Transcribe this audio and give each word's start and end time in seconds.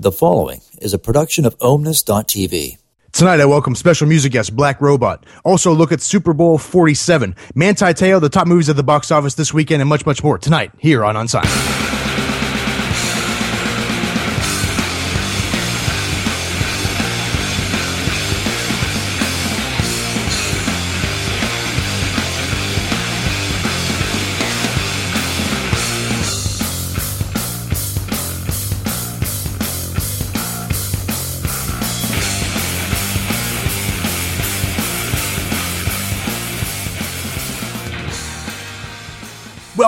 The 0.00 0.10
following 0.10 0.62
is 0.80 0.94
a 0.94 0.98
production 0.98 1.44
of 1.44 1.54
Omnis.tv. 1.60 2.78
Tonight, 3.12 3.38
I 3.38 3.44
welcome 3.44 3.74
special 3.74 4.08
music 4.08 4.32
guest 4.32 4.56
Black 4.56 4.80
Robot. 4.80 5.26
Also, 5.44 5.74
look 5.74 5.92
at 5.92 6.00
Super 6.00 6.32
Bowl 6.32 6.56
47, 6.56 7.36
Manti 7.54 7.92
Te'o, 7.92 8.18
the 8.18 8.30
top 8.30 8.46
movies 8.46 8.70
at 8.70 8.76
the 8.76 8.82
box 8.82 9.10
office 9.10 9.34
this 9.34 9.52
weekend, 9.52 9.82
and 9.82 9.90
much, 9.90 10.06
much 10.06 10.24
more 10.24 10.38
tonight 10.38 10.72
here 10.78 11.04
on 11.04 11.16
Unsigned. 11.16 11.89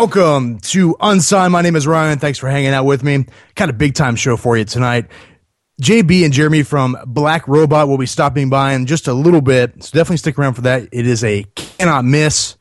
Welcome 0.02 0.58
to 0.58 0.96
Unsigned. 1.00 1.52
My 1.52 1.62
name 1.62 1.76
is 1.76 1.86
Ryan. 1.86 2.18
Thanks 2.18 2.36
for 2.36 2.48
hanging 2.48 2.70
out 2.70 2.84
with 2.84 3.04
me. 3.04 3.24
Kind 3.54 3.70
of 3.70 3.78
big 3.78 3.94
time 3.94 4.16
show 4.16 4.36
for 4.36 4.56
you 4.56 4.64
tonight. 4.64 5.06
JB 5.80 6.24
and 6.24 6.32
Jeremy 6.32 6.64
from 6.64 6.96
Black 7.06 7.46
Robot 7.46 7.86
will 7.86 7.98
be 7.98 8.06
stopping 8.06 8.50
by 8.50 8.72
in 8.72 8.86
just 8.86 9.06
a 9.06 9.12
little 9.12 9.40
bit, 9.40 9.80
so 9.80 9.96
definitely 9.96 10.16
stick 10.16 10.36
around 10.40 10.54
for 10.54 10.62
that. 10.62 10.88
It 10.90 11.06
is 11.06 11.22
a 11.22 11.44
cannot 11.54 12.04
miss. 12.04 12.56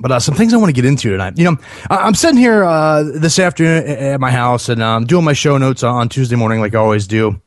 But 0.00 0.10
uh, 0.10 0.18
some 0.18 0.34
things 0.34 0.52
I 0.52 0.56
want 0.56 0.70
to 0.70 0.72
get 0.72 0.84
into 0.84 1.08
tonight. 1.08 1.38
You 1.38 1.52
know, 1.52 1.56
I'm 1.88 2.16
sitting 2.16 2.36
here 2.36 2.64
uh, 2.64 3.04
this 3.04 3.38
afternoon 3.38 3.86
at 3.86 4.20
my 4.20 4.32
house 4.32 4.68
and 4.68 4.82
I'm 4.82 4.96
um, 4.96 5.04
doing 5.06 5.24
my 5.24 5.34
show 5.34 5.56
notes 5.56 5.84
on 5.84 6.08
Tuesday 6.08 6.34
morning, 6.34 6.58
like 6.58 6.74
I 6.74 6.78
always 6.78 7.06
do. 7.06 7.40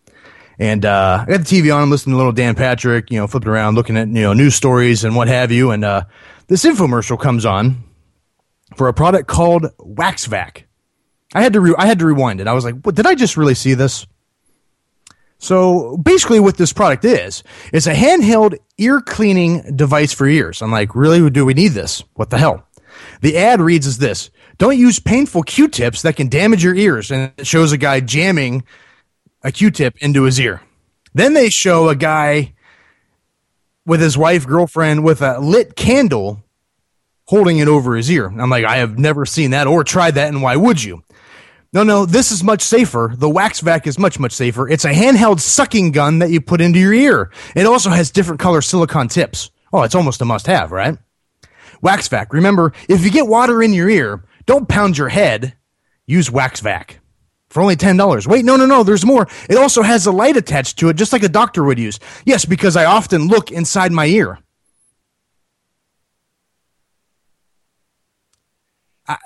And 0.59 0.85
uh, 0.85 1.25
I 1.27 1.29
got 1.29 1.39
the 1.39 1.61
TV 1.61 1.75
on, 1.75 1.83
I'm 1.83 1.89
listening 1.89 2.13
to 2.13 2.17
little 2.17 2.31
Dan 2.31 2.55
Patrick, 2.55 3.11
you 3.11 3.19
know, 3.19 3.27
flipping 3.27 3.49
around, 3.49 3.75
looking 3.75 3.97
at 3.97 4.07
you 4.07 4.21
know 4.21 4.31
news 4.31 4.55
stories 4.55 5.03
and 5.03 5.13
what 5.13 5.27
have 5.27 5.51
you. 5.51 5.71
And 5.71 5.83
uh, 5.83 6.05
this 6.47 6.63
infomercial 6.63 7.19
comes 7.19 7.45
on 7.45 7.83
for 8.77 8.87
a 8.87 8.93
product 8.93 9.27
called 9.27 9.63
WaxVac. 9.79 10.63
I 11.33 11.41
had 11.41 11.53
to 11.53 11.59
re- 11.59 11.75
I 11.77 11.87
had 11.87 11.99
to 11.99 12.05
rewind 12.05 12.39
it. 12.39 12.47
I 12.47 12.53
was 12.53 12.63
like, 12.63 12.81
"What? 12.81 12.95
Did 12.95 13.07
I 13.07 13.15
just 13.15 13.35
really 13.35 13.55
see 13.55 13.73
this?" 13.73 14.05
So 15.39 15.97
basically, 15.97 16.39
what 16.39 16.57
this 16.57 16.73
product 16.73 17.05
is, 17.05 17.43
it's 17.73 17.87
a 17.87 17.93
handheld 17.93 18.57
ear 18.77 19.01
cleaning 19.01 19.75
device 19.75 20.13
for 20.13 20.25
ears. 20.27 20.61
I'm 20.61 20.71
like, 20.71 20.95
really? 20.95 21.29
Do 21.29 21.45
we 21.45 21.53
need 21.53 21.73
this? 21.73 22.03
What 22.13 22.31
the 22.31 22.39
hell? 22.39 22.65
The 23.21 23.37
ad 23.37 23.59
reads 23.59 23.87
as 23.87 23.97
this: 23.97 24.29
Don't 24.57 24.77
use 24.77 24.99
painful 24.99 25.43
Q-tips 25.43 26.03
that 26.03 26.15
can 26.15 26.29
damage 26.29 26.63
your 26.63 26.75
ears. 26.75 27.11
And 27.11 27.33
it 27.37 27.45
shows 27.45 27.71
a 27.71 27.77
guy 27.77 27.99
jamming 27.99 28.63
a 29.43 29.51
Q-tip 29.51 29.97
into 29.97 30.23
his 30.23 30.39
ear. 30.39 30.61
Then 31.13 31.33
they 31.33 31.49
show 31.49 31.89
a 31.89 31.95
guy 31.95 32.53
with 33.85 34.01
his 34.01 34.17
wife, 34.17 34.45
girlfriend, 34.45 35.03
with 35.03 35.21
a 35.21 35.39
lit 35.39 35.75
candle 35.75 36.43
holding 37.27 37.59
it 37.59 37.67
over 37.67 37.95
his 37.95 38.09
ear. 38.09 38.27
I'm 38.27 38.49
like, 38.49 38.65
I 38.65 38.77
have 38.77 38.97
never 38.97 39.25
seen 39.25 39.51
that 39.51 39.67
or 39.67 39.83
tried 39.83 40.15
that, 40.15 40.29
and 40.29 40.41
why 40.41 40.55
would 40.55 40.83
you? 40.83 41.03
No, 41.73 41.83
no, 41.83 42.05
this 42.05 42.31
is 42.31 42.43
much 42.43 42.61
safer. 42.61 43.13
The 43.15 43.29
wax 43.29 43.59
vac 43.59 43.85
is 43.85 43.99
much, 43.99 44.19
much 44.19 44.31
safer. 44.31 44.67
It's 44.67 44.85
a 44.85 44.93
handheld 44.93 45.41
sucking 45.41 45.91
gun 45.91 46.19
that 46.19 46.31
you 46.31 46.39
put 46.39 46.61
into 46.61 46.79
your 46.79 46.93
ear. 46.93 47.31
It 47.55 47.65
also 47.65 47.89
has 47.89 48.09
different 48.09 48.39
color 48.39 48.61
silicone 48.61 49.09
tips. 49.09 49.51
Oh, 49.73 49.83
it's 49.83 49.95
almost 49.95 50.21
a 50.21 50.25
must 50.25 50.47
have, 50.47 50.71
right? 50.71 50.97
Wax 51.81 52.07
vac. 52.07 52.33
Remember, 52.33 52.71
if 52.87 53.03
you 53.03 53.11
get 53.11 53.27
water 53.27 53.61
in 53.61 53.73
your 53.73 53.89
ear, 53.89 54.23
don't 54.45 54.69
pound 54.69 54.97
your 54.97 55.09
head. 55.09 55.55
Use 56.07 56.31
wax 56.31 56.61
vac 56.61 57.01
for 57.49 57.61
only 57.61 57.75
$10. 57.75 58.27
Wait, 58.27 58.45
no, 58.45 58.55
no, 58.55 58.65
no, 58.65 58.83
there's 58.83 59.05
more. 59.05 59.27
It 59.49 59.57
also 59.57 59.81
has 59.81 60.05
a 60.05 60.11
light 60.11 60.37
attached 60.37 60.79
to 60.79 60.89
it, 60.89 60.95
just 60.95 61.11
like 61.11 61.23
a 61.23 61.29
doctor 61.29 61.63
would 61.63 61.79
use. 61.79 61.99
Yes, 62.25 62.45
because 62.45 62.77
I 62.77 62.85
often 62.85 63.27
look 63.27 63.51
inside 63.51 63.91
my 63.91 64.05
ear. 64.05 64.39
I, 69.07 69.17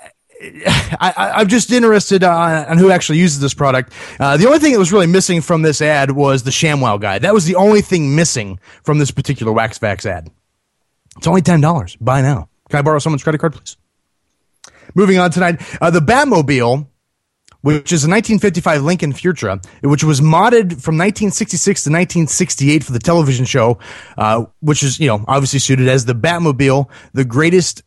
I, 1.00 1.40
am 1.40 1.48
just 1.48 1.70
interested 1.70 2.24
uh, 2.24 2.66
on 2.68 2.78
who 2.78 2.90
actually 2.90 3.18
uses 3.18 3.40
this 3.40 3.54
product. 3.54 3.92
Uh, 4.18 4.36
the 4.36 4.46
only 4.46 4.58
thing 4.58 4.72
that 4.72 4.78
was 4.78 4.92
really 4.92 5.06
missing 5.06 5.40
from 5.40 5.62
this 5.62 5.80
ad 5.80 6.10
was 6.10 6.42
the 6.42 6.50
ShamWow 6.50 7.00
guy. 7.00 7.18
That 7.18 7.34
was 7.34 7.44
the 7.44 7.54
only 7.54 7.80
thing 7.80 8.16
missing 8.16 8.58
from 8.82 8.98
this 8.98 9.10
particular 9.10 9.52
WaxVac 9.52 10.04
ad. 10.06 10.30
It's 11.16 11.26
only 11.26 11.42
ten 11.42 11.60
dollars. 11.60 11.96
Buy 11.96 12.22
now. 12.22 12.48
Can 12.70 12.78
I 12.78 12.82
borrow 12.82 12.98
someone's 12.98 13.22
credit 13.22 13.38
card, 13.38 13.54
please? 13.54 13.76
Moving 14.94 15.18
on 15.18 15.30
tonight, 15.30 15.60
uh, 15.80 15.90
the 15.90 16.00
Batmobile, 16.00 16.86
which 17.60 17.92
is 17.92 18.04
a 18.04 18.08
1955 18.08 18.82
Lincoln 18.82 19.12
Futura, 19.12 19.64
which 19.82 20.04
was 20.04 20.20
modded 20.20 20.82
from 20.82 20.98
1966 20.98 21.84
to 21.84 21.90
1968 21.90 22.84
for 22.84 22.92
the 22.92 22.98
television 22.98 23.44
show, 23.44 23.78
uh, 24.18 24.44
which 24.60 24.82
is 24.82 24.98
you 24.98 25.06
know 25.06 25.24
obviously 25.28 25.58
suited 25.58 25.88
as 25.88 26.04
the 26.04 26.14
Batmobile, 26.14 26.88
the 27.12 27.24
greatest 27.24 27.82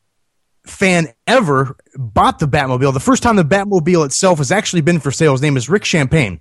fan 0.66 1.08
ever 1.28 1.78
bought 1.96 2.40
the 2.40 2.48
Batmobile. 2.48 2.94
The 2.94 3.00
first 3.00 3.24
time 3.24 3.36
the 3.36 3.44
Batmobile 3.44 4.06
itself 4.06 4.40
has 4.40 4.52
actually 4.52 4.82
been 4.82 5.00
for 5.00 5.12
sale, 5.12 5.32
his 5.32 5.42
name 5.42 5.58
is 5.58 5.70
Rick 5.70 5.86
Champagne. 5.86 6.40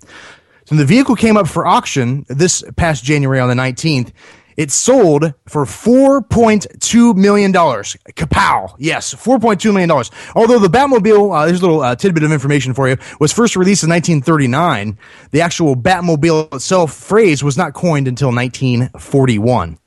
So 0.65 0.75
the 0.75 0.85
vehicle 0.85 1.15
came 1.15 1.37
up 1.37 1.47
for 1.47 1.67
auction 1.67 2.25
this 2.27 2.63
past 2.75 3.03
January 3.03 3.39
on 3.39 3.49
the 3.49 3.55
19th. 3.55 4.11
It 4.57 4.71
sold 4.71 5.33
for 5.47 5.65
$4.2 5.65 7.15
million. 7.15 7.51
Kapow. 7.51 8.73
Yes, 8.79 9.13
$4.2 9.13 9.73
million. 9.73 9.91
Although 10.33 10.59
the 10.59 10.69
Batmobile, 10.69 11.35
uh, 11.35 11.45
there's 11.45 11.59
a 11.59 11.65
little 11.65 11.81
uh, 11.81 11.95
tidbit 11.95 12.23
of 12.23 12.31
information 12.31 12.73
for 12.73 12.87
you, 12.87 12.97
was 13.19 13.33
first 13.33 13.55
released 13.55 13.83
in 13.83 13.89
1939. 13.89 14.97
The 15.31 15.41
actual 15.41 15.75
Batmobile 15.75 16.53
itself 16.53 16.93
phrase 16.93 17.43
was 17.43 17.57
not 17.57 17.73
coined 17.73 18.07
until 18.07 18.29
1941. 18.29 19.77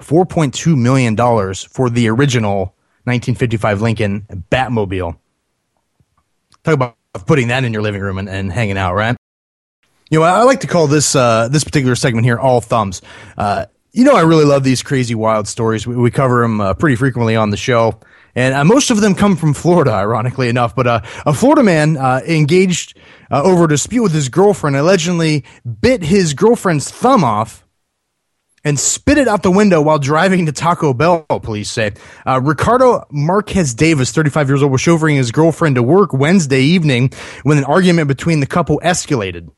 $4.2 0.00 0.76
million 0.76 1.54
for 1.68 1.90
the 1.90 2.08
original 2.08 2.74
1955 3.04 3.80
Lincoln 3.80 4.26
Batmobile. 4.50 5.16
Talk 6.62 6.74
about 6.74 6.96
putting 7.26 7.48
that 7.48 7.64
in 7.64 7.72
your 7.72 7.82
living 7.82 8.00
room 8.00 8.18
and, 8.18 8.28
and 8.28 8.52
hanging 8.52 8.76
out, 8.76 8.94
right? 8.94 9.16
You 10.10 10.18
know, 10.18 10.24
I 10.24 10.42
like 10.42 10.60
to 10.60 10.66
call 10.66 10.86
this 10.86 11.14
uh, 11.14 11.48
this 11.48 11.64
particular 11.64 11.94
segment 11.94 12.24
here 12.24 12.38
all 12.38 12.60
thumbs. 12.60 13.00
Uh, 13.38 13.66
you 13.92 14.04
know, 14.04 14.14
I 14.14 14.22
really 14.22 14.44
love 14.44 14.64
these 14.64 14.82
crazy, 14.82 15.14
wild 15.14 15.48
stories. 15.48 15.86
We, 15.86 15.96
we 15.96 16.10
cover 16.10 16.42
them 16.42 16.60
uh, 16.60 16.74
pretty 16.74 16.96
frequently 16.96 17.36
on 17.36 17.50
the 17.50 17.56
show, 17.56 18.00
and 18.34 18.54
uh, 18.54 18.64
most 18.64 18.90
of 18.90 19.00
them 19.00 19.14
come 19.14 19.36
from 19.36 19.54
Florida, 19.54 19.92
ironically 19.92 20.48
enough. 20.48 20.74
But 20.74 20.86
uh, 20.86 21.00
a 21.26 21.32
Florida 21.32 21.62
man 21.62 21.96
uh, 21.96 22.20
engaged 22.26 22.98
over 23.30 23.64
a 23.64 23.68
dispute 23.68 24.02
with 24.02 24.12
his 24.12 24.28
girlfriend 24.28 24.76
allegedly 24.76 25.44
bit 25.80 26.02
his 26.02 26.34
girlfriend's 26.34 26.90
thumb 26.90 27.22
off 27.22 27.64
and 28.64 28.78
spit 28.78 29.18
it 29.18 29.28
out 29.28 29.42
the 29.42 29.50
window 29.50 29.80
while 29.80 29.98
driving 29.98 30.46
to 30.46 30.52
Taco 30.52 30.92
Bell, 30.92 31.24
police 31.42 31.70
say. 31.70 31.92
Uh, 32.26 32.40
Ricardo 32.42 33.06
Marquez 33.10 33.74
Davis, 33.74 34.12
35 34.12 34.48
years 34.48 34.62
old, 34.62 34.72
was 34.72 34.80
chauffeuring 34.80 35.16
his 35.16 35.32
girlfriend 35.32 35.76
to 35.76 35.82
work 35.82 36.12
Wednesday 36.12 36.60
evening 36.60 37.10
when 37.42 37.58
an 37.58 37.64
argument 37.64 38.08
between 38.08 38.40
the 38.40 38.46
couple 38.46 38.80
escalated. 38.84 39.50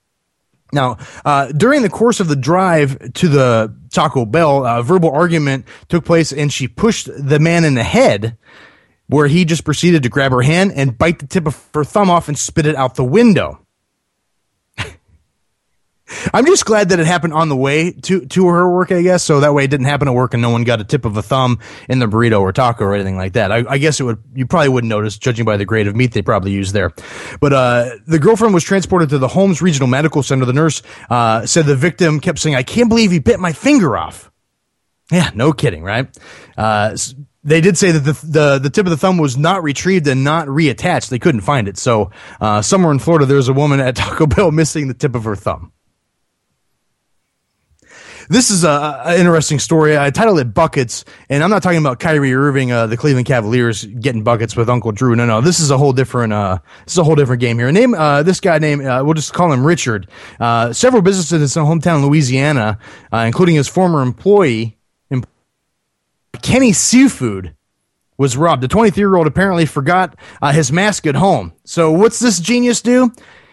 Now, 0.72 0.96
uh, 1.24 1.52
during 1.52 1.82
the 1.82 1.90
course 1.90 2.20
of 2.20 2.28
the 2.28 2.36
drive 2.36 3.12
to 3.14 3.28
the 3.28 3.76
Taco 3.90 4.24
Bell, 4.24 4.64
a 4.64 4.82
verbal 4.82 5.10
argument 5.10 5.66
took 5.88 6.04
place 6.04 6.32
and 6.32 6.50
she 6.50 6.66
pushed 6.66 7.10
the 7.14 7.38
man 7.38 7.64
in 7.64 7.74
the 7.74 7.82
head 7.82 8.38
where 9.06 9.26
he 9.26 9.44
just 9.44 9.64
proceeded 9.64 10.02
to 10.04 10.08
grab 10.08 10.32
her 10.32 10.40
hand 10.40 10.72
and 10.74 10.96
bite 10.96 11.18
the 11.18 11.26
tip 11.26 11.46
of 11.46 11.68
her 11.74 11.84
thumb 11.84 12.08
off 12.08 12.28
and 12.28 12.38
spit 12.38 12.64
it 12.64 12.74
out 12.74 12.94
the 12.94 13.04
window. 13.04 13.61
I'm 16.32 16.46
just 16.46 16.64
glad 16.64 16.90
that 16.90 17.00
it 17.00 17.06
happened 17.06 17.32
on 17.32 17.48
the 17.48 17.56
way 17.56 17.92
to 17.92 18.26
to 18.26 18.46
her 18.46 18.70
work, 18.70 18.92
I 18.92 19.02
guess. 19.02 19.22
So 19.22 19.40
that 19.40 19.54
way 19.54 19.64
it 19.64 19.70
didn't 19.70 19.86
happen 19.86 20.08
at 20.08 20.14
work 20.14 20.34
and 20.34 20.42
no 20.42 20.50
one 20.50 20.64
got 20.64 20.80
a 20.80 20.84
tip 20.84 21.04
of 21.04 21.16
a 21.16 21.22
thumb 21.22 21.58
in 21.88 21.98
the 21.98 22.06
burrito 22.06 22.40
or 22.40 22.52
taco 22.52 22.84
or 22.84 22.94
anything 22.94 23.16
like 23.16 23.34
that. 23.34 23.52
I, 23.52 23.64
I 23.68 23.78
guess 23.78 24.00
it 24.00 24.04
would 24.04 24.22
you 24.34 24.46
probably 24.46 24.68
wouldn't 24.68 24.88
notice, 24.88 25.18
judging 25.18 25.44
by 25.44 25.56
the 25.56 25.64
grade 25.64 25.86
of 25.86 25.96
meat 25.96 26.12
they 26.12 26.22
probably 26.22 26.52
used 26.52 26.74
there. 26.74 26.92
But 27.40 27.52
uh, 27.52 27.90
the 28.06 28.18
girlfriend 28.18 28.54
was 28.54 28.64
transported 28.64 29.10
to 29.10 29.18
the 29.18 29.28
Holmes 29.28 29.62
Regional 29.62 29.88
Medical 29.88 30.22
Center. 30.22 30.44
The 30.44 30.52
nurse 30.52 30.82
uh, 31.10 31.46
said 31.46 31.66
the 31.66 31.76
victim 31.76 32.20
kept 32.20 32.38
saying, 32.38 32.56
"I 32.56 32.62
can't 32.62 32.88
believe 32.88 33.10
he 33.10 33.18
bit 33.18 33.40
my 33.40 33.52
finger 33.52 33.96
off." 33.96 34.30
Yeah, 35.10 35.30
no 35.34 35.52
kidding, 35.52 35.82
right? 35.82 36.08
Uh, 36.56 36.96
they 37.44 37.60
did 37.60 37.76
say 37.76 37.90
that 37.90 38.00
the, 38.00 38.12
the, 38.26 38.58
the 38.58 38.70
tip 38.70 38.86
of 38.86 38.90
the 38.90 38.96
thumb 38.96 39.18
was 39.18 39.36
not 39.36 39.62
retrieved 39.62 40.06
and 40.06 40.22
not 40.22 40.46
reattached. 40.46 41.08
They 41.08 41.18
couldn't 41.18 41.40
find 41.40 41.68
it. 41.68 41.76
So 41.76 42.10
uh, 42.40 42.62
somewhere 42.62 42.92
in 42.92 42.98
Florida, 42.98 43.26
there's 43.26 43.48
a 43.48 43.52
woman 43.52 43.80
at 43.80 43.96
Taco 43.96 44.26
Bell 44.34 44.50
missing 44.50 44.88
the 44.88 44.94
tip 44.94 45.14
of 45.14 45.24
her 45.24 45.36
thumb. 45.36 45.72
This 48.28 48.50
is 48.50 48.64
a, 48.64 49.02
a, 49.04 49.18
interesting 49.18 49.58
story. 49.58 49.98
I 49.98 50.10
titled 50.10 50.38
it 50.38 50.54
"Buckets," 50.54 51.04
and 51.28 51.42
I'm 51.42 51.50
not 51.50 51.62
talking 51.62 51.78
about 51.78 52.00
Kyrie 52.00 52.34
Irving, 52.34 52.72
uh, 52.72 52.86
the 52.86 52.96
Cleveland 52.96 53.26
Cavaliers 53.26 53.84
getting 53.84 54.22
buckets 54.22 54.56
with 54.56 54.68
Uncle 54.68 54.92
Drew. 54.92 55.14
No, 55.16 55.26
no, 55.26 55.40
this 55.40 55.60
is 55.60 55.70
a 55.70 55.78
whole 55.78 55.92
different. 55.92 56.32
Uh, 56.32 56.58
this 56.84 56.94
is 56.94 56.98
a 56.98 57.04
whole 57.04 57.14
different 57.14 57.40
game 57.40 57.58
here. 57.58 57.70
Name 57.72 57.94
uh, 57.94 58.22
this 58.22 58.40
guy. 58.40 58.58
Name 58.58 58.84
uh, 58.86 59.02
we'll 59.02 59.14
just 59.14 59.32
call 59.32 59.52
him 59.52 59.66
Richard. 59.66 60.08
Uh, 60.40 60.72
several 60.72 61.02
businesses 61.02 61.32
in 61.32 61.40
his 61.40 61.54
hometown, 61.54 62.02
Louisiana, 62.02 62.78
uh, 63.12 63.18
including 63.18 63.54
his 63.54 63.68
former 63.68 64.02
employee, 64.02 64.78
Kenny 66.42 66.72
Seafood 66.72 67.54
was 68.18 68.36
robbed. 68.36 68.62
The 68.62 68.68
23 68.68 69.00
year 69.00 69.16
old 69.16 69.26
apparently 69.26 69.66
forgot 69.66 70.16
uh, 70.40 70.52
his 70.52 70.72
mask 70.72 71.06
at 71.06 71.14
home. 71.14 71.52
So 71.64 71.92
what's 71.92 72.18
this 72.18 72.40
genius 72.40 72.80
do? 72.82 73.12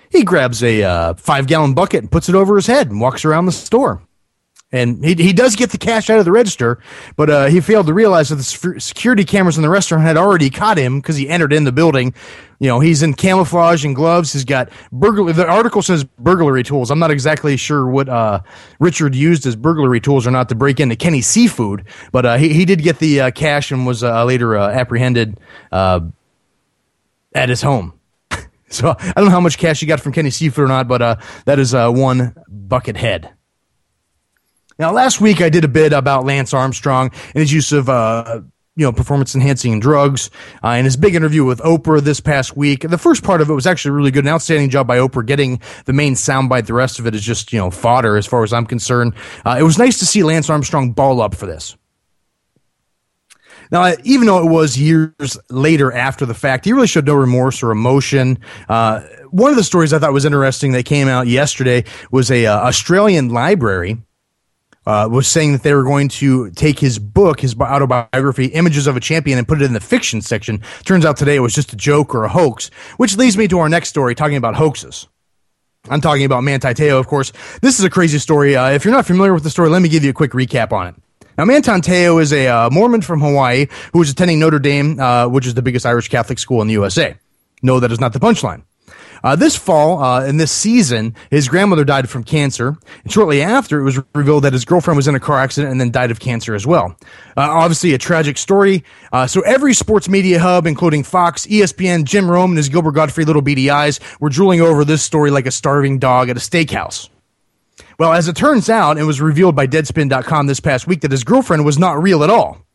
he 0.10 0.24
grabs 0.24 0.64
a 0.64 0.84
uh, 0.84 1.14
five 1.16 1.48
gallon 1.48 1.74
bucket 1.74 2.02
and 2.02 2.12
puts 2.12 2.30
it 2.30 2.36
over 2.36 2.56
his 2.56 2.68
head 2.68 2.90
and 2.90 3.00
walks 3.00 3.26
around 3.26 3.46
the 3.46 3.52
store. 3.52 4.02
And 4.72 5.04
he, 5.04 5.16
he 5.16 5.34
does 5.34 5.56
get 5.56 5.72
the 5.72 5.80
cash 5.80 6.12
out 6.12 6.20
of 6.20 6.26
the 6.26 6.32
register, 6.32 6.80
but 7.16 7.30
uh, 7.30 7.46
he 7.48 7.60
failed 7.60 7.88
to 7.88 7.94
realize 7.94 8.30
that 8.30 8.36
the 8.36 8.80
security 8.80 9.26
cameras 9.26 9.58
in 9.58 9.64
the 9.64 9.70
restaurant 9.70 10.04
had 10.04 10.16
already 10.16 10.52
caught 10.52 10.78
him 10.78 11.00
because 11.00 11.16
he 11.16 11.28
entered 11.28 11.54
in 11.54 11.64
the 11.64 11.72
building. 11.72 12.14
You 12.60 12.68
know, 12.68 12.80
he's 12.80 13.02
in 13.02 13.16
camouflage 13.16 13.84
and 13.84 13.96
gloves. 13.96 14.32
He's 14.32 14.46
got 14.46 14.70
burglary. 14.92 15.34
The 15.34 15.48
article 15.48 15.82
says 15.82 16.04
burglary 16.04 16.62
tools. 16.62 16.92
I'm 16.92 17.00
not 17.00 17.10
exactly 17.10 17.58
sure 17.58 17.88
what 17.88 18.10
uh, 18.10 18.42
Richard 18.80 19.16
used 19.16 19.48
as 19.48 19.56
burglary 19.56 20.02
tools 20.02 20.28
or 20.28 20.32
not 20.32 20.50
to 20.50 20.56
break 20.56 20.80
into 20.80 20.96
Kenny 20.96 21.22
Seafood, 21.22 21.86
but 22.12 22.26
uh, 22.26 22.38
he, 22.38 22.54
he 22.54 22.66
did 22.66 22.84
get 22.84 23.00
the 23.00 23.22
uh, 23.22 23.32
cash 23.32 23.72
and 23.72 23.88
was 23.88 24.04
uh, 24.04 24.24
later 24.24 24.56
uh, 24.56 24.70
apprehended 24.70 25.40
at 25.72 26.04
his 27.34 27.64
home. 27.64 27.94
so 28.70 28.96
I 29.00 29.14
don't 29.16 29.26
know 29.26 29.32
how 29.32 29.40
much 29.40 29.58
cash 29.58 29.80
he 29.80 29.88
got 29.88 30.00
from 30.00 30.12
Kenny 30.12 30.30
Seafood 30.30 30.66
or 30.66 30.68
not, 30.68 30.88
but 30.88 31.20
that 31.46 31.58
is 31.58 31.74
one 31.74 32.36
bucket 32.48 32.98
head. 32.98 33.34
Now, 34.80 34.94
last 34.94 35.20
week 35.20 35.42
I 35.42 35.50
did 35.50 35.66
a 35.66 35.68
bit 35.68 35.92
about 35.92 36.24
Lance 36.24 36.54
Armstrong 36.54 37.12
and 37.36 37.42
his 37.42 37.52
use 37.52 37.74
of, 37.74 37.90
uh, 37.90 38.40
you 38.78 38.86
know, 38.86 38.94
performance 38.94 39.36
enhancing 39.36 39.82
drugs 39.82 40.30
uh, 40.64 40.68
and 40.68 40.86
his 40.86 40.96
big 40.96 41.16
interview 41.16 41.44
with 41.44 41.60
Oprah 41.60 42.00
this 42.00 42.22
past 42.22 42.56
week. 42.56 42.88
The 42.90 42.98
first 42.98 43.22
part 43.22 43.42
of 43.42 43.50
it 43.50 43.54
was 43.54 43.68
actually 43.68 43.92
really 43.92 44.12
good. 44.12 44.24
An 44.24 44.30
outstanding 44.30 44.70
job 44.70 44.88
by 44.88 45.00
Oprah 45.00 45.26
getting 45.26 45.60
the 45.84 45.92
main 45.92 46.14
soundbite. 46.14 46.66
The 46.66 46.74
rest 46.74 46.98
of 46.98 47.06
it 47.08 47.14
is 47.14 47.22
just, 47.22 47.52
you 47.52 47.60
know, 47.60 47.70
fodder 47.70 48.16
as 48.16 48.26
far 48.26 48.42
as 48.42 48.54
I'm 48.54 48.66
concerned. 48.66 49.16
Uh, 49.46 49.58
it 49.60 49.64
was 49.64 49.78
nice 49.78 50.00
to 50.00 50.06
see 50.06 50.24
Lance 50.24 50.50
Armstrong 50.50 50.94
ball 50.94 51.20
up 51.20 51.36
for 51.36 51.46
this. 51.46 51.76
Now, 53.72 53.94
even 54.06 54.28
though 54.28 54.48
it 54.48 54.50
was 54.50 54.80
years 54.80 55.38
later 55.50 55.92
after 55.92 56.26
the 56.26 56.34
fact, 56.34 56.64
he 56.64 56.72
really 56.72 56.88
showed 56.88 57.06
no 57.06 57.16
remorse 57.16 57.62
or 57.62 57.72
emotion. 57.72 58.40
Uh, 58.70 59.02
one 59.30 59.52
of 59.52 59.58
the 59.58 59.64
stories 59.64 59.92
I 59.92 60.00
thought 60.00 60.14
was 60.14 60.24
interesting 60.24 60.72
that 60.72 60.86
came 60.86 61.10
out 61.10 61.28
yesterday 61.28 61.84
was 62.12 62.32
a 62.32 62.46
uh, 62.46 62.60
Australian 62.62 63.30
library 63.30 63.98
uh, 64.86 65.08
was 65.12 65.28
saying 65.28 65.52
that 65.52 65.64
they 65.64 65.74
were 65.74 65.84
going 65.84 66.08
to 66.10 66.50
take 66.52 66.80
his 66.80 67.00
book, 67.00 67.40
his 67.40 67.56
autobiography, 67.60 68.46
Images 68.46 68.88
of 68.88 68.96
a 68.96 69.00
Champion, 69.00 69.38
and 69.38 69.48
put 69.48 69.62
it 69.62 69.66
in 69.66 69.74
the 69.74 69.80
fiction 69.80 70.22
section. 70.22 70.62
Turns 70.84 71.06
out 71.06 71.18
today 71.18 71.36
it 71.36 71.40
was 71.40 71.54
just 71.54 71.74
a 71.74 71.76
joke 71.76 72.16
or 72.16 72.24
a 72.24 72.30
hoax, 72.30 72.70
which 72.98 73.18
leads 73.18 73.38
me 73.38 73.48
to 73.48 73.60
our 73.60 73.70
next 73.70 73.90
story 73.90 74.16
talking 74.16 74.38
about 74.38 74.56
hoaxes. 74.56 75.08
I'm 75.90 76.02
talking 76.02 76.26
about 76.26 76.44
Manti 76.44 76.74
Te'o, 76.74 77.00
of 77.00 77.08
course. 77.08 77.32
This 77.62 77.80
is 77.80 77.86
a 77.86 77.90
crazy 77.90 78.20
story. 78.20 78.56
Uh, 78.56 78.72
if 78.72 78.84
you're 78.84 78.94
not 78.94 79.06
familiar 79.06 79.34
with 79.34 79.44
the 79.44 79.50
story, 79.50 79.70
let 79.70 79.82
me 79.82 79.90
give 79.90 80.04
you 80.04 80.10
a 80.10 80.14
quick 80.14 80.32
recap 80.32 80.72
on 80.72 80.88
it. 80.88 80.96
Now, 81.38 81.46
Manti 81.46 81.72
Te'o 81.72 82.22
is 82.22 82.34
a 82.34 82.48
uh, 82.48 82.70
Mormon 82.70 83.02
from 83.02 83.22
Hawaii 83.22 83.68
who 83.94 84.00
was 84.00 84.10
attending 84.10 84.40
Notre 84.40 84.60
Dame, 84.60 85.00
uh, 85.00 85.28
which 85.28 85.48
is 85.48 85.54
the 85.54 85.62
biggest 85.62 85.86
Irish 85.86 86.10
Catholic 86.10 86.38
school 86.38 86.62
in 86.62 86.68
the 86.68 86.74
USA. 86.74 87.16
No, 87.62 87.80
that 87.80 87.92
is 87.92 88.00
not 88.00 88.14
the 88.14 88.20
punchline. 88.20 88.64
Uh, 89.24 89.36
this 89.36 89.56
fall, 89.56 90.02
uh, 90.04 90.26
in 90.26 90.38
this 90.38 90.52
season, 90.52 91.16
his 91.30 91.48
grandmother 91.48 91.84
died 91.84 92.10
from 92.10 92.24
cancer. 92.24 92.78
And 93.04 93.12
shortly 93.12 93.42
after, 93.42 93.80
it 93.80 93.84
was 93.84 94.00
revealed 94.16 94.44
that 94.44 94.54
his 94.54 94.66
girlfriend 94.66 94.96
was 94.96 95.08
in 95.08 95.16
a 95.16 95.20
car 95.20 95.40
accident 95.40 95.72
and 95.72 95.80
then 95.80 95.92
died 95.92 96.12
of 96.12 96.20
cancer 96.20 96.56
as 96.56 96.66
well. 96.66 96.96
Uh, 97.38 97.42
obviously, 97.42 97.94
a 97.94 97.98
tragic 97.98 98.38
story. 98.38 98.84
Uh, 99.12 99.28
so 99.28 99.42
every 99.42 99.74
sports 99.74 100.08
media 100.10 100.40
hub, 100.40 100.66
including 100.66 101.04
Fox, 101.04 101.46
ESPN, 101.48 102.04
Jim 102.04 102.30
Rome, 102.30 102.52
and 102.52 102.58
his 102.58 102.70
Gilbert 102.70 102.92
Gottfried 102.92 103.28
little 103.28 103.42
beady 103.42 103.70
eyes, 103.70 104.00
were 104.20 104.30
drooling 104.30 104.62
over 104.62 104.86
this 104.86 105.04
story 105.04 105.32
like 105.32 105.46
a 105.46 105.52
starving 105.52 106.00
dog 106.00 106.30
at 106.30 106.38
a 106.38 106.40
steakhouse. 106.40 107.10
Well, 107.98 108.14
as 108.14 108.30
it 108.30 108.36
turns 108.36 108.70
out, 108.70 108.98
it 108.98 109.04
was 109.04 109.20
revealed 109.20 109.56
by 109.56 109.68
Deadspin.com 109.68 110.48
this 110.48 110.62
past 110.62 110.88
week 110.88 111.02
that 111.02 111.12
his 111.12 111.26
girlfriend 111.26 111.66
was 111.66 111.78
not 111.78 112.02
real 112.02 112.24
at 112.24 112.30
all. 112.30 112.66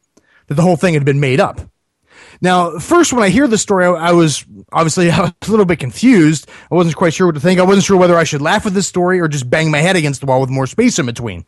That 0.49 0.55
the 0.55 0.63
whole 0.63 0.77
thing 0.77 0.93
had 0.93 1.07
been 1.07 1.21
made 1.21 1.41
up. 1.41 1.61
Now, 2.41 2.79
first, 2.79 3.13
when 3.13 3.23
I 3.23 3.29
hear 3.29 3.47
the 3.47 3.59
story, 3.59 3.87
I, 3.87 3.91
I 3.91 4.13
was 4.13 4.45
obviously 4.73 5.11
I 5.11 5.21
was 5.21 5.33
a 5.49 5.51
little 5.51 5.67
bit 5.67 5.79
confused. 5.79 6.49
I 6.71 6.75
wasn't 6.75 6.97
quite 6.97 7.15
sure 7.15 7.27
what 7.27 7.35
to 7.35 7.41
think. 7.41 7.61
I 7.61 7.65
wasn't 7.65 7.85
sure 7.85 7.97
whether 7.97 8.17
I 8.17 8.25
should 8.25 8.43
laugh 8.43 8.67
at 8.67 8.75
this 8.75 8.87
story 8.87 9.21
or 9.21 9.29
just 9.29 9.49
bang 9.49 9.71
my 9.71 9.79
head 9.79 9.97
against 9.97 10.21
the 10.21 10.27
wall 10.27 10.41
with 10.41 10.51
more 10.51 10.67
space 10.67 10.99
in 10.99 11.07
between. 11.07 11.47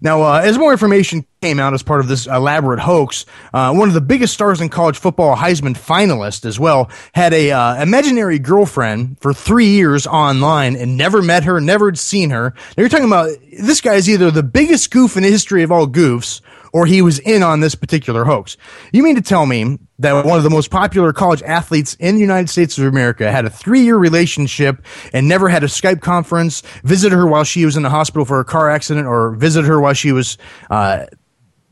Now, 0.00 0.22
uh, 0.22 0.40
as 0.44 0.56
more 0.56 0.70
information 0.70 1.26
came 1.42 1.58
out 1.58 1.74
as 1.74 1.82
part 1.82 2.00
of 2.00 2.06
this 2.06 2.26
elaborate 2.26 2.78
hoax, 2.78 3.26
uh, 3.52 3.74
one 3.74 3.88
of 3.88 3.94
the 3.94 4.00
biggest 4.00 4.32
stars 4.32 4.60
in 4.60 4.68
college 4.68 4.96
football, 4.96 5.34
Heisman 5.34 5.76
finalist 5.76 6.44
as 6.44 6.58
well, 6.60 6.88
had 7.14 7.32
a 7.32 7.50
uh, 7.50 7.82
imaginary 7.82 8.38
girlfriend 8.38 9.18
for 9.20 9.32
three 9.32 9.70
years 9.70 10.06
online 10.06 10.76
and 10.76 10.96
never 10.96 11.20
met 11.20 11.44
her, 11.44 11.60
never 11.60 11.86
had 11.86 11.98
seen 11.98 12.30
her. 12.30 12.54
Now, 12.76 12.82
you're 12.82 12.88
talking 12.88 13.06
about 13.06 13.30
this 13.58 13.80
guy 13.80 13.94
is 13.94 14.08
either 14.08 14.30
the 14.30 14.44
biggest 14.44 14.92
goof 14.92 15.16
in 15.16 15.24
the 15.24 15.30
history 15.30 15.64
of 15.64 15.72
all 15.72 15.88
goofs, 15.88 16.42
or 16.72 16.86
he 16.86 17.02
was 17.02 17.18
in 17.20 17.42
on 17.42 17.60
this 17.60 17.74
particular 17.74 18.24
hoax. 18.24 18.56
You 18.92 19.02
mean 19.02 19.16
to 19.16 19.22
tell 19.22 19.46
me 19.46 19.78
that 19.98 20.24
one 20.24 20.38
of 20.38 20.44
the 20.44 20.50
most 20.50 20.70
popular 20.70 21.12
college 21.12 21.42
athletes 21.42 21.94
in 21.94 22.14
the 22.14 22.20
United 22.20 22.48
States 22.48 22.78
of 22.78 22.84
America 22.84 23.30
had 23.30 23.44
a 23.44 23.50
three 23.50 23.82
year 23.82 23.96
relationship 23.96 24.84
and 25.12 25.28
never 25.28 25.48
had 25.48 25.64
a 25.64 25.66
Skype 25.66 26.00
conference, 26.00 26.62
visited 26.84 27.14
her 27.14 27.26
while 27.26 27.44
she 27.44 27.64
was 27.64 27.76
in 27.76 27.82
the 27.82 27.90
hospital 27.90 28.24
for 28.24 28.40
a 28.40 28.44
car 28.44 28.70
accident, 28.70 29.06
or 29.06 29.32
visited 29.32 29.66
her 29.66 29.80
while 29.80 29.94
she 29.94 30.12
was, 30.12 30.38
uh, 30.70 31.06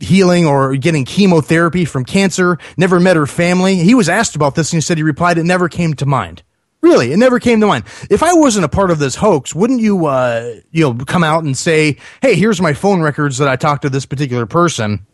healing 0.01 0.45
or 0.45 0.77
getting 0.77 1.05
chemotherapy 1.05 1.85
from 1.85 2.05
cancer, 2.05 2.59
never 2.77 3.01
met 3.01 3.17
her 3.17 3.27
family. 3.27 3.77
He 3.77 3.95
was 3.95 4.09
asked 4.09 4.37
about 4.37 4.55
this 4.55 4.73
and 4.73 4.79
he 4.79 4.81
said 4.83 4.99
he 4.99 5.03
replied, 5.03 5.39
it 5.39 5.45
never 5.45 5.69
came 5.69 5.95
to 5.95 6.07
mind. 6.07 6.43
Really, 6.87 7.13
it 7.13 7.17
never 7.17 7.41
came 7.41 7.61
to 7.61 7.67
mind. 7.67 7.83
If 8.11 8.23
I 8.23 8.33
wasn't 8.35 8.65
a 8.65 8.69
part 8.69 8.93
of 8.93 9.01
this 9.01 9.17
hoax, 9.17 9.57
wouldn't 9.57 9.81
you, 9.81 10.07
uh, 10.07 10.61
you 10.71 10.85
know, 10.85 10.95
come 11.05 11.25
out 11.25 11.43
and 11.43 11.59
say, 11.59 11.97
"Hey, 12.23 12.37
here's 12.37 12.61
my 12.61 12.75
phone 12.75 13.01
records 13.03 13.39
that 13.39 13.49
I 13.49 13.57
talked 13.57 13.83
to 13.83 13.91
this 13.91 14.07
particular 14.07 14.47
person." 14.47 15.05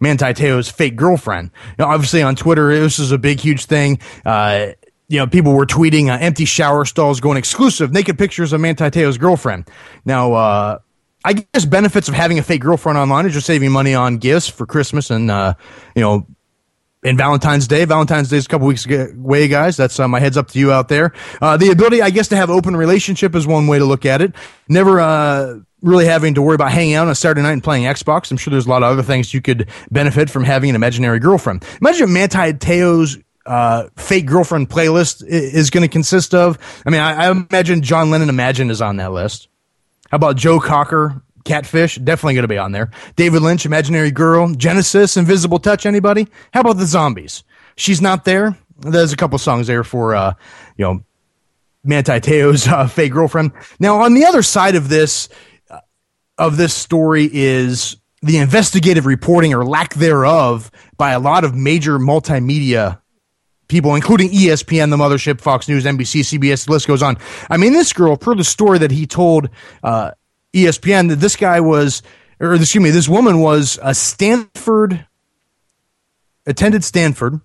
Manti 0.00 0.34
Te'o's 0.34 0.68
fake 0.68 0.96
girlfriend. 0.96 1.52
Know, 1.78 1.84
obviously 1.84 2.20
on 2.20 2.34
Twitter, 2.34 2.76
this 2.76 2.98
is 2.98 3.12
a 3.12 3.18
big, 3.18 3.38
huge 3.38 3.66
thing. 3.66 4.00
Uh, 4.26 4.72
you 5.06 5.18
know, 5.18 5.28
people 5.28 5.52
were 5.52 5.66
tweeting 5.66 6.08
uh, 6.08 6.18
empty 6.20 6.46
shower 6.46 6.84
stalls 6.84 7.20
going 7.20 7.36
exclusive 7.36 7.92
naked 7.92 8.18
pictures 8.18 8.52
of 8.52 8.60
Manti 8.60 8.90
Te'o's 8.90 9.18
girlfriend. 9.18 9.68
Now, 10.04 10.32
uh, 10.32 10.78
I 11.24 11.34
guess 11.34 11.64
benefits 11.64 12.08
of 12.08 12.14
having 12.14 12.40
a 12.40 12.42
fake 12.42 12.60
girlfriend 12.60 12.98
online 12.98 13.26
is 13.26 13.34
just 13.34 13.46
saving 13.46 13.70
money 13.70 13.94
on 13.94 14.18
gifts 14.18 14.48
for 14.48 14.66
Christmas 14.66 15.10
and, 15.10 15.30
uh, 15.30 15.54
you 15.94 16.02
know, 16.02 16.26
and 17.02 17.18
Valentine's 17.18 17.66
Day. 17.66 17.84
Valentine's 17.84 18.28
Day 18.28 18.36
is 18.36 18.46
a 18.46 18.48
couple 18.48 18.66
weeks 18.66 18.86
away, 18.86 19.48
guys. 19.48 19.76
That's 19.76 19.98
uh, 19.98 20.06
my 20.08 20.20
heads 20.20 20.36
up 20.36 20.48
to 20.48 20.58
you 20.58 20.72
out 20.72 20.88
there. 20.88 21.12
Uh, 21.40 21.56
the 21.56 21.70
ability, 21.70 22.02
I 22.02 22.10
guess, 22.10 22.28
to 22.28 22.36
have 22.36 22.50
open 22.50 22.76
relationship 22.76 23.34
is 23.34 23.46
one 23.46 23.66
way 23.66 23.78
to 23.78 23.84
look 23.84 24.06
at 24.06 24.22
it. 24.22 24.34
Never 24.68 25.00
uh, 25.00 25.58
really 25.82 26.06
having 26.06 26.34
to 26.34 26.42
worry 26.42 26.54
about 26.54 26.70
hanging 26.70 26.94
out 26.94 27.06
on 27.06 27.10
a 27.10 27.14
Saturday 27.14 27.42
night 27.42 27.52
and 27.52 27.64
playing 27.64 27.84
Xbox. 27.84 28.30
I'm 28.30 28.36
sure 28.36 28.50
there's 28.50 28.66
a 28.66 28.70
lot 28.70 28.82
of 28.82 28.90
other 28.90 29.02
things 29.02 29.34
you 29.34 29.42
could 29.42 29.68
benefit 29.90 30.30
from 30.30 30.44
having 30.44 30.70
an 30.70 30.76
imaginary 30.76 31.18
girlfriend. 31.18 31.64
Imagine 31.80 32.12
Manti 32.12 32.52
Te'o's 32.52 33.18
uh, 33.44 33.88
fake 33.96 34.26
girlfriend 34.26 34.70
playlist 34.70 35.24
is 35.26 35.70
going 35.70 35.82
to 35.82 35.88
consist 35.88 36.34
of. 36.34 36.58
I 36.86 36.90
mean, 36.90 37.00
I, 37.00 37.26
I 37.26 37.30
imagine 37.30 37.82
John 37.82 38.10
Lennon 38.10 38.28
Imagine 38.28 38.70
is 38.70 38.80
on 38.80 38.96
that 38.96 39.12
list. 39.12 39.48
How 40.10 40.16
about 40.16 40.36
Joe 40.36 40.60
Cocker, 40.60 41.22
Catfish, 41.44 41.96
definitely 41.96 42.34
going 42.34 42.42
to 42.42 42.48
be 42.48 42.58
on 42.58 42.72
there. 42.72 42.90
David 43.16 43.42
Lynch, 43.42 43.66
Imaginary 43.66 44.10
Girl, 44.10 44.52
Genesis, 44.54 45.16
Invisible 45.16 45.58
Touch, 45.58 45.86
anybody? 45.86 46.28
How 46.52 46.60
about 46.60 46.76
the 46.76 46.86
Zombies? 46.86 47.44
She's 47.76 48.00
not 48.00 48.24
there. 48.24 48.56
There's 48.78 49.12
a 49.12 49.16
couple 49.16 49.38
songs 49.38 49.66
there 49.66 49.84
for, 49.84 50.14
uh, 50.14 50.34
you 50.76 50.84
know, 50.84 51.04
Manti 51.84 52.20
Te'o's 52.20 52.66
uh, 52.68 52.86
fake 52.86 53.12
girlfriend. 53.12 53.52
Now, 53.78 54.02
on 54.02 54.14
the 54.14 54.24
other 54.24 54.42
side 54.42 54.74
of 54.74 54.88
this, 54.88 55.28
uh, 55.70 55.80
of 56.38 56.56
this 56.56 56.74
story 56.74 57.28
is 57.32 57.96
the 58.22 58.38
investigative 58.38 59.06
reporting 59.06 59.52
or 59.52 59.64
lack 59.64 59.94
thereof 59.94 60.70
by 60.96 61.12
a 61.12 61.18
lot 61.18 61.44
of 61.44 61.54
major 61.54 61.98
multimedia 61.98 63.00
people, 63.68 63.94
including 63.94 64.30
ESPN, 64.30 64.90
the 64.90 64.96
mothership, 64.96 65.40
Fox 65.40 65.68
News, 65.68 65.84
NBC, 65.84 66.38
CBS, 66.38 66.66
the 66.66 66.72
list 66.72 66.86
goes 66.86 67.02
on. 67.02 67.16
I 67.50 67.56
mean, 67.56 67.72
this 67.72 67.92
girl, 67.92 68.16
per 68.16 68.34
the 68.34 68.44
story 68.44 68.78
that 68.78 68.90
he 68.90 69.06
told, 69.06 69.48
uh, 69.82 70.12
ESPN 70.52 71.08
that 71.08 71.16
this 71.16 71.36
guy 71.36 71.60
was, 71.60 72.02
or 72.40 72.54
excuse 72.54 72.82
me, 72.82 72.90
this 72.90 73.08
woman 73.08 73.40
was 73.40 73.78
a 73.82 73.94
Stanford, 73.94 75.06
attended 76.46 76.84
Stanford, 76.84 77.40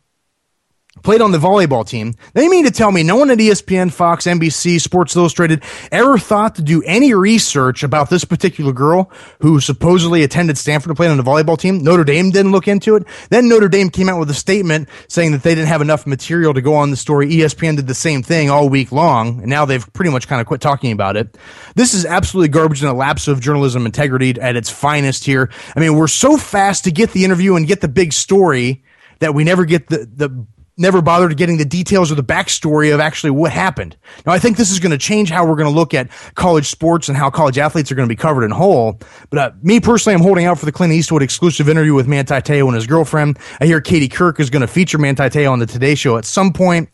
played 1.04 1.22
on 1.22 1.32
the 1.32 1.38
volleyball 1.38 1.88
team. 1.88 2.16
They 2.34 2.48
mean 2.48 2.66
to 2.66 2.72
tell 2.72 2.92
me 2.92 3.04
no 3.04 3.16
one 3.16 3.30
at 3.30 3.38
ESPN, 3.38 3.92
Fox, 3.92 4.26
NBC, 4.26 4.80
Sports 4.82 5.16
Illustrated 5.16 5.64
ever 5.92 6.18
thought 6.18 6.56
to 6.56 6.62
do 6.62 6.82
any 6.84 7.14
research 7.14 7.84
about 7.84 8.10
this 8.10 8.26
particular 8.26 8.74
girl 8.74 9.12
who 9.42 9.60
supposedly 9.60 10.24
attended 10.24 10.58
Stanford 10.58 10.90
and 10.90 10.98
played 10.98 11.12
on 11.12 11.18
the 11.18 11.24
volleyball 11.24 11.58
team. 11.58 11.84
Notre 11.84 12.04
Dame 12.04 12.32
didn't 12.32 12.52
look 12.52 12.68
into 12.68 12.96
it. 12.96 13.04
Then 13.30 13.50
Notre 13.50 13.70
Dame 13.70 13.90
came 13.90 14.10
out 14.10 14.20
with 14.20 14.30
a 14.30 14.36
statement 14.36 14.90
saying 15.08 15.32
that 15.32 15.44
they 15.44 15.56
didn't 15.56 15.68
have 15.68 15.82
enough 15.82 16.06
material 16.06 16.54
to 16.54 16.62
go 16.62 16.76
on 16.76 16.92
the 16.92 16.98
story. 16.98 17.30
ESPN 17.30 17.76
did 17.76 17.88
the 17.88 17.96
same 17.96 18.24
thing 18.24 18.50
all 18.50 18.70
week 18.70 18.92
long, 18.92 19.40
and 19.40 19.48
now 19.48 19.66
they've 19.66 19.92
pretty 19.94 20.12
much 20.12 20.28
kind 20.28 20.42
of 20.42 20.48
quit 20.48 20.62
talking 20.62 20.92
about 20.92 21.18
it. 21.18 21.38
This 21.76 21.94
is 21.94 22.06
absolutely 22.06 22.50
garbage 22.50 22.82
and 22.82 22.90
a 22.90 22.94
lapse 22.94 23.28
of 23.28 23.40
journalism 23.40 23.86
integrity 23.86 24.40
at 24.40 24.56
its 24.56 24.70
finest 24.70 25.26
here. 25.26 25.50
I 25.76 25.80
mean, 25.80 25.96
we're 25.96 26.08
so 26.08 26.38
fast 26.38 26.84
to 26.86 26.92
get 26.92 27.12
the 27.12 27.26
interview 27.26 27.56
and 27.56 27.68
get 27.68 27.82
the 27.82 27.88
big 27.88 28.14
story 28.14 28.84
that 29.20 29.34
we 29.34 29.44
never 29.44 29.66
get 29.66 29.88
the, 29.88 30.10
the 30.16 30.46
never 30.78 31.02
bothered 31.02 31.36
getting 31.38 31.58
the 31.58 31.66
details 31.66 32.12
or 32.12 32.16
the 32.16 32.24
backstory 32.24 32.94
of 32.94 33.00
actually 33.00 33.32
what 33.32 33.52
happened. 33.52 33.98
Now, 34.26 34.32
I 34.32 34.40
think 34.40 34.58
this 34.58 34.72
is 34.72 34.80
going 34.80 34.92
to 34.92 34.98
change 34.98 35.30
how 35.30 35.46
we're 35.46 35.56
going 35.56 35.70
to 35.70 35.76
look 35.76 35.94
at 35.94 36.10
college 36.36 36.68
sports 36.68 37.10
and 37.10 37.18
how 37.18 37.30
college 37.30 37.58
athletes 37.58 37.92
are 37.92 37.96
going 37.96 38.08
to 38.08 38.12
be 38.12 38.18
covered 38.18 38.44
in 38.44 38.52
whole. 38.52 39.00
But 39.30 39.40
uh, 39.40 39.52
me 39.62 39.80
personally, 39.80 40.16
I'm 40.16 40.22
holding 40.22 40.46
out 40.46 40.60
for 40.60 40.66
the 40.66 40.72
Clint 40.72 40.94
Eastwood 40.94 41.24
exclusive 41.24 41.68
interview 41.68 41.94
with 41.94 42.08
Manti 42.08 42.36
Te'o 42.36 42.66
and 42.68 42.76
his 42.76 42.88
girlfriend. 42.88 43.40
I 43.60 43.66
hear 43.66 43.82
Katie 43.82 44.10
Couric 44.10 44.40
is 44.40 44.50
going 44.50 44.62
to 44.62 44.68
feature 44.68 44.98
Manti 44.98 45.24
Te'o 45.24 45.52
on 45.52 45.60
the 45.60 45.66
Today 45.66 45.96
Show 45.96 46.18
at 46.18 46.26
some 46.26 46.54
point. 46.54 46.90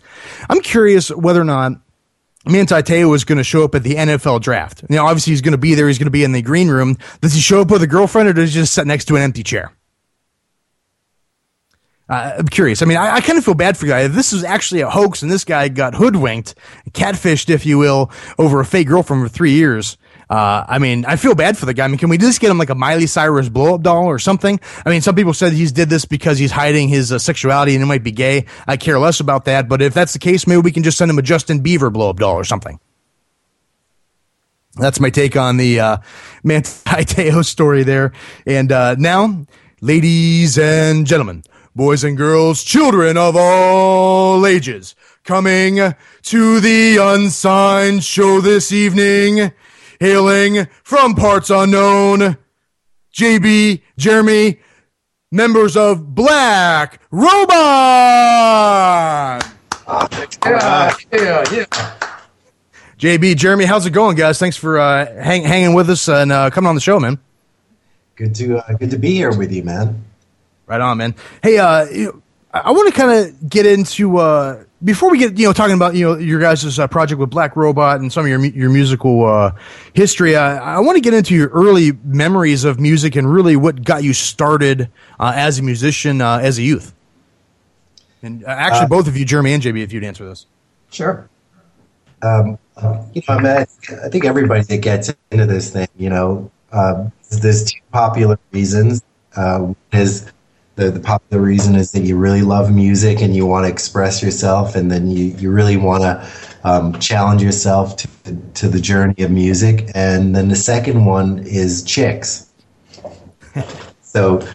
I'm 0.50 0.62
curious 0.62 1.10
whether 1.10 1.42
or 1.42 1.46
not 1.46 1.74
Manti 2.46 2.82
Te'o 2.82 3.14
is 3.16 3.24
going 3.24 3.38
to 3.38 3.44
show 3.44 3.64
up 3.64 3.76
at 3.76 3.84
the 3.84 3.96
NFL 3.96 4.42
draft. 4.42 4.84
You 4.84 4.96
Now, 4.96 5.08
obviously, 5.08 5.32
he's 5.32 5.42
going 5.42 5.54
to 5.54 5.58
be 5.58 5.76
there. 5.76 5.88
He's 5.88 5.98
going 5.98 6.08
to 6.08 6.12
be 6.12 6.24
in 6.24 6.32
the 6.32 6.42
green 6.42 6.70
room. 6.70 6.98
Does 7.22 7.34
he 7.34 7.42
show 7.42 7.62
up 7.62 7.72
with 7.72 7.84
a 7.84 7.88
girlfriend, 7.88 8.30
or 8.30 8.34
does 8.34 8.54
he 8.54 8.60
just 8.60 8.74
sit 8.74 8.88
next 8.88 9.06
to 9.06 9.16
an 9.16 9.22
empty 9.22 9.44
chair? 9.44 9.72
Uh, 12.14 12.36
I'm 12.40 12.48
curious. 12.48 12.82
I 12.82 12.86
mean, 12.86 12.98
I, 12.98 13.16
I 13.16 13.22
kind 13.22 13.40
of 13.40 13.46
feel 13.46 13.56
bad 13.56 13.78
for 13.78 13.88
guy. 13.88 14.08
This 14.08 14.32
was 14.34 14.44
actually 14.44 14.82
a 14.82 14.90
hoax 14.90 15.24
and 15.24 15.32
this 15.32 15.44
guy 15.44 15.68
got 15.68 15.96
hoodwinked, 15.96 16.54
catfished, 16.92 17.50
if 17.50 17.66
you 17.66 17.78
will, 17.78 18.12
over 18.38 18.60
a 18.60 18.66
fake 18.66 18.88
girlfriend 18.88 19.24
for 19.24 19.30
three 19.30 19.54
years, 19.54 19.98
uh, 20.30 20.66
I 20.68 20.80
mean, 20.80 21.06
I 21.06 21.16
feel 21.16 21.36
bad 21.36 21.58
for 21.58 21.66
the 21.66 21.74
guy. 21.74 21.86
I 21.86 21.88
mean, 21.88 21.98
can 21.98 22.10
we 22.10 22.18
just 22.18 22.40
get 22.40 22.50
him 22.50 22.58
like 22.58 22.70
a 22.70 22.76
Miley 22.76 23.08
Cyrus 23.08 23.50
blow 23.50 23.76
up 23.76 23.82
doll 23.82 24.06
or 24.06 24.20
something? 24.20 24.60
I 24.86 24.90
mean, 24.90 25.02
some 25.02 25.16
people 25.16 25.34
said 25.34 25.54
he's 25.54 25.72
did 25.72 25.90
this 25.90 26.06
because 26.06 26.40
he's 26.40 26.52
hiding 26.52 26.88
his 26.88 27.12
uh, 27.12 27.20
sexuality 27.20 27.76
and 27.76 27.84
he 27.84 27.88
might 27.88 28.04
be 28.04 28.12
gay. 28.12 28.46
I 28.66 28.78
care 28.78 28.98
less 29.00 29.20
about 29.20 29.46
that. 29.46 29.70
But 29.70 29.82
if 29.82 29.94
that's 29.94 30.14
the 30.14 30.20
case, 30.20 30.48
maybe 30.48 30.62
we 30.62 30.72
can 30.72 30.84
just 30.84 30.98
send 30.98 31.12
him 31.12 31.20
a 31.20 31.22
Justin 31.22 31.62
Bieber 31.62 31.92
blow 31.92 32.10
up 32.10 32.18
doll 32.18 32.36
or 32.36 32.44
something. 32.44 32.80
That's 34.76 35.00
my 35.00 35.12
take 35.12 35.36
on 35.36 35.58
the 35.58 35.80
uh, 35.80 35.98
Manti 36.44 36.70
Te'o 37.06 37.44
story 37.46 37.84
there. 37.84 38.14
And 38.48 38.72
uh, 38.72 38.96
now, 38.98 39.46
ladies 39.82 40.58
and 40.58 41.06
gentlemen, 41.06 41.44
boys 41.76 42.04
and 42.04 42.16
girls, 42.16 42.64
children 42.64 43.18
of 43.18 43.36
all 43.36 44.46
ages, 44.46 44.96
coming 45.24 45.94
to 46.22 46.60
the 46.60 46.98
unsigned 46.98 48.04
show 48.04 48.42
this 48.42 48.72
evening 48.72 49.52
hailing 50.00 50.68
from 50.84 51.16
parts 51.16 51.50
unknown, 51.50 52.38
JB, 53.14 53.82
Jeremy, 53.98 54.60
members 55.32 55.78
of 55.78 56.14
Black 56.14 57.02
Robot. 57.10 57.50
Yeah, 60.46 60.94
yeah, 61.12 61.44
yeah. 61.52 61.66
JB, 62.98 63.36
Jeremy, 63.36 63.66
how's 63.66 63.86
it 63.86 63.92
going, 63.92 64.16
guys? 64.16 64.40
Thanks 64.40 64.56
for 64.58 64.78
uh, 64.80 65.06
hang, 65.22 65.44
hanging 65.44 65.74
with 65.74 65.90
us 65.90 66.08
and 66.08 66.32
uh, 66.32 66.50
coming 66.50 66.70
on 66.70 66.76
the 66.76 66.82
show, 66.82 67.00
man. 67.00 67.20
Good 68.16 68.36
to 68.36 68.58
uh, 68.58 68.74
good 68.74 68.92
to 68.92 69.00
be 69.00 69.16
here 69.16 69.36
with 69.36 69.52
you, 69.52 69.64
man. 69.64 70.04
Right 70.66 70.82
on, 70.82 70.98
man. 70.98 71.16
Hey, 71.42 71.58
uh, 71.58 72.12
I 72.54 72.72
want 72.72 72.94
to 72.94 73.00
kind 73.00 73.12
of 73.12 73.50
get 73.50 73.66
into 73.66 74.18
uh, 74.18 74.64
before 74.84 75.10
we 75.10 75.18
get 75.18 75.38
you 75.40 75.48
know 75.48 75.54
talking 75.54 75.74
about 75.74 75.96
you 75.96 76.06
know 76.06 76.18
your 76.18 76.40
guys' 76.40 76.78
uh, 76.78 76.88
project 76.88 77.20
with 77.20 77.32
Black 77.32 77.56
Robot 77.56 78.00
and 78.00 78.14
some 78.14 78.26
of 78.26 78.30
your 78.30 78.46
your 78.46 78.70
musical 78.70 79.26
uh, 79.26 79.56
history. 79.94 80.36
Uh, 80.36 80.60
I 80.60 80.80
want 80.80 80.96
to 80.96 81.02
get 81.02 81.16
into 81.16 81.34
your 81.34 81.50
early 81.50 81.94
memories 82.04 82.64
of 82.64 82.80
music 82.80 83.16
and 83.16 83.32
really 83.32 83.56
what 83.56 83.84
got 83.84 84.04
you 84.04 84.14
started 84.14 84.90
uh, 85.20 85.34
as 85.36 85.58
a 85.58 85.64
musician 85.64 86.22
uh, 86.22 86.38
as 86.38 86.60
a 86.60 86.62
youth. 86.62 86.94
And 88.22 88.46
actually, 88.46 88.88
both 88.88 89.08
of 89.08 89.18
you, 89.18 89.26
Jeremy 89.26 89.54
and 89.54 89.64
JB, 89.64 89.82
if 89.82 89.92
you'd 89.92 90.04
answer 90.04 90.24
this. 90.24 90.46
Sure. 90.92 91.28
Um, 92.22 92.58
you 93.14 93.22
know, 93.28 93.36
I, 93.36 93.38
mean, 93.38 93.48
I 93.48 94.10
think 94.10 94.26
everybody 94.26 94.64
that 94.64 94.78
gets 94.78 95.12
into 95.32 95.46
this 95.46 95.72
thing, 95.72 95.88
you 95.98 96.10
know, 96.10 96.52
there's 96.72 97.72
two 97.72 97.82
popular 97.92 98.40
reasons. 98.52 99.02
is 99.92 100.32
the, 100.76 100.90
the 100.90 101.00
popular 101.00 101.44
reason 101.44 101.76
is 101.76 101.92
that 101.92 102.02
you 102.02 102.18
really 102.18 102.42
love 102.42 102.74
music 102.74 103.22
and 103.22 103.36
you 103.36 103.46
want 103.46 103.66
to 103.66 103.72
express 103.72 104.24
yourself, 104.24 104.76
and 104.76 104.92
then 104.92 105.08
you, 105.08 105.26
you 105.38 105.52
really 105.52 105.78
want 105.78 106.02
to 106.02 106.30
um, 106.64 107.00
challenge 107.00 107.44
yourself 107.44 107.96
to, 107.98 108.08
to 108.56 108.68
the 108.68 108.80
journey 108.80 109.22
of 109.24 109.32
music. 109.32 109.90
And 109.94 110.36
then 110.36 110.48
the 110.48 110.56
second 110.56 111.06
one 111.06 111.40
is 111.40 111.84
chicks. 111.84 112.50
so, 114.02 114.48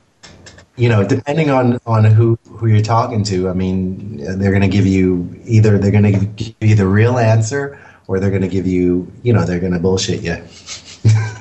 you 0.77 0.89
know, 0.89 1.07
depending 1.07 1.51
on, 1.51 1.79
on 1.87 2.05
who, 2.05 2.39
who 2.51 2.67
you're 2.67 2.83
talking 2.83 3.23
to, 3.25 3.49
I 3.49 3.53
mean, 3.53 4.17
they're 4.39 4.51
going 4.51 4.63
to 4.63 4.69
give 4.69 4.87
you 4.87 5.41
either 5.45 5.79
they're 5.79 5.93
going 5.93 6.13
to 6.13 6.27
give 6.27 6.55
you 6.61 6.75
the 6.75 6.87
real 6.87 7.19
answer 7.19 7.81
or 8.09 8.19
they're 8.19 8.31
going 8.31 8.43
to 8.43 8.49
give 8.49 8.67
you, 8.67 9.11
you 9.23 9.33
know, 9.33 9.45
they're 9.45 9.61
going 9.61 9.73
to 9.73 9.79
bullshit 9.79 10.23
you. 10.23 10.37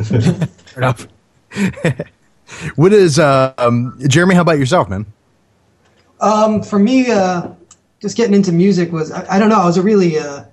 Fair 0.03 0.77
enough. 0.77 1.07
what 2.75 2.93
is 2.93 3.19
uh, 3.19 3.53
um, 3.57 3.97
Jeremy? 4.07 4.35
How 4.35 4.41
about 4.41 4.59
yourself, 4.59 4.89
man? 4.89 5.05
Um, 6.19 6.63
for 6.63 6.79
me, 6.79 7.11
uh, 7.11 7.49
just 8.01 8.17
getting 8.17 8.33
into 8.33 8.51
music 8.51 8.91
was 8.91 9.11
I, 9.11 9.35
I, 9.35 9.39
don't 9.39 9.49
know. 9.49 9.59
I 9.59 9.65
was 9.65 9.77
a 9.77 9.81
really, 9.81 10.17
uh, 10.17 10.45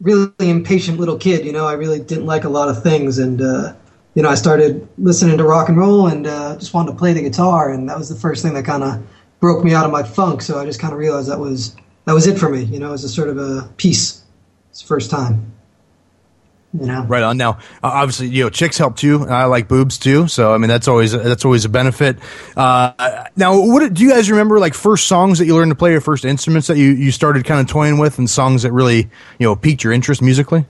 really 0.00 0.32
impatient 0.40 0.98
little 0.98 1.16
kid. 1.16 1.44
You 1.44 1.52
know, 1.52 1.66
I 1.66 1.74
really 1.74 2.00
didn't 2.00 2.26
like 2.26 2.44
a 2.44 2.48
lot 2.48 2.68
of 2.68 2.82
things, 2.82 3.18
and 3.18 3.40
uh, 3.40 3.74
you 4.14 4.22
know, 4.22 4.28
I 4.28 4.34
started 4.34 4.88
listening 4.98 5.38
to 5.38 5.44
rock 5.44 5.68
and 5.68 5.78
roll 5.78 6.08
and 6.08 6.26
uh, 6.26 6.56
just 6.56 6.74
wanted 6.74 6.92
to 6.92 6.98
play 6.98 7.12
the 7.12 7.22
guitar, 7.22 7.72
and 7.72 7.88
that 7.88 7.96
was 7.96 8.08
the 8.08 8.16
first 8.16 8.42
thing 8.42 8.54
that 8.54 8.64
kind 8.64 8.82
of 8.82 9.04
broke 9.40 9.64
me 9.64 9.74
out 9.74 9.84
of 9.84 9.92
my 9.92 10.02
funk. 10.02 10.42
So 10.42 10.58
I 10.58 10.64
just 10.64 10.80
kind 10.80 10.92
of 10.92 10.98
realized 10.98 11.28
that 11.28 11.38
was 11.38 11.76
that 12.04 12.14
was 12.14 12.26
it 12.26 12.38
for 12.38 12.48
me. 12.48 12.64
You 12.64 12.80
know, 12.80 12.88
it 12.88 12.92
was 12.92 13.04
a 13.04 13.08
sort 13.08 13.28
of 13.28 13.38
a 13.38 13.68
piece. 13.76 14.24
It's 14.70 14.80
the 14.80 14.88
first 14.88 15.10
time. 15.10 15.52
You 16.74 16.86
know? 16.86 17.02
Right 17.04 17.22
on. 17.22 17.38
Now, 17.38 17.52
uh, 17.82 17.88
obviously, 17.88 18.28
you 18.28 18.44
know, 18.44 18.50
chicks 18.50 18.76
help 18.76 18.96
too. 18.96 19.26
I 19.26 19.44
like 19.44 19.68
boobs 19.68 19.96
too, 19.96 20.28
so 20.28 20.52
I 20.52 20.58
mean 20.58 20.68
that's 20.68 20.86
always 20.86 21.12
that's 21.12 21.44
always 21.44 21.64
a 21.64 21.68
benefit. 21.68 22.18
Uh, 22.56 23.24
now, 23.36 23.58
what 23.58 23.94
do 23.94 24.04
you 24.04 24.10
guys 24.10 24.30
remember? 24.30 24.58
Like 24.58 24.74
first 24.74 25.06
songs 25.06 25.38
that 25.38 25.46
you 25.46 25.54
learned 25.54 25.70
to 25.70 25.76
play, 25.76 25.94
or 25.94 26.02
first 26.02 26.26
instruments 26.26 26.68
that 26.68 26.76
you 26.76 26.90
you 26.90 27.10
started 27.10 27.46
kind 27.46 27.60
of 27.60 27.68
toying 27.68 27.98
with, 27.98 28.18
and 28.18 28.28
songs 28.28 28.64
that 28.64 28.72
really 28.72 29.08
you 29.38 29.46
know 29.46 29.56
piqued 29.56 29.82
your 29.82 29.94
interest 29.94 30.20
musically. 30.20 30.66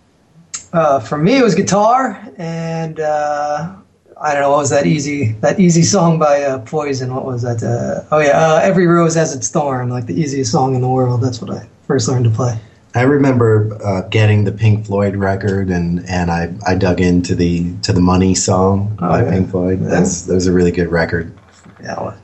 Uh, 0.72 1.00
for 1.00 1.18
me, 1.18 1.36
it 1.36 1.42
was 1.42 1.56
guitar, 1.56 2.22
and 2.36 3.00
uh, 3.00 3.74
I 4.20 4.32
don't 4.34 4.42
know 4.42 4.50
what 4.50 4.58
was 4.58 4.70
that 4.70 4.86
easy 4.86 5.32
that 5.40 5.58
easy 5.58 5.82
song 5.82 6.20
by 6.20 6.42
uh, 6.42 6.58
Poison. 6.60 7.12
What 7.12 7.24
was 7.24 7.42
that? 7.42 7.60
Uh, 7.60 8.06
oh 8.14 8.20
yeah, 8.20 8.60
Every 8.62 8.86
Rose 8.86 9.16
Has 9.16 9.34
Its 9.34 9.48
Thorn, 9.50 9.88
like 9.88 10.06
the 10.06 10.14
easiest 10.14 10.52
song 10.52 10.76
in 10.76 10.80
the 10.80 10.88
world. 10.88 11.22
That's 11.22 11.40
what 11.40 11.50
I 11.50 11.68
first 11.88 12.06
learned 12.08 12.24
to 12.26 12.30
play. 12.30 12.56
I 12.98 13.02
remember 13.02 13.78
uh, 13.84 14.02
getting 14.08 14.44
the 14.44 14.52
Pink 14.52 14.86
Floyd 14.86 15.16
record, 15.16 15.70
and, 15.70 16.04
and 16.08 16.30
I, 16.30 16.52
I 16.66 16.74
dug 16.74 17.00
into 17.00 17.34
the 17.34 17.72
to 17.82 17.92
the 17.92 18.00
Money 18.00 18.34
song 18.34 18.98
oh, 19.00 19.08
by 19.08 19.22
yeah. 19.22 19.30
Pink 19.30 19.50
Floyd. 19.50 19.80
That's 19.80 20.22
that 20.22 20.34
was 20.34 20.46
a 20.46 20.52
really 20.52 20.72
good 20.72 20.90
record. 20.90 21.36
Yeah. 21.82 22.16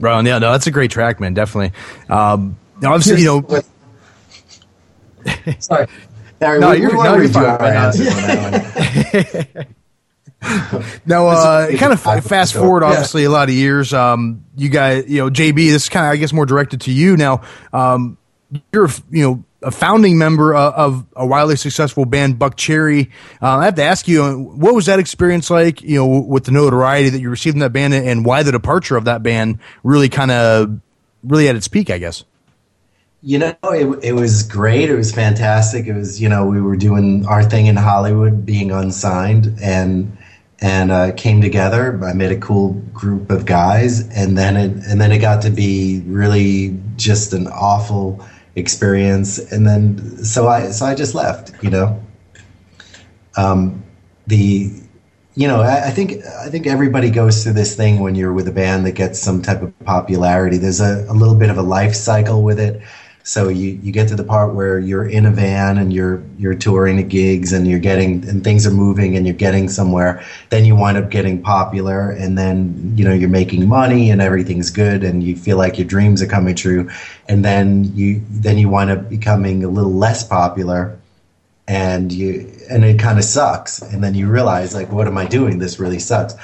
Right 0.00 0.12
on, 0.12 0.26
yeah, 0.26 0.38
no, 0.38 0.52
that's 0.52 0.66
a 0.66 0.70
great 0.70 0.90
track, 0.90 1.20
man. 1.20 1.34
Definitely. 1.34 1.72
Um, 2.08 2.58
obviously, 2.84 3.22
you 3.22 3.26
know. 3.26 3.62
Sorry. 5.58 5.86
no, 6.40 6.72
you're, 6.72 6.92
no, 6.92 7.16
you're 7.16 7.28
fine. 7.28 7.58
now, 11.06 11.28
uh, 11.28 11.70
kind 11.76 11.92
of 11.92 12.00
fast 12.00 12.52
forward, 12.52 12.82
obviously, 12.82 13.22
yeah. 13.22 13.28
a 13.28 13.30
lot 13.30 13.48
of 13.48 13.54
years. 13.54 13.94
Um, 13.94 14.44
you 14.56 14.68
guys, 14.68 15.08
you 15.08 15.18
know, 15.18 15.30
JB, 15.30 15.54
this 15.54 15.84
is 15.84 15.88
kind 15.88 16.04
of, 16.06 16.12
I 16.12 16.16
guess, 16.16 16.32
more 16.32 16.44
directed 16.44 16.82
to 16.82 16.92
you 16.92 17.16
now. 17.16 17.40
Um, 17.72 18.18
you're 18.72 18.88
you 19.10 19.22
know 19.22 19.44
a 19.64 19.70
founding 19.70 20.18
member 20.18 20.54
of, 20.54 20.74
of 20.74 21.06
a 21.16 21.26
wildly 21.26 21.56
successful 21.56 22.04
band, 22.04 22.38
Buckcherry. 22.38 23.10
Uh, 23.40 23.58
I 23.58 23.64
have 23.64 23.74
to 23.76 23.82
ask 23.82 24.06
you, 24.06 24.22
what 24.38 24.74
was 24.74 24.86
that 24.86 24.98
experience 24.98 25.50
like? 25.50 25.82
You 25.82 25.96
know, 25.96 26.20
with 26.20 26.44
the 26.44 26.52
notoriety 26.52 27.08
that 27.10 27.20
you 27.20 27.30
received 27.30 27.56
in 27.56 27.60
that 27.60 27.72
band, 27.72 27.94
and 27.94 28.24
why 28.24 28.42
the 28.42 28.52
departure 28.52 28.96
of 28.96 29.04
that 29.06 29.22
band 29.22 29.58
really 29.82 30.08
kind 30.08 30.30
of 30.30 30.80
really 31.22 31.48
at 31.48 31.56
its 31.56 31.68
peak, 31.68 31.90
I 31.90 31.98
guess. 31.98 32.24
You 33.22 33.38
know, 33.38 33.54
it, 33.64 34.04
it 34.04 34.12
was 34.12 34.42
great. 34.42 34.90
It 34.90 34.96
was 34.96 35.10
fantastic. 35.10 35.86
It 35.86 35.94
was, 35.94 36.20
you 36.20 36.28
know, 36.28 36.44
we 36.44 36.60
were 36.60 36.76
doing 36.76 37.24
our 37.26 37.42
thing 37.42 37.66
in 37.66 37.76
Hollywood, 37.76 38.44
being 38.44 38.70
unsigned, 38.70 39.56
and 39.62 40.14
and 40.60 40.90
uh, 40.90 41.12
came 41.12 41.40
together. 41.40 41.98
I 42.04 42.12
met 42.12 42.32
a 42.32 42.36
cool 42.36 42.74
group 42.92 43.30
of 43.30 43.46
guys, 43.46 44.06
and 44.10 44.36
then 44.36 44.56
it 44.56 44.72
and 44.86 45.00
then 45.00 45.10
it 45.10 45.18
got 45.18 45.42
to 45.42 45.50
be 45.50 46.02
really 46.06 46.78
just 46.96 47.32
an 47.32 47.46
awful 47.46 48.22
experience, 48.56 49.38
and 49.38 49.66
then 49.66 50.24
so 50.24 50.48
I 50.48 50.70
so 50.70 50.86
I 50.86 50.94
just 50.94 51.14
left. 51.14 51.52
You 51.62 51.70
know, 51.70 52.02
um, 53.36 53.82
the 54.26 54.70
you 55.34 55.48
know 55.48 55.60
I, 55.60 55.88
I, 55.88 55.90
think 55.90 56.24
I 56.24 56.48
think 56.48 56.66
everybody 56.66 57.10
goes 57.10 57.42
through 57.42 57.54
this 57.54 57.74
thing 57.76 58.00
when 58.00 58.14
you're 58.14 58.32
with 58.32 58.48
a 58.48 58.52
band 58.52 58.86
that 58.86 58.92
gets 58.92 59.18
some 59.18 59.42
type 59.42 59.62
of 59.62 59.78
popularity. 59.80 60.58
There's 60.58 60.80
a, 60.80 61.06
a 61.08 61.14
little 61.14 61.34
bit 61.34 61.50
of 61.50 61.58
a 61.58 61.62
life 61.62 61.94
cycle 61.94 62.42
with 62.42 62.60
it. 62.60 62.82
So 63.26 63.48
you, 63.48 63.80
you 63.82 63.90
get 63.90 64.06
to 64.08 64.16
the 64.16 64.22
part 64.22 64.52
where 64.52 64.78
you're 64.78 65.08
in 65.08 65.24
a 65.24 65.30
van 65.30 65.78
and 65.78 65.94
you're 65.94 66.22
you're 66.36 66.54
touring 66.54 66.96
the 66.96 67.02
gigs 67.02 67.54
and 67.54 67.66
you're 67.66 67.78
getting 67.78 68.22
and 68.28 68.44
things 68.44 68.66
are 68.66 68.70
moving 68.70 69.16
and 69.16 69.26
you're 69.26 69.34
getting 69.34 69.70
somewhere. 69.70 70.22
Then 70.50 70.66
you 70.66 70.76
wind 70.76 70.98
up 70.98 71.08
getting 71.08 71.40
popular 71.42 72.10
and 72.10 72.36
then 72.36 72.92
you 72.94 73.02
know 73.02 73.14
you're 73.14 73.30
making 73.30 73.66
money 73.66 74.10
and 74.10 74.20
everything's 74.20 74.68
good 74.68 75.02
and 75.02 75.22
you 75.22 75.36
feel 75.36 75.56
like 75.56 75.78
your 75.78 75.86
dreams 75.86 76.20
are 76.20 76.26
coming 76.26 76.54
true. 76.54 76.90
And 77.26 77.42
then 77.42 77.96
you 77.96 78.22
then 78.28 78.58
you 78.58 78.68
wind 78.68 78.90
up 78.90 79.08
becoming 79.08 79.64
a 79.64 79.68
little 79.68 79.94
less 79.94 80.22
popular 80.22 80.98
and 81.66 82.12
you 82.12 82.46
and 82.68 82.84
it 82.84 82.98
kind 82.98 83.18
of 83.18 83.24
sucks. 83.24 83.80
And 83.80 84.04
then 84.04 84.14
you 84.14 84.28
realize 84.28 84.74
like 84.74 84.92
what 84.92 85.06
am 85.06 85.16
I 85.16 85.24
doing? 85.24 85.58
This 85.58 85.80
really 85.80 85.98
sucks 85.98 86.34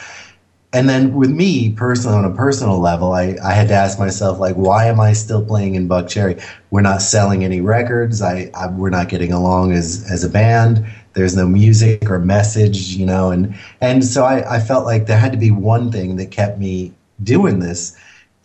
and 0.73 0.89
then 0.89 1.15
with 1.15 1.31
me 1.31 1.73
personally 1.73 2.17
on 2.17 2.25
a 2.25 2.35
personal 2.35 2.79
level 2.79 3.13
I, 3.13 3.37
I 3.43 3.53
had 3.53 3.69
to 3.69 3.75
ask 3.75 3.99
myself 3.99 4.39
like 4.39 4.55
why 4.55 4.87
am 4.87 5.01
i 5.01 5.13
still 5.13 5.45
playing 5.45 5.75
in 5.75 5.89
buckcherry 5.89 6.43
we're 6.71 6.81
not 6.83 7.03
selling 7.03 7.45
any 7.45 7.61
records. 7.61 8.23
I, 8.23 8.51
I, 8.55 8.69
we're 8.69 8.91
not 8.91 9.09
getting 9.09 9.33
along 9.33 9.73
as 9.73 10.07
as 10.11 10.25
a 10.25 10.29
band. 10.29 10.87
There's 11.15 11.37
no 11.37 11.47
music 11.47 12.09
or 12.09 12.19
message 12.19 12.95
you 12.95 13.05
know? 13.05 13.31
And 13.31 13.55
and 13.81 14.05
so 14.05 14.25
I, 14.25 14.57
I 14.57 14.61
felt 14.61 14.85
like 14.87 15.07
there 15.07 15.19
had 15.19 15.33
to 15.33 15.39
be 15.39 15.51
one 15.51 15.91
thing 15.91 16.17
that 16.17 16.31
kept 16.31 16.59
me 16.59 16.93
doing 17.23 17.59
this. 17.59 17.97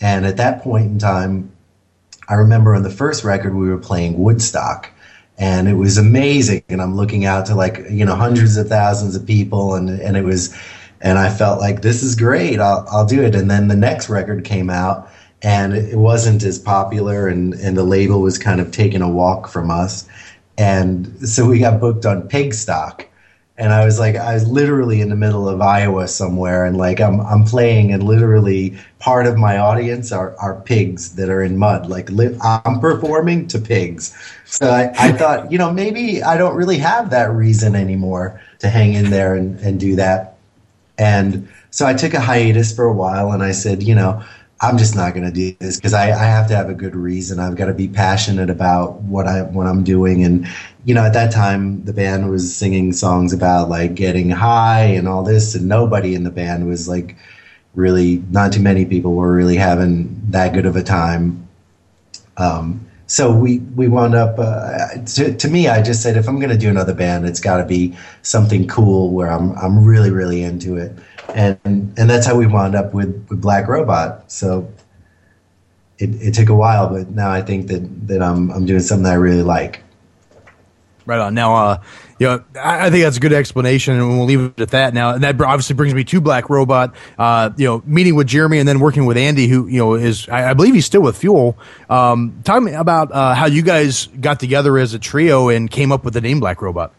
And 0.02 0.26
at 0.26 0.38
that 0.38 0.62
point 0.62 0.86
in 0.88 1.00
time 1.00 1.52
i 2.28 2.34
remember 2.34 2.74
on 2.74 2.82
the 2.82 2.90
first 2.90 3.24
record 3.24 3.54
we 3.54 3.70
were 3.70 3.78
playing 3.78 4.18
woodstock. 4.18 4.90
And 5.38 5.68
it 5.68 5.74
was 5.74 5.98
amazing. 5.98 6.64
And 6.70 6.82
I'm 6.82 6.96
looking 6.96 7.26
out 7.26 7.46
to 7.48 7.56
like 7.56 7.82
you 7.90 8.06
know 8.06 8.16
hundreds 8.16 8.58
of 8.58 8.70
thousands 8.70 9.16
of 9.16 9.26
people, 9.26 9.76
and 9.76 9.90
and 9.90 10.16
it 10.16 10.24
was, 10.24 10.56
and 11.02 11.18
I 11.18 11.30
felt 11.30 11.60
like 11.60 11.82
this 11.82 12.04
is 12.04 12.16
great. 12.16 12.60
I'll 12.60 12.86
I'll 12.90 13.06
do 13.06 13.22
it. 13.24 13.36
And 13.36 13.50
then 13.50 13.68
the 13.68 13.76
next 13.76 14.10
record 14.10 14.44
came 14.44 14.70
out, 14.70 15.10
and 15.42 15.74
it 15.74 15.98
wasn't 15.98 16.44
as 16.44 16.60
popular, 16.60 17.28
and 17.28 17.54
and 17.56 17.78
the 17.78 17.84
label 17.84 18.22
was 18.22 18.38
kind 18.38 18.60
of 18.62 18.72
taking 18.72 19.02
a 19.02 19.10
walk 19.10 19.48
from 19.48 19.72
us, 19.72 20.08
and 20.58 21.08
so 21.28 21.48
we 21.48 21.60
got 21.60 21.80
booked 21.80 22.06
on 22.06 22.28
Pigstock 22.30 23.06
and 23.58 23.72
I 23.72 23.86
was 23.86 24.00
like, 24.00 24.18
I 24.18 24.34
was 24.34 24.46
literally 24.48 25.00
in 25.00 25.10
the 25.10 25.16
middle 25.16 25.48
of 25.48 25.62
Iowa 25.62 26.08
somewhere, 26.08 26.66
and 26.66 26.78
like 26.78 27.00
I'm 27.00 27.22
I'm 27.22 27.46
playing, 27.46 27.94
and 27.94 28.04
literally 28.04 28.78
part 29.00 29.28
of 29.28 29.38
my 29.38 29.58
audience 29.58 30.12
are 30.12 30.36
are 30.40 30.60
pigs 30.62 31.16
that 31.16 31.30
are 31.30 31.42
in 31.42 31.58
mud. 31.58 31.88
Like 31.88 32.10
li- 32.10 32.38
I'm 32.42 32.80
performing 32.82 33.48
to 33.50 33.60
pigs, 33.60 34.14
so 34.46 34.70
I, 34.70 34.92
I 34.98 35.12
thought, 35.14 35.52
you 35.52 35.58
know, 35.58 35.72
maybe 35.72 36.22
I 36.22 36.38
don't 36.38 36.56
really 36.56 36.78
have 36.80 37.10
that 37.12 37.32
reason 37.32 37.76
anymore 37.76 38.42
to 38.60 38.68
hang 38.68 38.94
in 38.94 39.10
there 39.10 39.36
and, 39.36 39.58
and 39.62 39.80
do 39.80 39.96
that, 39.96 40.35
and 40.98 41.48
so 41.72 41.86
I 41.86 41.94
took 41.94 42.14
a 42.14 42.20
hiatus 42.20 42.76
for 42.76 42.86
a 42.86 42.94
while, 42.94 43.32
and 43.32 43.44
I 43.44 43.52
said, 43.52 43.84
you 43.84 43.96
know, 43.96 44.24
I'm 44.62 44.78
just 44.78 44.96
not 44.96 45.14
going 45.14 45.26
to 45.26 45.32
do 45.32 45.56
this 45.60 45.76
because 45.76 45.94
I, 45.94 46.06
I, 46.06 46.26
have 46.26 46.48
to 46.48 46.56
have 46.56 46.70
a 46.70 46.74
good 46.74 46.96
reason. 46.96 47.40
I've 47.40 47.58
got 47.58 47.66
to 47.66 47.74
be 47.74 47.90
passionate 47.90 48.50
about 48.50 49.02
what 49.02 49.28
I 49.28 49.42
what 49.42 49.68
I'm 49.68 49.84
doing. 49.84 50.24
And 50.24 50.48
you 50.86 50.94
know, 50.94 51.04
at 51.04 51.14
that 51.14 51.34
time, 51.34 51.84
the 51.84 51.92
band 51.92 52.30
was 52.30 52.56
singing 52.56 52.94
songs 52.94 53.34
about 53.34 53.70
like 53.70 53.96
getting 53.96 54.30
high 54.30 54.84
and 54.84 55.08
all 55.08 55.24
this, 55.24 55.56
and 55.56 55.68
nobody 55.68 56.16
in 56.16 56.24
the 56.24 56.32
band 56.32 56.68
was 56.68 56.88
like 56.88 57.18
really. 57.74 58.24
Not 58.32 58.54
too 58.54 58.62
many 58.62 58.86
people 58.86 59.16
were 59.16 59.34
really 59.34 59.58
having 59.58 60.22
that 60.32 60.54
good 60.54 60.66
of 60.66 60.78
a 60.78 60.84
time. 60.84 61.48
Um, 62.38 62.85
so 63.08 63.32
we 63.36 63.60
we 63.76 63.88
wound 63.88 64.16
up. 64.16 64.40
Uh, 64.40 64.98
to, 65.16 65.36
to 65.36 65.48
me, 65.48 65.68
I 65.68 65.82
just 65.82 66.02
said 66.02 66.18
if 66.18 66.28
I'm 66.28 66.40
going 66.40 66.52
to 66.52 66.58
do 66.58 66.70
another 66.70 66.94
band, 66.94 67.26
it's 67.26 67.40
got 67.40 67.58
to 67.58 67.66
be 67.66 67.96
something 68.22 68.68
cool 68.68 69.12
where 69.12 69.32
I'm 69.32 69.52
I'm 69.58 69.84
really 69.84 70.12
really 70.12 70.44
into 70.44 70.78
it 70.78 70.98
and 71.36 71.60
and 71.98 72.10
that's 72.10 72.26
how 72.26 72.36
we 72.36 72.48
wound 72.48 72.76
up 72.76 72.94
with, 72.94 73.28
with 73.30 73.42
Black 73.42 73.68
Robot. 73.68 74.32
So 74.32 74.72
it, 75.98 76.10
it 76.22 76.34
took 76.34 76.50
a 76.50 76.56
while, 76.56 76.90
but 76.90 77.10
now 77.10 77.32
I 77.32 77.42
think 77.42 77.68
that 77.68 78.08
that 78.08 78.22
I'm 78.22 78.52
I'm 78.52 78.66
doing 78.66 78.82
something 78.82 79.06
I 79.06 79.16
really 79.16 79.44
like. 79.44 79.84
Right 81.06 81.20
on. 81.20 81.36
Now, 81.36 81.56
uh, 81.56 81.84
you 82.18 82.28
know, 82.28 82.44
I, 82.56 82.88
I, 82.88 82.90
think 82.90 83.04
that's 83.04 83.18
a 83.18 83.20
good 83.20 83.34
explanation, 83.34 83.94
and 83.96 84.10
we'll 84.10 84.26
leave 84.26 84.42
it 84.42 84.60
at 84.60 84.70
that. 84.70 84.94
Now, 84.94 85.12
and 85.12 85.24
that 85.24 85.40
obviously 85.40 85.76
brings 85.76 85.94
me 85.94 86.04
to 86.06 86.20
Black 86.20 86.50
Robot. 86.50 86.96
Uh, 87.18 87.52
you 87.58 87.66
know, 87.66 87.84
meeting 87.86 88.16
with 88.16 88.28
Jeremy 88.28 88.58
and 88.58 88.68
then 88.68 88.80
working 88.80 89.06
with 89.06 89.18
Andy, 89.18 89.48
who 89.48 89.68
you 89.68 89.78
know 89.78 89.94
is 89.94 90.28
I, 90.30 90.52
I 90.52 90.54
believe 90.54 90.74
he's 90.74 90.86
still 90.86 91.02
with 91.02 91.18
Fuel. 91.18 91.58
Um, 91.90 92.42
tell 92.44 92.60
me 92.60 92.74
about 92.74 93.12
uh, 93.12 93.36
how 93.36 93.46
you 93.46 93.62
guys 93.62 94.08
got 94.08 94.40
together 94.40 94.78
as 94.78 94.94
a 94.94 95.00
trio 95.00 95.50
and 95.50 95.70
came 95.70 95.92
up 95.92 96.04
with 96.04 96.16
the 96.16 96.22
name 96.22 96.40
Black 96.40 96.62
Robot. 96.62 96.92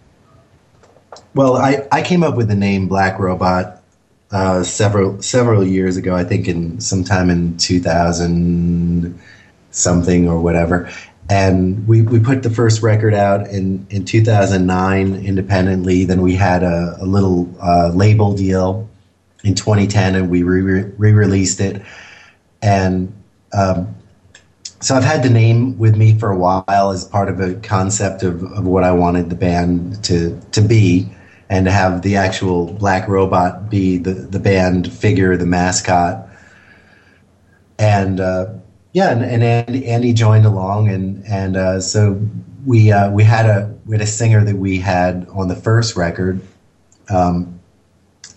Well, 1.35 1.57
I, 1.57 1.87
I 1.91 2.03
came 2.03 2.23
up 2.23 2.37
with 2.37 2.49
the 2.49 2.55
name 2.55 2.87
Black 2.87 3.19
Robot 3.19 3.83
uh, 4.31 4.63
several 4.63 5.21
several 5.23 5.67
years 5.67 5.97
ago. 5.97 6.15
I 6.15 6.25
think 6.25 6.47
in 6.49 6.81
sometime 6.81 7.31
in 7.31 7.57
2000 7.57 9.19
something 9.71 10.29
or 10.29 10.41
whatever. 10.41 10.91
And 11.29 11.87
we, 11.89 12.03
we 12.03 12.21
put 12.21 12.43
the 12.43 12.51
first 12.51 12.83
record 12.83 13.13
out 13.13 13.49
in, 13.49 13.87
in 13.91 14.05
2009 14.05 15.15
independently. 15.25 16.05
Then 16.05 16.23
we 16.23 16.35
had 16.35 16.63
a, 16.63 16.97
a 17.01 17.05
little 17.05 17.53
uh, 17.61 17.89
label 17.89 18.35
deal 18.35 18.89
in 19.43 19.55
2010 19.55 20.15
and 20.15 20.31
we 20.31 20.43
re 20.43 20.83
released 20.99 21.61
it. 21.61 21.83
And 22.63 23.13
um, 23.53 23.95
so 24.81 24.95
I've 24.95 25.05
had 25.05 25.23
the 25.23 25.31
name 25.31 25.79
with 25.79 25.97
me 25.97 26.19
for 26.19 26.31
a 26.31 26.37
while 26.37 26.91
as 26.91 27.05
part 27.05 27.29
of 27.29 27.41
a 27.41 27.55
concept 27.55 28.23
of, 28.23 28.43
of 28.43 28.65
what 28.65 28.85
I 28.85 28.93
wanted 28.93 29.31
the 29.31 29.37
band 29.37 30.05
to, 30.05 30.41
to 30.53 30.61
be 30.61 31.11
and 31.49 31.67
to 31.67 31.73
have 31.73 32.03
the 32.03 32.17
actual 32.17 32.73
black 32.73 33.09
robot 33.09 33.71
be 33.71 33.99
the, 33.99 34.13
the 34.13 34.39
band 34.39 34.93
figure, 34.93 35.37
the 35.37 35.47
mascot. 35.47 36.29
And 37.79 38.21
uh, 38.21 38.55
yeah, 38.97 39.11
and, 39.11 39.23
and 39.23 39.45
Andy, 39.45 39.87
Andy, 39.89 40.15
joined 40.15 40.47
along, 40.47 40.89
and 40.89 41.23
and 41.27 41.55
uh, 41.55 41.81
so 41.83 42.19
we 42.65 42.91
uh, 42.91 43.11
we 43.11 43.25
had 43.25 43.45
a 43.45 43.71
we 43.85 43.95
had 43.95 44.01
a 44.01 44.07
singer 44.07 44.43
that 44.43 44.57
we 44.57 44.79
had 44.79 45.29
on 45.35 45.49
the 45.49 45.55
first 45.55 45.97
record, 45.97 46.41
um, 47.11 47.61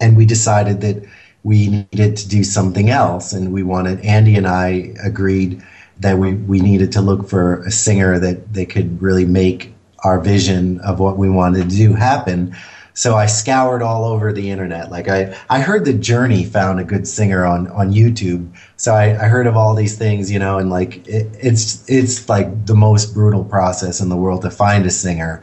and 0.02 0.17
we 0.17 0.26
decided 0.26 0.82
that 0.82 1.08
we 1.43 1.69
needed 1.69 2.17
to 2.17 2.28
do 2.28 2.43
something 2.43 2.89
else, 2.89 3.32
and 3.32 3.54
we 3.54 3.63
wanted 3.63 4.02
Andy 4.02 4.36
and 4.36 4.45
I 4.45 4.91
agreed 5.02 5.63
that 6.00 6.17
we, 6.17 6.34
we 6.34 6.60
needed 6.60 6.91
to 6.91 7.00
look 7.00 7.30
for 7.30 7.63
a 7.63 7.72
singer 7.72 8.19
that, 8.19 8.54
that 8.54 8.69
could 8.69 9.02
really 9.02 9.24
make 9.24 9.74
our 10.04 10.19
vision 10.19 10.82
of 10.82 11.00
what 11.00 11.17
we 11.17 11.30
wanted 11.30 11.69
to 11.69 11.76
do 11.78 11.93
happen. 11.93 12.54
So 12.99 13.15
I 13.15 13.27
scoured 13.27 13.81
all 13.81 14.03
over 14.03 14.33
the 14.33 14.51
internet. 14.51 14.91
Like 14.91 15.07
I, 15.07 15.33
I 15.49 15.62
heard 15.62 15.85
the 15.85 15.93
Journey 15.93 16.43
found 16.43 16.81
a 16.81 16.83
good 16.83 17.07
singer 17.07 17.45
on, 17.45 17.67
on 17.67 17.93
YouTube. 17.93 18.53
So 18.75 18.93
I, 18.93 19.12
I 19.12 19.29
heard 19.29 19.47
of 19.47 19.55
all 19.55 19.73
these 19.73 19.97
things, 19.97 20.29
you 20.29 20.38
know, 20.38 20.57
and 20.57 20.69
like 20.69 21.07
it, 21.07 21.33
it's 21.39 21.89
it's 21.89 22.27
like 22.27 22.65
the 22.65 22.75
most 22.75 23.13
brutal 23.13 23.45
process 23.45 24.01
in 24.01 24.09
the 24.09 24.17
world 24.17 24.41
to 24.41 24.51
find 24.51 24.85
a 24.85 24.89
singer, 24.89 25.41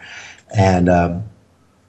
and 0.55 0.91
um, 0.91 1.25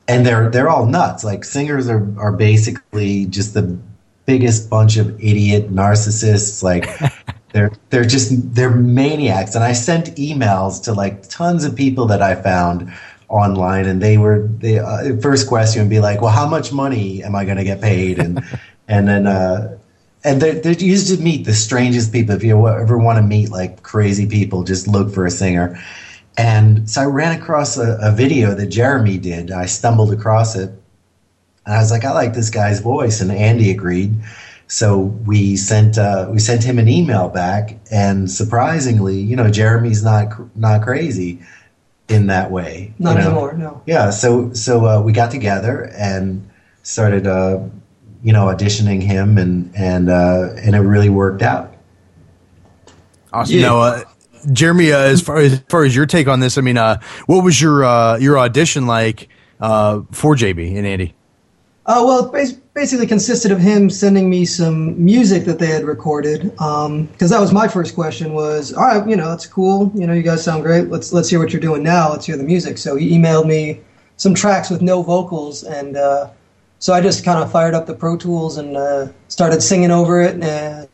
and 0.07 0.25
they're 0.25 0.49
they're 0.49 0.69
all 0.69 0.85
nuts. 0.85 1.25
Like 1.25 1.43
singers 1.43 1.89
are 1.89 2.17
are 2.17 2.31
basically 2.31 3.25
just 3.25 3.53
the 3.53 3.77
biggest 4.25 4.69
bunch 4.69 4.95
of 4.95 5.21
idiot 5.21 5.69
narcissists. 5.69 6.63
Like 6.63 6.87
they're 7.51 7.73
they're 7.89 8.05
just 8.05 8.55
they're 8.55 8.71
maniacs. 8.71 9.53
And 9.53 9.65
I 9.65 9.73
sent 9.73 10.15
emails 10.15 10.81
to 10.85 10.93
like 10.93 11.27
tons 11.27 11.65
of 11.65 11.75
people 11.75 12.05
that 12.05 12.21
I 12.21 12.35
found 12.35 12.89
online 13.29 13.85
and 13.85 14.01
they 14.01 14.17
were 14.17 14.47
the 14.59 14.79
uh, 14.79 15.21
first 15.21 15.47
question 15.47 15.81
would 15.81 15.89
be 15.89 15.99
like 15.99 16.21
well 16.21 16.31
how 16.31 16.47
much 16.47 16.71
money 16.71 17.21
am 17.23 17.35
i 17.35 17.43
going 17.43 17.57
to 17.57 17.63
get 17.63 17.81
paid? 17.81 18.19
And 18.19 18.41
and 18.87 19.07
then 19.07 19.27
uh 19.27 19.77
and 20.23 20.41
they 20.41 20.59
they 20.59 20.77
used 20.77 21.13
to 21.15 21.21
meet 21.21 21.45
the 21.45 21.53
strangest 21.53 22.11
people. 22.11 22.35
If 22.35 22.43
you 22.43 22.67
ever 22.67 22.97
want 22.97 23.17
to 23.17 23.23
meet 23.23 23.49
like 23.49 23.83
crazy 23.83 24.27
people 24.27 24.63
just 24.63 24.87
look 24.87 25.13
for 25.13 25.25
a 25.25 25.31
singer. 25.31 25.79
And 26.37 26.89
so 26.89 27.01
i 27.01 27.05
ran 27.05 27.39
across 27.39 27.77
a, 27.77 27.97
a 28.01 28.11
video 28.11 28.53
that 28.53 28.67
jeremy 28.67 29.17
did. 29.17 29.51
I 29.51 29.65
stumbled 29.65 30.13
across 30.13 30.55
it. 30.55 30.69
And 31.65 31.75
i 31.75 31.79
was 31.79 31.91
like 31.91 32.05
i 32.05 32.11
like 32.11 32.33
this 32.33 32.49
guy's 32.49 32.79
voice 32.79 33.19
and 33.19 33.31
andy 33.31 33.71
agreed. 33.71 34.15
So 34.69 34.97
we 34.99 35.55
sent 35.55 35.97
uh, 35.97 36.27
we 36.29 36.39
sent 36.39 36.61
him 36.61 36.77
an 36.77 36.89
email 36.89 37.29
back, 37.29 37.77
and 37.89 38.29
surprisingly, 38.29 39.17
you 39.17 39.33
know, 39.33 39.49
Jeremy's 39.49 40.03
not 40.03 40.27
not 40.57 40.81
crazy 40.81 41.39
in 42.09 42.27
that 42.27 42.51
way. 42.51 42.93
Not 42.99 43.15
you 43.15 43.21
know? 43.21 43.27
anymore, 43.27 43.53
no. 43.53 43.81
Yeah, 43.85 44.09
so 44.09 44.53
so 44.53 44.85
uh, 44.85 45.01
we 45.01 45.11
got 45.11 45.31
together 45.31 45.91
and 45.97 46.49
started, 46.83 47.27
uh, 47.27 47.59
you 48.23 48.33
know, 48.33 48.45
auditioning 48.45 49.01
him, 49.01 49.37
and 49.37 49.73
and 49.75 50.09
uh, 50.09 50.53
and 50.57 50.75
it 50.75 50.79
really 50.79 51.09
worked 51.09 51.41
out. 51.41 51.73
Awesome. 53.33 53.55
Yeah. 53.55 53.61
Now, 53.61 53.81
uh, 53.81 54.03
Jeremy, 54.51 54.91
uh, 54.91 54.99
as 54.99 55.21
far 55.21 55.37
as, 55.37 55.53
as 55.53 55.63
far 55.69 55.83
as 55.83 55.95
your 55.95 56.05
take 56.05 56.27
on 56.27 56.39
this, 56.39 56.57
I 56.57 56.61
mean, 56.61 56.77
uh, 56.77 57.01
what 57.25 57.43
was 57.43 57.61
your 57.61 57.81
your 58.19 58.39
audition 58.39 58.87
like 58.87 59.29
for 59.59 60.35
JB 60.35 60.77
and 60.77 60.87
Andy? 60.87 61.13
Uh, 61.87 62.03
well, 62.05 62.35
it 62.35 62.73
basically 62.73 63.07
consisted 63.07 63.49
of 63.49 63.59
him 63.59 63.89
sending 63.89 64.29
me 64.29 64.43
some 64.43 65.03
music 65.03 65.45
that 65.45 65.57
they 65.57 65.67
had 65.67 65.85
recorded. 65.85 66.43
Because 66.51 66.85
um, 66.85 67.07
that 67.17 67.39
was 67.39 67.53
my 67.53 67.65
first 67.65 67.95
question: 67.95 68.33
was 68.33 68.73
all 68.73 68.83
right, 68.83 69.07
you 69.07 69.15
know, 69.15 69.29
that's 69.29 69.47
cool. 69.47 69.89
You 69.95 70.05
know, 70.05 70.13
you 70.13 70.21
guys 70.21 70.43
sound 70.43 70.63
great. 70.63 70.89
Let's 70.89 71.13
let's 71.13 71.29
hear 71.29 71.39
what 71.39 71.53
you're 71.53 71.61
doing 71.61 71.83
now. 71.83 72.11
Let's 72.11 72.25
hear 72.25 72.35
the 72.35 72.43
music. 72.43 72.77
So 72.77 72.97
he 72.97 73.17
emailed 73.17 73.47
me 73.47 73.79
some 74.17 74.33
tracks 74.33 74.69
with 74.69 74.81
no 74.81 75.01
vocals, 75.01 75.63
and 75.63 75.95
uh, 75.95 76.29
so 76.79 76.93
I 76.93 76.99
just 76.99 77.23
kind 77.23 77.41
of 77.41 77.49
fired 77.49 77.73
up 77.73 77.85
the 77.85 77.95
Pro 77.95 78.17
Tools 78.17 78.57
and 78.57 78.75
uh, 78.75 79.07
started 79.29 79.61
singing 79.61 79.91
over 79.91 80.21
it, 80.21 80.43
and 80.43 80.89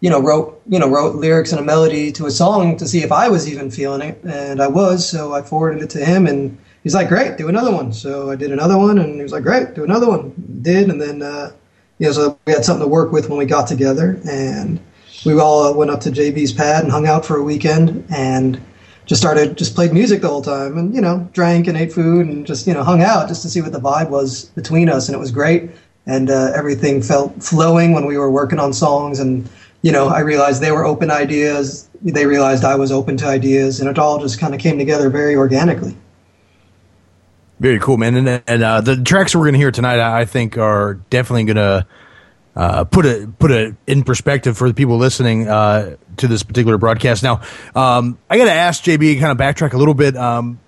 you 0.00 0.08
know, 0.08 0.18
wrote 0.18 0.62
you 0.66 0.78
know 0.78 0.88
wrote 0.88 1.16
lyrics 1.16 1.52
and 1.52 1.60
a 1.60 1.64
melody 1.64 2.10
to 2.12 2.24
a 2.24 2.30
song 2.30 2.78
to 2.78 2.88
see 2.88 3.02
if 3.02 3.12
I 3.12 3.28
was 3.28 3.52
even 3.52 3.70
feeling 3.70 4.00
it, 4.00 4.24
and 4.24 4.62
I 4.62 4.68
was. 4.68 5.06
So 5.06 5.34
I 5.34 5.42
forwarded 5.42 5.82
it 5.82 5.90
to 5.90 6.02
him 6.02 6.26
and 6.26 6.56
he's 6.82 6.94
like, 6.94 7.08
great, 7.08 7.36
do 7.36 7.48
another 7.48 7.72
one. 7.72 7.92
So 7.92 8.30
I 8.30 8.36
did 8.36 8.52
another 8.52 8.78
one, 8.78 8.98
and 8.98 9.16
he 9.16 9.22
was 9.22 9.32
like, 9.32 9.42
great, 9.42 9.74
do 9.74 9.84
another 9.84 10.08
one. 10.08 10.32
Did, 10.62 10.88
and 10.90 11.00
then 11.00 11.22
uh, 11.22 11.52
you 11.98 12.06
know, 12.06 12.12
so 12.12 12.38
we 12.46 12.52
had 12.52 12.64
something 12.64 12.84
to 12.84 12.88
work 12.88 13.12
with 13.12 13.28
when 13.28 13.38
we 13.38 13.46
got 13.46 13.66
together, 13.66 14.20
and 14.28 14.80
we 15.24 15.38
all 15.38 15.64
uh, 15.64 15.72
went 15.72 15.90
up 15.90 16.00
to 16.00 16.10
JB's 16.10 16.52
pad 16.52 16.82
and 16.82 16.92
hung 16.92 17.06
out 17.06 17.24
for 17.24 17.36
a 17.36 17.42
weekend, 17.42 18.04
and 18.10 18.60
just 19.06 19.20
started 19.20 19.56
just 19.56 19.74
played 19.74 19.92
music 19.92 20.20
the 20.20 20.28
whole 20.28 20.42
time, 20.42 20.78
and 20.78 20.94
you 20.94 21.00
know, 21.00 21.28
drank 21.32 21.66
and 21.66 21.76
ate 21.76 21.92
food, 21.92 22.26
and 22.26 22.46
just 22.46 22.66
you 22.66 22.74
know, 22.74 22.82
hung 22.82 23.02
out 23.02 23.28
just 23.28 23.42
to 23.42 23.48
see 23.48 23.60
what 23.60 23.72
the 23.72 23.80
vibe 23.80 24.10
was 24.10 24.46
between 24.46 24.88
us, 24.88 25.08
and 25.08 25.14
it 25.14 25.18
was 25.18 25.30
great. 25.30 25.70
And 26.04 26.30
uh, 26.30 26.50
everything 26.56 27.00
felt 27.00 27.40
flowing 27.40 27.92
when 27.92 28.06
we 28.06 28.18
were 28.18 28.30
working 28.30 28.58
on 28.58 28.72
songs, 28.72 29.20
and 29.20 29.48
you 29.82 29.92
know, 29.92 30.08
I 30.08 30.20
realized 30.20 30.60
they 30.60 30.72
were 30.72 30.84
open 30.84 31.10
ideas. 31.10 31.88
They 32.02 32.26
realized 32.26 32.64
I 32.64 32.74
was 32.74 32.90
open 32.90 33.16
to 33.18 33.26
ideas, 33.26 33.80
and 33.80 33.88
it 33.88 33.98
all 33.98 34.18
just 34.18 34.40
kind 34.40 34.54
of 34.54 34.60
came 34.60 34.78
together 34.78 35.10
very 35.10 35.36
organically. 35.36 35.96
Very 37.62 37.78
cool, 37.78 37.96
man. 37.96 38.16
And, 38.16 38.42
and 38.48 38.62
uh, 38.64 38.80
the 38.80 38.96
tracks 38.96 39.36
we're 39.36 39.42
going 39.42 39.52
to 39.52 39.58
hear 39.60 39.70
tonight, 39.70 40.00
I 40.00 40.24
think, 40.24 40.58
are 40.58 40.94
definitely 41.10 41.44
going 41.44 41.56
to 41.56 41.86
uh, 42.56 42.82
put 42.82 43.06
it 43.06 43.38
put 43.38 43.52
it 43.52 43.76
in 43.86 44.02
perspective 44.02 44.58
for 44.58 44.66
the 44.66 44.74
people 44.74 44.96
listening 44.96 45.46
uh, 45.46 45.94
to 46.16 46.26
this 46.26 46.42
particular 46.42 46.76
broadcast. 46.76 47.22
Now, 47.22 47.40
um, 47.76 48.18
I 48.28 48.36
got 48.36 48.46
to 48.46 48.52
ask 48.52 48.82
JB, 48.82 49.20
kind 49.20 49.30
of 49.30 49.38
backtrack 49.38 49.74
a 49.74 49.78
little 49.78 49.94
bit. 49.94 50.16
Um, 50.16 50.58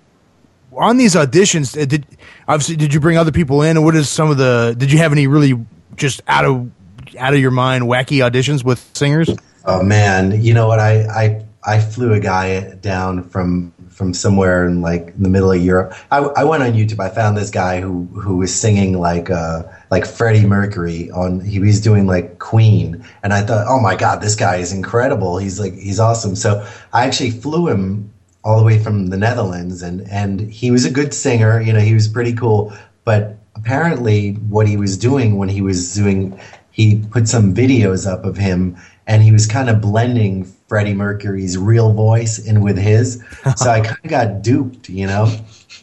on 0.71 0.95
these 0.95 1.15
auditions, 1.15 1.77
uh, 1.77 1.83
did 1.83 2.05
obviously 2.47 2.77
did 2.77 2.93
you 2.93 3.01
bring 3.01 3.17
other 3.17 3.33
people 3.33 3.61
in? 3.61 3.75
And 3.75 3.85
what 3.85 3.97
is 3.97 4.07
some 4.07 4.31
of 4.31 4.37
the? 4.37 4.73
Did 4.77 4.89
you 4.89 4.99
have 4.99 5.11
any 5.11 5.27
really 5.27 5.65
just 5.97 6.21
out 6.29 6.45
of 6.45 6.71
out 7.19 7.33
of 7.33 7.41
your 7.41 7.51
mind 7.51 7.83
wacky 7.83 8.25
auditions 8.25 8.63
with 8.63 8.79
singers? 8.93 9.29
Oh 9.65 9.83
man, 9.83 10.41
you 10.41 10.53
know 10.53 10.67
what? 10.67 10.79
I 10.79 11.03
I 11.07 11.45
I 11.61 11.79
flew 11.81 12.13
a 12.13 12.21
guy 12.21 12.75
down 12.75 13.27
from 13.27 13.73
from 13.95 14.13
somewhere 14.13 14.65
in 14.67 14.81
like 14.81 15.17
the 15.17 15.29
middle 15.29 15.51
of 15.53 15.61
Europe. 15.61 15.93
I, 16.11 16.17
I 16.19 16.43
went 16.43 16.63
on 16.63 16.73
YouTube. 16.73 16.99
I 16.99 17.09
found 17.09 17.37
this 17.37 17.49
guy 17.49 17.79
who 17.79 18.03
who 18.07 18.37
was 18.37 18.53
singing 18.53 18.99
like 18.99 19.29
uh 19.29 19.63
like 19.89 20.05
Freddie 20.05 20.45
Mercury 20.45 21.09
on. 21.11 21.39
He 21.39 21.59
was 21.59 21.79
doing 21.79 22.05
like 22.05 22.37
Queen, 22.39 23.05
and 23.23 23.33
I 23.33 23.41
thought, 23.41 23.65
oh 23.67 23.79
my 23.79 23.95
god, 23.95 24.21
this 24.21 24.35
guy 24.35 24.57
is 24.57 24.73
incredible. 24.73 25.37
He's 25.37 25.59
like 25.59 25.73
he's 25.73 25.99
awesome. 25.99 26.35
So 26.35 26.67
I 26.91 27.05
actually 27.05 27.31
flew 27.31 27.69
him 27.69 28.13
all 28.43 28.59
the 28.59 28.65
way 28.65 28.83
from 28.83 29.07
the 29.07 29.17
Netherlands, 29.17 29.81
and 29.81 30.01
and 30.09 30.41
he 30.41 30.71
was 30.71 30.83
a 30.83 30.91
good 30.91 31.13
singer. 31.13 31.61
You 31.61 31.71
know, 31.71 31.79
he 31.79 31.93
was 31.93 32.09
pretty 32.09 32.33
cool. 32.33 32.73
But 33.05 33.37
apparently, 33.55 34.33
what 34.33 34.67
he 34.67 34.75
was 34.75 34.97
doing 34.97 35.37
when 35.37 35.47
he 35.47 35.61
was 35.61 35.95
doing, 35.95 36.37
he 36.71 37.01
put 37.11 37.29
some 37.29 37.53
videos 37.55 38.05
up 38.11 38.25
of 38.25 38.35
him, 38.35 38.75
and 39.07 39.23
he 39.23 39.31
was 39.31 39.47
kind 39.47 39.69
of 39.69 39.79
blending 39.79 40.53
Freddie 40.67 40.93
Mercury's 40.93 41.57
real 41.57 41.93
voice 41.93 42.39
in 42.39 42.61
with 42.61 42.77
his. 42.77 43.23
So 43.55 43.69
I 43.69 43.81
kind 43.81 43.97
of 44.03 44.09
got 44.09 44.41
duped, 44.41 44.89
you 44.89 45.05
know, 45.05 45.31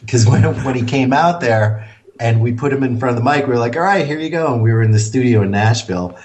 because 0.01 0.25
when 0.25 0.43
when 0.63 0.75
he 0.75 0.83
came 0.83 1.13
out 1.13 1.41
there 1.41 1.89
and 2.19 2.41
we 2.41 2.53
put 2.53 2.73
him 2.73 2.83
in 2.83 2.99
front 2.99 3.17
of 3.17 3.23
the 3.23 3.29
mic, 3.29 3.45
we 3.47 3.53
were 3.53 3.59
like, 3.59 3.75
"All 3.75 3.81
right, 3.81 4.05
here 4.05 4.19
you 4.19 4.29
go." 4.29 4.53
And 4.53 4.61
we 4.61 4.71
were 4.73 4.83
in 4.83 4.91
the 4.91 4.99
studio 4.99 5.41
in 5.41 5.51
Nashville, 5.51 6.17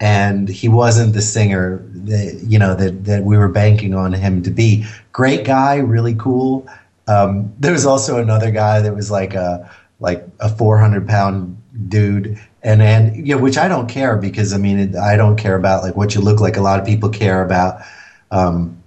and 0.00 0.48
he 0.48 0.68
wasn't 0.68 1.14
the 1.14 1.22
singer 1.22 1.84
that 1.92 2.40
you 2.46 2.58
know 2.58 2.74
that 2.74 3.04
that 3.04 3.24
we 3.24 3.36
were 3.36 3.48
banking 3.48 3.94
on 3.94 4.12
him 4.12 4.42
to 4.44 4.50
be. 4.50 4.86
Great 5.12 5.44
guy, 5.44 5.76
really 5.76 6.14
cool. 6.14 6.68
Um, 7.06 7.52
there 7.58 7.72
was 7.72 7.84
also 7.84 8.18
another 8.18 8.50
guy 8.50 8.80
that 8.80 8.94
was 8.94 9.10
like 9.10 9.34
a 9.34 9.70
like 10.00 10.26
a 10.40 10.48
400 10.48 11.06
pound 11.08 11.60
dude 11.88 12.38
and 12.62 12.82
and 12.82 13.26
you 13.26 13.34
know 13.34 13.42
which 13.42 13.58
I 13.58 13.68
don't 13.68 13.88
care 13.88 14.16
because 14.16 14.52
I 14.52 14.58
mean 14.58 14.96
I 14.96 15.16
don't 15.16 15.36
care 15.36 15.54
about 15.54 15.82
like 15.82 15.96
what 15.96 16.14
you 16.14 16.20
look 16.20 16.40
like 16.40 16.56
a 16.56 16.60
lot 16.60 16.80
of 16.80 16.86
people 16.86 17.08
care 17.08 17.44
about 17.44 17.82
um, 18.34 18.82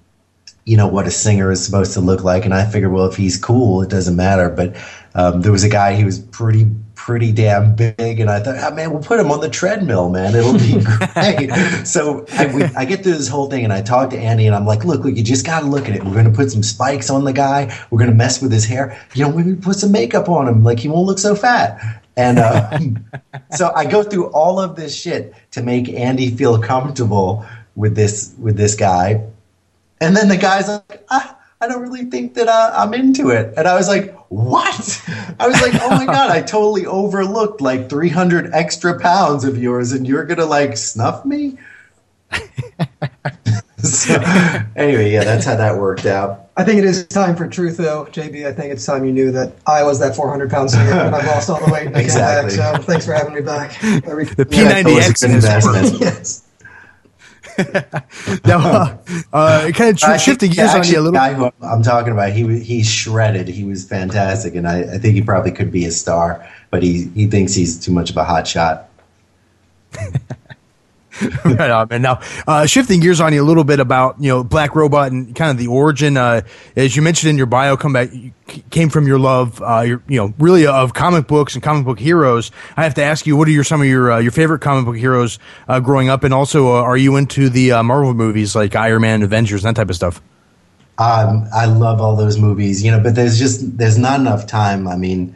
you 0.66 0.76
know 0.76 0.88
what 0.88 1.08
a 1.08 1.12
singer 1.12 1.50
is 1.50 1.64
supposed 1.64 1.94
to 1.94 2.02
look 2.02 2.24
like. 2.24 2.44
And 2.44 2.54
I 2.54 2.70
figured 2.70 2.92
well 2.92 3.06
if 3.06 3.16
he's 3.16 3.38
cool 3.38 3.82
it 3.82 3.90
doesn't 3.90 4.16
matter. 4.16 4.50
But 4.50 4.76
um, 5.16 5.42
there 5.42 5.52
was 5.52 5.64
a 5.64 5.70
guy 5.70 5.96
he 5.96 6.04
was 6.04 6.20
pretty 6.20 6.70
pretty 6.94 7.32
damn 7.32 7.74
big. 7.74 8.20
And 8.20 8.30
I 8.30 8.42
thought 8.42 8.56
oh, 8.60 8.76
man 8.76 8.92
we'll 8.92 9.02
put 9.02 9.20
him 9.20 9.32
on 9.32 9.40
the 9.40 9.50
treadmill 9.50 10.10
man. 10.10 10.36
It'll 10.36 10.54
be 10.54 10.84
great. 11.14 11.88
So 11.88 12.26
I, 12.34 12.54
we, 12.54 12.64
I 12.64 12.84
get 12.84 13.04
through 13.04 13.14
this 13.14 13.30
whole 13.30 13.50
thing 13.50 13.64
and 13.64 13.72
I 13.72 13.82
talk 13.82 14.10
to 14.10 14.18
Andy 14.18 14.46
and 14.46 14.54
I'm 14.54 14.66
like 14.66 14.84
look 14.84 15.06
look 15.06 15.16
you 15.16 15.24
just 15.24 15.46
got 15.46 15.62
to 15.62 15.66
look 15.66 15.88
at 15.88 15.96
it. 15.96 16.04
We're 16.04 16.14
going 16.14 16.26
to 16.26 16.36
put 16.36 16.52
some 16.52 16.64
spikes 16.64 17.10
on 17.10 17.24
the 17.24 17.34
guy. 17.34 17.74
We're 17.90 18.00
going 18.00 18.12
to 18.12 18.18
mess 18.18 18.42
with 18.42 18.52
his 18.52 18.66
hair. 18.66 19.02
You 19.14 19.24
know 19.24 19.32
we 19.32 19.56
put 19.56 19.78
some 19.78 19.94
makeup 19.94 20.28
on 20.28 20.50
him. 20.50 20.66
Like 20.66 20.80
he 20.80 20.90
won't 20.90 21.08
look 21.08 21.20
so 21.20 21.34
fat. 21.34 22.04
And 22.18 22.40
uh, 22.40 22.80
so 23.56 23.72
I 23.74 23.86
go 23.86 24.04
through 24.04 24.32
all 24.32 24.60
of 24.60 24.76
this 24.76 24.94
shit 24.94 25.34
to 25.52 25.64
make 25.64 25.88
Andy 25.88 26.36
feel 26.36 26.60
comfortable 26.60 27.46
with 27.78 27.96
this 27.96 28.36
with 28.38 28.58
this 28.58 28.76
guy, 28.76 29.24
and 30.02 30.16
then 30.16 30.28
the 30.28 30.38
guy's 30.38 30.68
like, 30.68 31.06
ah, 31.10 31.38
I 31.60 31.68
don't 31.68 31.82
really 31.82 32.06
think 32.06 32.36
that 32.36 32.48
uh, 32.48 32.72
I'm 32.76 32.94
into 32.94 33.30
it, 33.30 33.54
and 33.58 33.68
I 33.68 33.76
was 33.76 33.88
like, 33.88 34.16
what? 34.30 35.02
I 35.40 35.48
was 35.48 35.62
like, 35.62 35.74
oh 35.82 35.90
my 35.90 36.06
god, 36.14 36.30
I 36.30 36.42
totally 36.42 36.86
overlooked 36.86 37.62
like 37.62 37.90
300 37.90 38.54
extra 38.54 39.00
pounds 39.00 39.44
of 39.44 39.58
yours, 39.58 39.92
and 39.92 40.08
you're 40.08 40.26
gonna 40.26 40.46
like 40.46 40.78
snuff 40.78 41.26
me. 41.26 41.58
so, 43.78 44.22
anyway, 44.76 45.12
yeah, 45.12 45.24
that's 45.24 45.46
how 45.46 45.56
that 45.56 45.78
worked 45.78 46.06
out. 46.06 46.48
I 46.58 46.64
think 46.64 46.80
it 46.80 46.86
is 46.86 47.06
time 47.08 47.36
for 47.36 47.48
truth, 47.48 47.78
though, 47.78 48.06
JB. 48.06 48.48
I 48.48 48.52
think 48.52 48.74
it's 48.74 48.84
time 48.86 49.06
you 49.06 49.14
knew 49.14 49.32
that 49.32 49.54
I 49.68 49.84
was 49.84 50.00
that 50.00 50.16
400 50.16 50.50
pound 50.50 50.72
singer 50.72 50.92
and 50.92 51.16
I've 51.16 51.26
lost 51.28 51.50
all 51.50 51.64
the 51.64 51.72
weight. 51.72 51.88
Exactly. 51.96 52.58
Back, 52.58 52.78
so 52.78 52.82
thanks 52.82 53.06
for 53.06 53.14
having 53.14 53.36
me 53.36 53.42
back. 53.42 53.80
the 53.80 54.46
P90X 54.50 55.24
investment. 55.24 56.02
yes. 56.02 56.47
Now, 58.46 58.60
uh, 58.60 58.98
uh, 59.34 59.72
kind 59.72 59.92
of 59.92 59.98
tr- 59.98 60.18
shifting 60.18 60.52
gears 60.52 60.74
on 60.74 60.84
you 60.86 61.00
a 61.00 61.02
little. 61.02 61.12
Guy 61.12 61.52
I'm 61.62 61.82
talking 61.84 62.14
about, 62.14 62.32
he 62.32 62.60
he 62.60 62.84
shredded. 62.84 63.48
He 63.48 63.64
was 63.64 63.88
fantastic, 63.88 64.56
and 64.56 64.68
I, 64.68 64.82
I 64.82 64.98
think 64.98 65.16
he 65.16 65.22
probably 65.22 65.52
could 65.52 65.72
be 65.72 65.86
a 65.86 65.92
star, 65.92 66.48
but 66.70 66.84
he 66.84 67.06
he 67.16 67.28
thinks 67.28 67.54
he's 67.54 67.80
too 67.80 67.92
much 67.92 68.10
of 68.10 68.18
a 68.18 68.24
hot 68.24 68.48
shot. 68.48 68.90
right 71.46 71.70
on, 71.70 71.88
man. 71.90 72.02
Now, 72.02 72.22
uh, 72.48 72.66
shifting 72.66 73.00
gears 73.00 73.22
on 73.22 73.34
you 73.34 73.42
a 73.42 73.46
little 73.46 73.64
bit 73.64 73.80
about 73.80 74.22
you 74.22 74.30
know 74.30 74.44
Black 74.44 74.76
Robot 74.76 75.12
and 75.12 75.36
kind 75.36 75.52
of 75.52 75.58
the 75.58 75.68
origin. 75.68 76.18
Uh, 76.18 76.42
as 76.76 76.96
you 76.96 77.02
mentioned 77.02 77.30
in 77.30 77.38
your 77.38 77.46
bio, 77.46 77.78
come 77.78 77.94
back 77.94 78.10
came 78.70 78.90
from 78.90 79.08
your 79.08 79.20
love, 79.20 79.62
uh, 79.62 79.82
your, 79.82 80.02
you 80.08 80.18
know, 80.18 80.34
really 80.40 80.66
of 80.66 80.94
comic 80.94 81.28
books 81.28 81.54
and 81.54 81.64
comic 81.64 81.86
book 81.86 82.00
heroes. 82.00 82.52
I 82.78 82.84
have 82.84 82.94
to 82.96 83.04
ask 83.04 83.28
you, 83.28 83.36
what 83.36 83.48
are 83.48 83.52
your 83.52 83.64
some 83.64 83.82
of 83.82 83.88
your 83.88 84.12
uh, 84.12 84.20
your 84.20 84.32
favorite 84.32 84.60
comic 84.60 84.86
book 84.86 84.98
heroes 84.98 85.40
uh, 85.68 85.80
growing 85.80 86.10
up, 86.10 86.24
and 86.24 86.34
also 86.34 86.76
uh, 86.76 86.82
are 86.82 86.98
you 86.98 87.16
into 87.16 87.50
the 87.50 87.72
Marvel 87.84 88.14
movies 88.14 88.56
like 88.56 88.76
Iron 88.76 89.02
Man, 89.02 89.24
Avengers, 89.24 89.64
that 89.64 89.76
type 89.76 89.90
of 89.90 89.96
stuff? 89.96 90.22
Um, 91.00 91.48
I 91.54 91.66
love 91.66 92.02
all 92.02 92.16
those 92.16 92.40
movies, 92.40 92.84
you 92.84 92.90
know, 92.90 93.00
but 93.00 93.14
there's 93.14 93.38
just 93.38 93.78
there's 93.78 94.00
not 94.00 94.20
enough 94.20 94.48
time. 94.48 94.88
I 94.88 94.96
mean, 94.96 95.36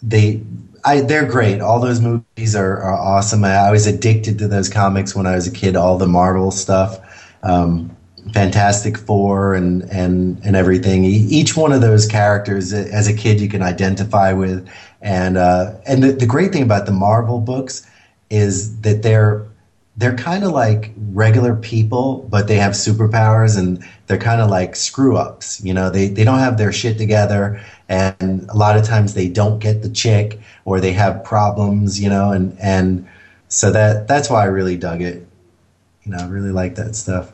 they 0.00 0.42
I, 0.86 1.00
they're 1.00 1.26
great. 1.26 1.60
All 1.60 1.80
those 1.80 2.00
movies 2.00 2.54
are, 2.54 2.80
are 2.80 2.94
awesome. 2.94 3.44
I, 3.44 3.54
I, 3.54 3.70
was 3.72 3.88
addicted 3.88 4.38
to 4.38 4.46
those 4.46 4.68
comics 4.68 5.16
when 5.16 5.26
I 5.26 5.34
was 5.34 5.48
a 5.48 5.50
kid. 5.50 5.74
All 5.74 5.98
the 5.98 6.06
Marvel 6.06 6.52
stuff, 6.52 7.00
um, 7.42 7.94
Fantastic 8.32 8.96
Four, 8.96 9.54
and 9.54 9.82
and 9.90 10.40
and 10.44 10.54
everything. 10.54 11.04
Each 11.04 11.56
one 11.56 11.72
of 11.72 11.80
those 11.80 12.06
characters, 12.06 12.72
as 12.72 13.08
a 13.08 13.12
kid, 13.12 13.40
you 13.40 13.48
can 13.48 13.62
identify 13.62 14.32
with. 14.32 14.68
And 15.02 15.36
uh, 15.36 15.74
and 15.86 16.04
the, 16.04 16.12
the 16.12 16.26
great 16.26 16.52
thing 16.52 16.62
about 16.62 16.86
the 16.86 16.92
Marvel 16.92 17.40
books 17.40 17.84
is 18.30 18.80
that 18.82 19.02
they're 19.02 19.44
they're 19.96 20.16
kind 20.16 20.44
of 20.44 20.52
like 20.52 20.92
regular 21.12 21.56
people, 21.56 22.26
but 22.30 22.48
they 22.48 22.56
have 22.56 22.72
superpowers 22.72 23.58
and 23.58 23.82
they're 24.06 24.18
kind 24.18 24.40
of 24.40 24.50
like 24.50 24.76
screw 24.76 25.16
ups. 25.16 25.62
You 25.64 25.72
know, 25.72 25.88
they, 25.88 26.08
they 26.08 26.22
don't 26.22 26.38
have 26.38 26.58
their 26.58 26.72
shit 26.72 26.98
together. 26.98 27.60
And 27.88 28.48
a 28.48 28.56
lot 28.56 28.76
of 28.76 28.84
times 28.84 29.14
they 29.14 29.28
don't 29.28 29.58
get 29.58 29.82
the 29.82 29.88
chick 29.88 30.40
or 30.64 30.80
they 30.80 30.92
have 30.92 31.22
problems, 31.22 32.00
you 32.00 32.08
know, 32.08 32.32
and, 32.32 32.58
and 32.58 33.08
so 33.48 33.70
that, 33.70 34.08
that's 34.08 34.28
why 34.28 34.42
I 34.42 34.46
really 34.46 34.76
dug 34.76 35.02
it. 35.02 35.26
You 36.04 36.12
know, 36.12 36.18
I 36.18 36.26
really 36.26 36.50
like 36.50 36.74
that 36.76 36.96
stuff. 36.96 37.32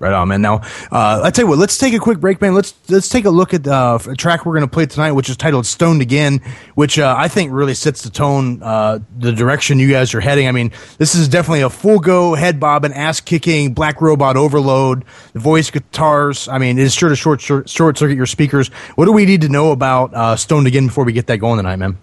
Right 0.00 0.14
on, 0.14 0.28
man. 0.28 0.40
Now, 0.40 0.62
uh, 0.90 1.20
I 1.22 1.30
tell 1.30 1.44
you 1.44 1.50
what. 1.50 1.58
Let's 1.58 1.76
take 1.76 1.92
a 1.92 1.98
quick 1.98 2.20
break, 2.20 2.40
man. 2.40 2.54
Let's 2.54 2.72
let's 2.88 3.10
take 3.10 3.26
a 3.26 3.30
look 3.30 3.52
at 3.52 3.68
uh, 3.68 3.98
a 4.08 4.16
track 4.16 4.46
we're 4.46 4.54
going 4.54 4.66
to 4.66 4.72
play 4.72 4.86
tonight, 4.86 5.12
which 5.12 5.28
is 5.28 5.36
titled 5.36 5.66
"Stoned 5.66 6.00
Again," 6.00 6.40
which 6.74 6.98
uh, 6.98 7.14
I 7.18 7.28
think 7.28 7.52
really 7.52 7.74
sets 7.74 8.00
the 8.00 8.08
tone, 8.08 8.62
uh, 8.62 9.00
the 9.18 9.30
direction 9.30 9.78
you 9.78 9.90
guys 9.90 10.14
are 10.14 10.20
heading. 10.22 10.48
I 10.48 10.52
mean, 10.52 10.72
this 10.96 11.14
is 11.14 11.28
definitely 11.28 11.60
a 11.60 11.68
full 11.68 11.98
go, 11.98 12.34
head 12.34 12.58
bobbing, 12.58 12.94
ass 12.94 13.20
kicking, 13.20 13.74
black 13.74 14.00
robot 14.00 14.38
overload, 14.38 15.04
the 15.34 15.38
voice 15.38 15.70
guitars. 15.70 16.48
I 16.48 16.56
mean, 16.56 16.78
it 16.78 16.82
is 16.84 16.94
sure 16.94 17.10
to 17.10 17.16
short 17.16 17.42
short, 17.42 17.68
short 17.68 17.98
circuit 17.98 18.16
your 18.16 18.24
speakers. 18.24 18.68
What 18.94 19.04
do 19.04 19.12
we 19.12 19.26
need 19.26 19.42
to 19.42 19.50
know 19.50 19.70
about 19.70 20.14
uh, 20.14 20.34
"Stoned 20.34 20.66
Again" 20.66 20.86
before 20.86 21.04
we 21.04 21.12
get 21.12 21.26
that 21.26 21.36
going 21.36 21.58
tonight, 21.58 21.76
man? 21.76 21.98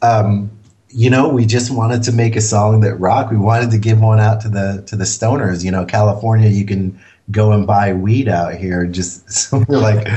um, 0.00 0.55
you 0.96 1.10
know, 1.10 1.28
we 1.28 1.44
just 1.44 1.70
wanted 1.70 2.02
to 2.04 2.12
make 2.12 2.36
a 2.36 2.40
song 2.40 2.80
that 2.80 2.94
rock. 2.96 3.30
We 3.30 3.36
wanted 3.36 3.70
to 3.72 3.78
give 3.78 4.00
one 4.00 4.18
out 4.18 4.40
to 4.40 4.48
the 4.48 4.82
to 4.86 4.96
the 4.96 5.04
stoners. 5.04 5.62
You 5.62 5.70
know, 5.70 5.84
California, 5.84 6.48
you 6.48 6.64
can 6.64 6.98
go 7.30 7.52
and 7.52 7.66
buy 7.66 7.92
weed 7.92 8.28
out 8.28 8.54
here. 8.54 8.86
Just 8.86 9.30
so 9.50 9.62
we're 9.68 9.78
like, 9.78 10.08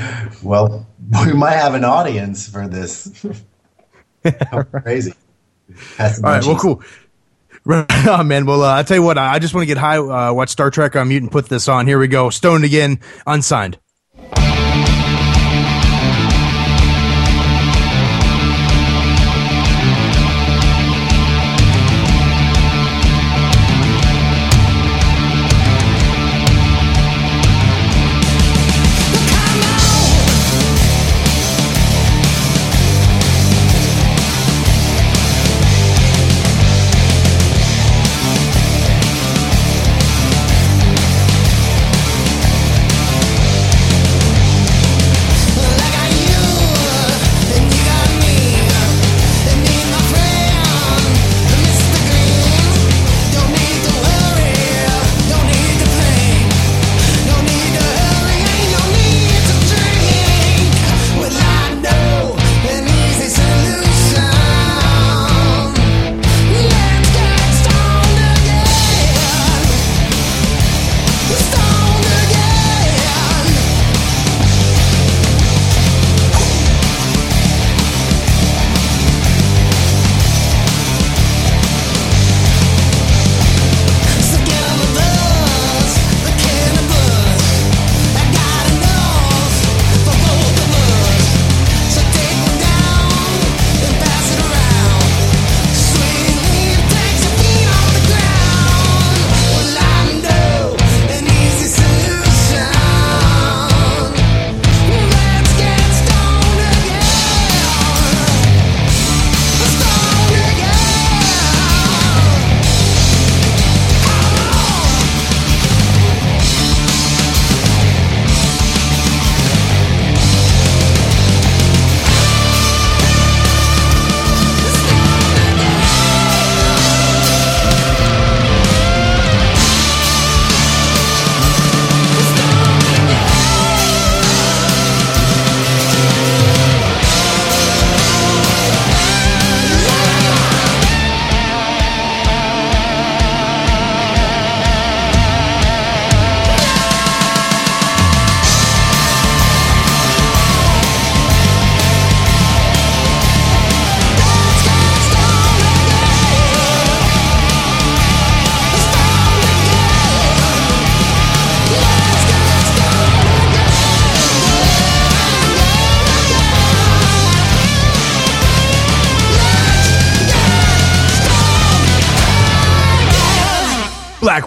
well, 0.42 0.88
we 1.26 1.34
might 1.34 1.58
have 1.58 1.74
an 1.74 1.84
audience 1.84 2.50
for 2.50 2.66
this. 2.70 3.26
crazy. 4.72 5.14
All 6.00 6.10
right. 6.24 6.46
Well, 6.46 6.58
cool. 6.58 6.82
oh, 7.68 8.24
man. 8.24 8.46
Well, 8.46 8.64
uh, 8.64 8.80
I 8.80 8.84
tell 8.84 8.96
you 8.96 9.04
what. 9.04 9.18
I 9.18 9.38
just 9.38 9.54
want 9.54 9.64
to 9.64 9.68
get 9.68 9.78
high. 9.78 9.98
Uh, 9.98 10.32
watch 10.32 10.50
Star 10.50 10.72
Trek 10.72 10.96
on 10.96 11.10
mute 11.10 11.24
and 11.24 11.32
put 11.32 11.50
this 11.50 11.68
on. 11.68 11.88
Here 11.88 12.00
we 12.00 12.08
go. 12.08 12.30
Stoned 12.30 12.64
again. 12.64 13.02
Unsigned. 13.28 13.78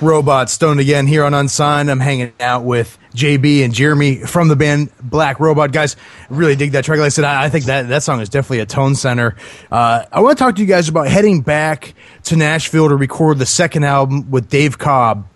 Robot 0.02 0.50
stoned 0.50 0.80
again 0.80 1.06
here 1.06 1.24
on 1.24 1.32
Unsigned. 1.32 1.90
I'm 1.90 2.00
hanging 2.00 2.32
out 2.40 2.64
with 2.64 2.98
JB 3.14 3.64
and 3.64 3.72
Jeremy 3.72 4.16
from 4.16 4.48
the 4.48 4.56
band 4.56 4.90
Black 5.00 5.40
Robot. 5.40 5.72
Guys, 5.72 5.96
really 6.28 6.56
dig 6.56 6.72
that 6.72 6.84
track. 6.84 6.98
Like 6.98 7.06
I 7.06 7.10
said, 7.10 7.24
I, 7.24 7.44
I 7.44 7.48
think 7.48 7.66
that, 7.66 7.88
that 7.88 8.02
song 8.02 8.20
is 8.20 8.28
definitely 8.28 8.60
a 8.60 8.66
tone 8.66 8.94
center. 8.94 9.36
Uh, 9.70 10.04
I 10.10 10.20
want 10.20 10.36
to 10.36 10.44
talk 10.44 10.56
to 10.56 10.60
you 10.60 10.66
guys 10.66 10.88
about 10.88 11.08
heading 11.08 11.40
back 11.40 11.94
to 12.24 12.36
Nashville 12.36 12.88
to 12.88 12.96
record 12.96 13.38
the 13.38 13.46
second 13.46 13.84
album 13.84 14.30
with 14.30 14.48
Dave 14.50 14.78
Cobb. 14.78 15.26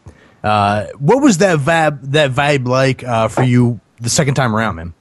Uh, 0.42 0.86
what 0.98 1.22
was 1.22 1.38
that 1.38 1.58
vibe, 1.58 2.00
that 2.12 2.32
vibe 2.32 2.66
like 2.66 3.02
uh, 3.04 3.28
for 3.28 3.42
you 3.42 3.80
the 4.00 4.10
second 4.10 4.34
time 4.34 4.54
around, 4.54 4.76
man? 4.76 4.94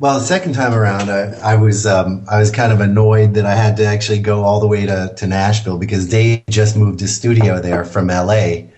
Well, 0.00 0.20
the 0.20 0.24
second 0.24 0.52
time 0.52 0.74
around, 0.74 1.10
I, 1.10 1.32
I 1.40 1.56
was 1.56 1.84
um, 1.84 2.24
I 2.30 2.38
was 2.38 2.52
kind 2.52 2.72
of 2.72 2.80
annoyed 2.80 3.34
that 3.34 3.44
I 3.44 3.56
had 3.56 3.76
to 3.78 3.84
actually 3.84 4.20
go 4.20 4.44
all 4.44 4.60
the 4.60 4.68
way 4.68 4.86
to, 4.86 5.12
to 5.16 5.26
Nashville 5.26 5.76
because 5.76 6.08
Dave 6.08 6.44
just 6.48 6.76
moved 6.76 7.00
his 7.00 7.16
studio 7.16 7.60
there 7.60 7.84
from 7.84 8.06
LA. 8.06 8.68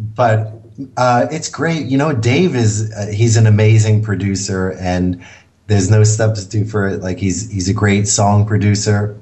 But 0.00 0.52
uh, 0.96 1.26
it's 1.30 1.48
great, 1.48 1.86
you 1.86 1.96
know. 1.96 2.12
Dave 2.12 2.56
is 2.56 2.92
uh, 2.92 3.12
he's 3.12 3.36
an 3.36 3.46
amazing 3.46 4.02
producer, 4.02 4.72
and 4.72 5.24
there's 5.68 5.88
no 5.88 6.02
substitute 6.02 6.68
for 6.68 6.88
it. 6.88 7.00
Like 7.00 7.18
he's 7.18 7.48
he's 7.48 7.68
a 7.68 7.74
great 7.74 8.08
song 8.08 8.44
producer, 8.44 9.16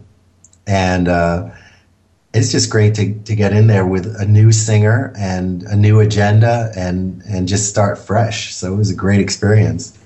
and 0.66 1.08
uh, 1.08 1.50
it's 2.32 2.50
just 2.50 2.70
great 2.70 2.94
to, 2.94 3.12
to 3.12 3.34
get 3.36 3.52
in 3.52 3.66
there 3.66 3.84
with 3.86 4.06
a 4.18 4.24
new 4.24 4.50
singer 4.50 5.12
and 5.18 5.62
a 5.64 5.76
new 5.76 6.00
agenda 6.00 6.72
and 6.74 7.20
and 7.28 7.48
just 7.48 7.68
start 7.68 7.98
fresh. 7.98 8.54
So 8.54 8.72
it 8.72 8.76
was 8.76 8.90
a 8.90 8.96
great 8.96 9.20
experience. 9.20 9.97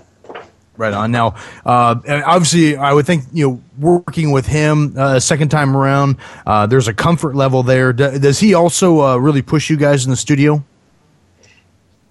Right 0.77 0.95
on. 0.95 1.13
Now, 1.13 1.35
uh, 1.67 1.97
obviously, 2.07 2.77
I 2.77 2.95
would 2.95 3.05
think 3.05 3.25
you 3.33 3.47
know 3.47 3.63
working 3.79 4.33
with 4.33 4.47
him 4.47 4.97
uh, 4.97 5.17
a 5.17 5.21
second 5.21 5.51
time 5.51 5.77
around. 5.77 6.17
Uh, 6.47 6.67
there's 6.67 6.89
a 6.89 6.95
comfort 6.95 7.35
level 7.35 7.63
there. 7.63 7.93
does 7.93 8.41
he 8.41 8.55
also 8.55 9.03
uh, 9.03 9.17
really 9.17 9.43
push 9.43 9.69
you 9.69 9.77
guys 9.77 10.05
in 10.05 10.11
the 10.11 10.17
studio? 10.17 10.65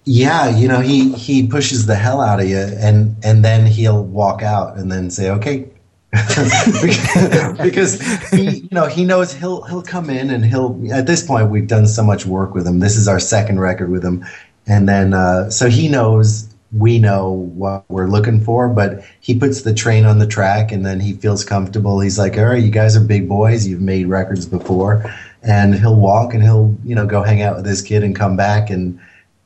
Yeah, 0.04 0.48
you 0.56 0.68
know 0.68 0.80
he 0.80 1.12
he 1.12 1.46
pushes 1.46 1.86
the 1.86 1.96
hell 1.96 2.20
out 2.20 2.40
of 2.40 2.48
you, 2.48 2.56
and 2.56 3.16
and 3.24 3.44
then 3.44 3.66
he'll 3.66 4.04
walk 4.04 4.42
out 4.42 4.76
and 4.76 4.90
then 4.90 5.10
say, 5.10 5.30
"Okay." 5.30 5.68
because 7.62 8.02
he, 8.30 8.58
you 8.58 8.68
know, 8.70 8.86
he 8.86 9.02
knows 9.02 9.32
he'll 9.32 9.62
he'll 9.62 9.82
come 9.82 10.10
in 10.10 10.28
and 10.28 10.44
he'll. 10.44 10.78
At 10.92 11.06
this 11.06 11.24
point, 11.26 11.50
we've 11.50 11.66
done 11.66 11.86
so 11.86 12.02
much 12.04 12.26
work 12.26 12.54
with 12.54 12.66
him. 12.66 12.80
This 12.80 12.96
is 12.96 13.08
our 13.08 13.18
second 13.18 13.60
record 13.60 13.90
with 13.90 14.04
him, 14.04 14.24
and 14.66 14.88
then 14.88 15.14
uh, 15.14 15.48
so 15.50 15.70
he 15.70 15.88
knows 15.88 16.51
we 16.72 16.98
know 16.98 17.30
what 17.30 17.84
we're 17.90 18.08
looking 18.08 18.40
for, 18.40 18.68
but 18.68 19.04
he 19.20 19.38
puts 19.38 19.62
the 19.62 19.74
train 19.74 20.06
on 20.06 20.18
the 20.18 20.26
track 20.26 20.72
and 20.72 20.86
then 20.86 21.00
he 21.00 21.12
feels 21.12 21.44
comfortable. 21.44 22.00
He's 22.00 22.18
like, 22.18 22.38
all 22.38 22.46
right, 22.46 22.62
you 22.62 22.70
guys 22.70 22.96
are 22.96 23.00
big 23.00 23.28
boys. 23.28 23.66
You've 23.66 23.82
made 23.82 24.06
records 24.06 24.46
before. 24.46 25.04
And 25.42 25.74
he'll 25.74 26.00
walk 26.00 26.32
and 26.32 26.42
he'll, 26.42 26.74
you 26.84 26.94
know, 26.94 27.06
go 27.06 27.22
hang 27.22 27.42
out 27.42 27.56
with 27.56 27.66
this 27.66 27.82
kid 27.82 28.02
and 28.02 28.16
come 28.16 28.36
back 28.36 28.70
and, 28.70 28.98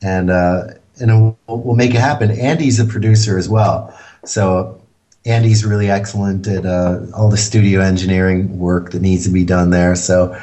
and, 0.02 0.30
uh, 0.30 0.74
and 1.00 1.36
we'll, 1.48 1.58
we'll 1.58 1.74
make 1.74 1.94
it 1.94 2.00
happen. 2.00 2.30
Andy's 2.30 2.78
a 2.78 2.84
producer 2.84 3.38
as 3.38 3.48
well. 3.48 3.98
So 4.24 4.80
Andy's 5.24 5.64
really 5.64 5.90
excellent 5.90 6.46
at, 6.46 6.64
uh, 6.64 7.00
all 7.12 7.28
the 7.28 7.36
studio 7.36 7.80
engineering 7.80 8.58
work 8.58 8.92
that 8.92 9.02
needs 9.02 9.24
to 9.24 9.30
be 9.30 9.44
done 9.44 9.70
there. 9.70 9.96
So 9.96 10.40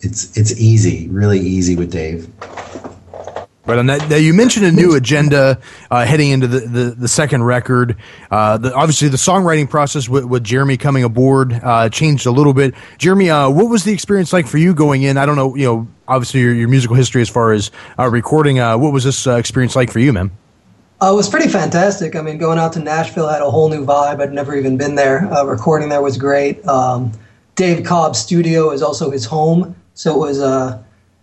it's, 0.00 0.36
it's 0.36 0.60
easy, 0.60 1.08
really 1.08 1.40
easy 1.40 1.74
with 1.74 1.90
Dave. 1.90 2.28
Right 3.72 3.78
on 3.78 3.86
that. 3.86 4.10
Now 4.10 4.16
you 4.16 4.34
mentioned 4.34 4.66
a 4.66 4.70
new 4.70 4.94
agenda 4.96 5.58
uh, 5.90 6.04
heading 6.04 6.28
into 6.28 6.46
the, 6.46 6.60
the, 6.60 6.90
the 6.90 7.08
second 7.08 7.44
record. 7.44 7.96
Uh, 8.30 8.58
the, 8.58 8.74
obviously, 8.74 9.08
the 9.08 9.16
songwriting 9.16 9.66
process 9.66 10.10
with, 10.10 10.26
with 10.26 10.44
Jeremy 10.44 10.76
coming 10.76 11.04
aboard 11.04 11.54
uh, 11.54 11.88
changed 11.88 12.26
a 12.26 12.30
little 12.30 12.52
bit. 12.52 12.74
Jeremy, 12.98 13.30
uh, 13.30 13.48
what 13.48 13.70
was 13.70 13.84
the 13.84 13.92
experience 13.94 14.30
like 14.30 14.46
for 14.46 14.58
you 14.58 14.74
going 14.74 15.04
in? 15.04 15.16
I 15.16 15.24
don't 15.24 15.36
know, 15.36 15.56
you 15.56 15.64
know, 15.64 15.88
obviously 16.06 16.40
your, 16.40 16.52
your 16.52 16.68
musical 16.68 16.94
history 16.94 17.22
as 17.22 17.30
far 17.30 17.52
as 17.52 17.70
uh, 17.98 18.10
recording. 18.10 18.58
Uh, 18.58 18.76
what 18.76 18.92
was 18.92 19.04
this 19.04 19.26
experience 19.26 19.74
like 19.74 19.90
for 19.90 20.00
you, 20.00 20.12
man? 20.12 20.30
it 21.00 21.14
was 21.14 21.30
pretty 21.30 21.48
fantastic. 21.48 22.14
I 22.14 22.20
mean, 22.20 22.36
going 22.36 22.58
out 22.58 22.74
to 22.74 22.78
Nashville 22.78 23.28
had 23.28 23.40
a 23.40 23.50
whole 23.50 23.70
new 23.70 23.86
vibe. 23.86 24.20
I'd 24.20 24.34
never 24.34 24.54
even 24.54 24.76
been 24.76 24.96
there. 24.96 25.26
recording 25.46 25.88
there 25.88 26.02
was 26.02 26.18
great. 26.18 26.62
Um, 26.68 27.10
Dave 27.54 27.86
Cobb's 27.86 28.18
studio 28.18 28.70
is 28.70 28.82
also 28.82 29.10
his 29.10 29.24
home, 29.24 29.74
so 29.94 30.14
it 30.14 30.18
was 30.18 30.42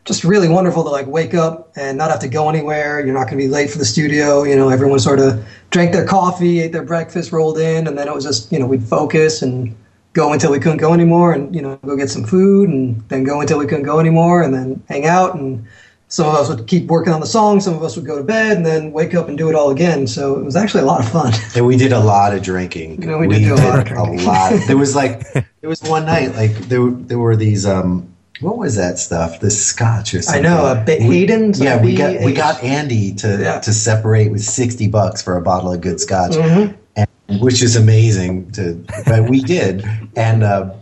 just 0.06 0.24
really 0.24 0.48
wonderful 0.48 0.84
to 0.84 0.90
like 0.90 1.08
wake 1.08 1.34
up 1.34 1.72
and 1.76 1.98
not 1.98 2.10
have 2.10 2.20
to 2.22 2.28
go 2.28 2.50
anywhere. 2.50 3.06
You're 3.06 3.14
not 3.14 3.26
going 3.26 3.38
to 3.38 3.44
be 3.44 3.48
late 3.48 3.70
for 3.70 3.78
the 3.78 3.86
studio. 3.86 4.44
You 4.44 4.56
know, 4.56 4.70
everyone 4.70 5.00
sort 5.00 5.20
of 5.20 5.46
drank 5.70 5.92
their 5.92 6.06
coffee, 6.06 6.62
ate 6.62 6.72
their 6.72 6.84
breakfast, 6.84 7.32
rolled 7.32 7.60
in, 7.60 7.88
and 7.88 7.98
then 7.98 8.08
it 8.08 8.14
was 8.14 8.24
just 8.24 8.52
you 8.52 8.60
know 8.60 8.66
we'd 8.66 8.84
focus 8.84 9.42
and 9.42 9.76
go 10.14 10.34
until 10.34 10.52
we 10.52 10.60
couldn't 10.60 10.78
go 10.78 10.94
anymore, 10.94 11.34
and 11.34 11.54
you 11.54 11.62
know 11.62 11.78
go 11.86 11.96
get 11.96 12.10
some 12.10 12.24
food, 12.24 12.70
and 12.70 13.08
then 13.10 13.24
go 13.24 13.42
until 13.42 13.60
we 13.60 13.68
couldn't 13.68 13.86
go 13.86 14.00
anymore, 14.00 14.42
and 14.42 14.54
then 14.54 14.82
hang 14.90 15.06
out. 15.06 15.36
And 15.36 15.66
some 16.08 16.28
of 16.28 16.34
us 16.34 16.50
would 16.50 16.66
keep 16.66 16.88
working 16.88 17.14
on 17.14 17.20
the 17.20 17.28
song, 17.28 17.62
some 17.62 17.76
of 17.76 17.84
us 17.84 17.96
would 17.96 18.06
go 18.06 18.18
to 18.18 18.24
bed, 18.24 18.58
and 18.58 18.66
then 18.66 18.92
wake 18.92 19.14
up 19.14 19.28
and 19.28 19.38
do 19.38 19.48
it 19.48 19.54
all 19.54 19.70
again. 19.70 20.08
So 20.08 20.40
it 20.40 20.44
was 20.44 20.56
actually 20.56 20.82
a 20.82 20.88
lot 20.88 21.02
of 21.02 21.12
fun. 21.12 21.34
And 21.56 21.68
we 21.68 21.78
did 21.78 21.92
a 21.92 22.00
lot 22.00 22.34
of 22.34 22.42
drinking. 22.42 23.02
You 23.02 23.10
know, 23.10 23.18
we, 23.20 23.28
we 23.28 23.36
did, 23.36 23.50
did 23.50 23.52
a 23.52 23.68
lot 23.68 23.80
of 23.80 23.86
drinking. 23.86 24.22
A 24.22 24.24
lot. 24.24 24.60
There 24.66 24.78
was 24.78 24.96
like 24.96 25.32
there 25.34 25.70
was 25.70 25.84
one 25.84 26.06
night 26.06 26.34
like 26.36 26.54
there 26.70 26.90
there 26.90 27.20
were 27.20 27.36
these. 27.36 27.68
um 27.68 28.16
what 28.42 28.58
was 28.58 28.76
that 28.76 29.00
stuff? 29.00 29.40
The 29.40 29.52
scotch 29.52 30.14
or 30.14 30.22
something. 30.22 30.46
I 30.46 30.50
know, 30.50 30.72
a 30.72 30.84
bit 30.84 31.02
Hayden. 31.02 31.54
Yeah, 31.56 31.82
we 31.82 31.96
got 31.96 32.22
we 32.22 32.34
got 32.34 32.64
Andy 32.64 33.14
to 33.16 33.38
yeah. 33.42 33.60
to 33.60 33.74
separate 33.74 34.32
with 34.32 34.44
sixty 34.44 34.88
bucks 34.88 35.22
for 35.22 35.36
a 35.36 35.42
bottle 35.42 35.74
of 35.74 35.82
good 35.82 36.00
scotch, 36.00 36.32
mm-hmm. 36.32 36.76
and, 36.96 37.42
which 37.42 37.62
is 37.62 37.76
amazing. 37.76 38.52
To 38.54 38.84
but 39.06 39.30
we 39.30 39.42
did, 39.42 39.86
and 40.16 40.44
uh, 40.44 40.74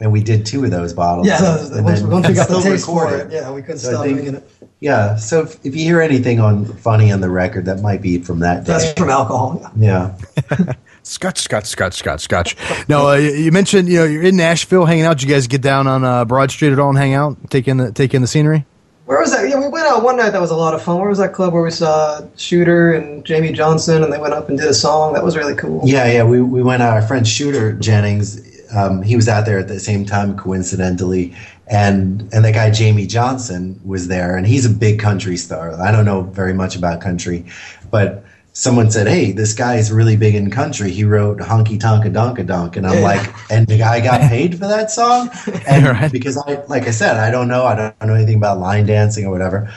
and 0.00 0.10
we 0.10 0.22
did 0.22 0.46
two 0.46 0.64
of 0.64 0.70
those 0.70 0.92
bottles. 0.92 1.26
Yeah, 1.26 1.66
and 1.72 1.84
once, 1.84 2.02
once 2.02 2.28
we 2.28 2.34
got 2.34 2.48
the 2.48 2.60
taste 2.60 2.86
for 2.86 3.14
it, 3.14 3.30
yeah, 3.30 3.52
we 3.52 3.62
couldn't 3.62 3.78
so 3.78 3.90
stop 3.90 4.04
drinking 4.04 4.36
it. 4.36 4.50
Yeah, 4.80 5.14
so 5.14 5.42
if, 5.42 5.64
if, 5.64 5.76
you 5.76 5.84
hear 5.84 6.00
anything 6.00 6.40
on 6.40 6.64
funny 6.64 7.12
on 7.12 7.20
the 7.20 7.30
record, 7.30 7.66
that 7.66 7.82
might 7.82 8.02
be 8.02 8.18
from 8.18 8.40
that. 8.40 8.64
Day. 8.64 8.72
That's 8.72 8.92
from 8.94 9.10
alcohol. 9.10 9.70
Yeah. 9.76 10.18
Scotch, 11.02 11.38
Scotch, 11.40 11.66
Scotch, 11.66 11.94
Scotch, 11.94 12.22
Scotch. 12.22 12.56
Now 12.88 13.08
uh, 13.08 13.14
you 13.16 13.50
mentioned 13.52 13.88
you 13.88 13.98
know 13.98 14.04
you're 14.04 14.22
in 14.22 14.36
Nashville 14.36 14.84
hanging 14.84 15.04
out. 15.04 15.18
Did 15.18 15.28
you 15.28 15.34
guys 15.34 15.46
get 15.46 15.60
down 15.60 15.86
on 15.86 16.04
uh, 16.04 16.24
Broad 16.24 16.50
Street 16.50 16.72
at 16.72 16.78
all 16.78 16.90
and 16.90 16.98
hang 16.98 17.14
out, 17.14 17.36
take 17.50 17.66
in 17.68 17.76
the 17.76 17.92
take 17.92 18.14
in 18.14 18.22
the 18.22 18.28
scenery? 18.28 18.64
Where 19.06 19.18
was 19.18 19.32
that? 19.32 19.48
Yeah, 19.48 19.58
we 19.58 19.68
went 19.68 19.86
out 19.86 20.04
one 20.04 20.16
night. 20.16 20.30
That 20.30 20.40
was 20.40 20.52
a 20.52 20.56
lot 20.56 20.74
of 20.74 20.82
fun. 20.82 20.98
Where 20.98 21.08
was 21.08 21.18
that 21.18 21.32
club 21.32 21.52
where 21.52 21.62
we 21.62 21.72
saw 21.72 22.20
Shooter 22.36 22.92
and 22.92 23.24
Jamey 23.24 23.52
Johnson, 23.52 24.04
and 24.04 24.12
they 24.12 24.18
went 24.18 24.32
up 24.32 24.48
and 24.48 24.56
did 24.56 24.68
a 24.68 24.74
song? 24.74 25.12
That 25.14 25.24
was 25.24 25.36
really 25.36 25.54
cool. 25.54 25.82
Yeah, 25.84 26.10
yeah. 26.10 26.22
We 26.22 26.40
we 26.40 26.62
went 26.62 26.82
out. 26.82 26.94
Our 26.94 27.02
friend 27.02 27.26
Shooter 27.26 27.72
Jennings, 27.72 28.40
um, 28.72 29.02
he 29.02 29.16
was 29.16 29.28
out 29.28 29.44
there 29.44 29.58
at 29.58 29.66
the 29.66 29.80
same 29.80 30.04
time, 30.04 30.36
coincidentally, 30.38 31.34
and 31.66 32.22
and 32.32 32.44
that 32.44 32.54
guy 32.54 32.70
Jamey 32.70 33.08
Johnson 33.08 33.80
was 33.84 34.06
there, 34.06 34.36
and 34.36 34.46
he's 34.46 34.64
a 34.64 34.70
big 34.70 35.00
country 35.00 35.36
star. 35.36 35.78
I 35.82 35.90
don't 35.90 36.04
know 36.04 36.22
very 36.22 36.54
much 36.54 36.76
about 36.76 37.00
country, 37.00 37.44
but 37.90 38.24
someone 38.52 38.90
said, 38.90 39.08
"Hey, 39.08 39.32
this 39.32 39.54
guy 39.54 39.76
is 39.76 39.90
really 39.90 40.16
big 40.16 40.34
in 40.34 40.50
country. 40.50 40.90
He 40.90 41.04
wrote 41.04 41.38
Honky 41.38 41.78
Tonka 41.78 42.12
Donka 42.12 42.46
Donk," 42.46 42.76
and 42.76 42.86
I'm 42.86 42.98
yeah. 42.98 43.04
like, 43.04 43.50
"And 43.50 43.66
the 43.66 43.78
guy 43.78 44.00
got 44.00 44.20
paid 44.20 44.58
for 44.58 44.66
that 44.68 44.90
song?" 44.90 45.30
And 45.66 45.86
right. 45.86 46.12
because 46.12 46.36
I, 46.36 46.62
like 46.68 46.86
I 46.86 46.90
said, 46.90 47.16
I 47.16 47.30
don't 47.30 47.48
know, 47.48 47.64
I 47.64 47.74
don't 47.74 48.06
know 48.06 48.14
anything 48.14 48.36
about 48.36 48.58
line 48.58 48.86
dancing 48.86 49.26
or 49.26 49.30
whatever. 49.30 49.72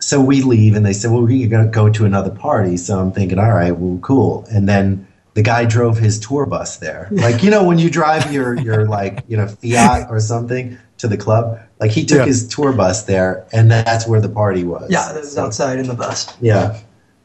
So 0.00 0.20
we 0.20 0.42
leave, 0.42 0.74
and 0.74 0.86
they 0.86 0.92
said, 0.92 1.10
"Well, 1.10 1.22
we're 1.22 1.48
going 1.48 1.66
to 1.66 1.70
go 1.70 1.88
to 1.90 2.04
another 2.04 2.30
party." 2.30 2.76
So 2.76 2.98
I'm 2.98 3.12
thinking, 3.12 3.38
"All 3.38 3.52
right, 3.52 3.76
well, 3.76 3.98
cool." 4.00 4.46
And 4.50 4.68
then 4.68 5.06
the 5.34 5.42
guy 5.42 5.64
drove 5.64 5.98
his 5.98 6.18
tour 6.18 6.46
bus 6.46 6.78
there, 6.78 7.08
like 7.12 7.42
you 7.42 7.50
know 7.50 7.64
when 7.64 7.78
you 7.78 7.90
drive 7.90 8.32
your 8.32 8.54
your 8.60 8.86
like 8.86 9.24
you 9.28 9.36
know 9.36 9.48
Fiat 9.48 10.10
or 10.10 10.20
something 10.20 10.78
to 10.98 11.08
the 11.08 11.16
club. 11.16 11.60
Like 11.80 11.92
he 11.92 12.04
took 12.04 12.18
yeah. 12.18 12.24
his 12.26 12.48
tour 12.48 12.72
bus 12.72 13.04
there, 13.04 13.46
and 13.52 13.70
that's 13.70 14.06
where 14.06 14.20
the 14.20 14.28
party 14.28 14.64
was. 14.64 14.90
Yeah, 14.90 15.14
it 15.14 15.20
was 15.20 15.38
outside 15.38 15.78
in 15.78 15.86
the 15.86 15.94
bus. 15.94 16.36
Yeah. 16.40 16.80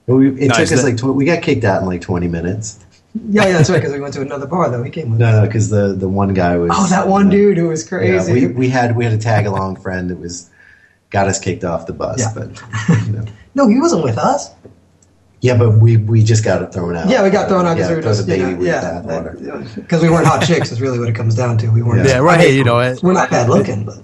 We, 0.05 0.29
it 0.29 0.47
nice. 0.49 0.69
took 0.69 0.77
us 0.77 0.83
like 0.83 0.97
tw- 0.97 1.15
we 1.15 1.25
got 1.25 1.41
kicked 1.41 1.63
out 1.63 1.81
in 1.81 1.87
like 1.87 2.01
twenty 2.01 2.27
minutes. 2.27 2.83
Yeah, 3.29 3.45
yeah, 3.45 3.53
that's 3.53 3.69
right. 3.69 3.77
Because 3.77 3.93
we 3.93 3.99
went 3.99 4.13
to 4.15 4.21
another 4.21 4.47
bar 4.47 4.69
though. 4.69 4.83
He 4.83 4.89
came. 4.89 5.11
With 5.11 5.19
no, 5.19 5.41
no, 5.41 5.45
because 5.45 5.69
the 5.69 5.93
the 5.93 6.09
one 6.09 6.33
guy 6.33 6.57
was. 6.57 6.71
Oh, 6.73 6.87
that 6.87 7.07
one 7.07 7.29
dude 7.29 7.57
who 7.57 7.67
was 7.69 7.87
crazy. 7.87 8.41
Yeah, 8.41 8.47
we 8.47 8.53
we 8.53 8.69
had 8.69 8.97
we 8.97 9.03
had 9.03 9.13
a 9.13 9.17
tag 9.17 9.45
along 9.45 9.77
friend 9.77 10.09
that 10.09 10.19
was 10.19 10.49
got 11.09 11.27
us 11.27 11.39
kicked 11.39 11.63
off 11.63 11.85
the 11.85 11.93
bus, 11.93 12.19
yeah. 12.19 12.31
but 12.33 13.05
you 13.05 13.13
know. 13.13 13.25
no, 13.55 13.67
he 13.67 13.79
wasn't 13.79 14.03
with 14.03 14.17
us. 14.17 14.49
Yeah, 15.41 15.57
but 15.57 15.77
we 15.79 15.97
we 15.97 16.23
just 16.23 16.43
got 16.43 16.73
thrown 16.73 16.95
out. 16.95 17.07
Yeah, 17.07 17.23
we 17.23 17.29
got 17.29 17.49
thrown 17.49 17.65
out 17.65 17.75
because 17.75 17.89
yeah, 17.89 17.95
we 17.95 17.95
were 17.95 18.01
just 18.01 18.27
you 18.27 18.37
know, 18.37 18.61
yeah, 18.61 19.61
because 19.75 20.01
we 20.01 20.09
weren't 20.09 20.25
hot 20.25 20.43
chicks. 20.45 20.71
Is 20.71 20.81
really 20.81 20.99
what 20.99 21.09
it 21.09 21.15
comes 21.15 21.35
down 21.35 21.57
to. 21.59 21.67
We 21.69 21.83
weren't. 21.83 22.07
Yeah, 22.07 22.19
right. 22.19 22.49
you 22.49 22.63
know, 22.63 22.79
it, 22.79 23.03
we're 23.03 23.13
not 23.13 23.29
bad 23.29 23.49
looking, 23.49 23.85
but. 23.85 23.99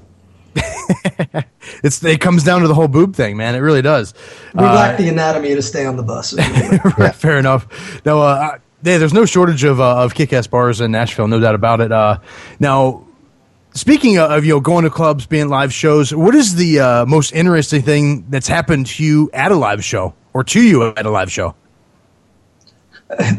it's 1.83 2.03
it 2.03 2.21
comes 2.21 2.43
down 2.43 2.61
to 2.61 2.67
the 2.67 2.73
whole 2.73 2.87
boob 2.87 3.15
thing, 3.15 3.37
man. 3.37 3.55
It 3.55 3.59
really 3.59 3.81
does. 3.81 4.13
We 4.53 4.63
uh, 4.63 4.73
lack 4.73 4.97
the 4.97 5.07
anatomy 5.09 5.55
to 5.55 5.61
stay 5.61 5.85
on 5.85 5.95
the 5.95 6.03
bus. 6.03 6.33
right, 6.97 7.15
fair 7.15 7.37
enough. 7.37 7.67
No, 8.05 8.21
uh, 8.21 8.57
there's 8.81 9.13
no 9.13 9.25
shortage 9.25 9.63
of 9.63 9.79
uh, 9.79 10.03
of 10.03 10.13
kick-ass 10.13 10.47
bars 10.47 10.81
in 10.81 10.91
Nashville, 10.91 11.27
no 11.27 11.39
doubt 11.39 11.55
about 11.55 11.81
it. 11.81 11.91
Uh, 11.91 12.19
now, 12.59 13.05
speaking 13.73 14.17
of 14.17 14.45
you 14.45 14.53
know 14.53 14.59
going 14.59 14.83
to 14.83 14.89
clubs, 14.89 15.25
being 15.25 15.49
live 15.49 15.73
shows, 15.73 16.13
what 16.13 16.35
is 16.35 16.55
the 16.55 16.79
uh, 16.79 17.05
most 17.05 17.33
interesting 17.33 17.81
thing 17.81 18.25
that's 18.29 18.47
happened 18.47 18.87
to 18.87 19.03
you 19.03 19.29
at 19.33 19.51
a 19.51 19.55
live 19.55 19.83
show 19.83 20.13
or 20.33 20.43
to 20.43 20.61
you 20.61 20.83
at 20.83 21.05
a 21.05 21.11
live 21.11 21.31
show? 21.31 21.55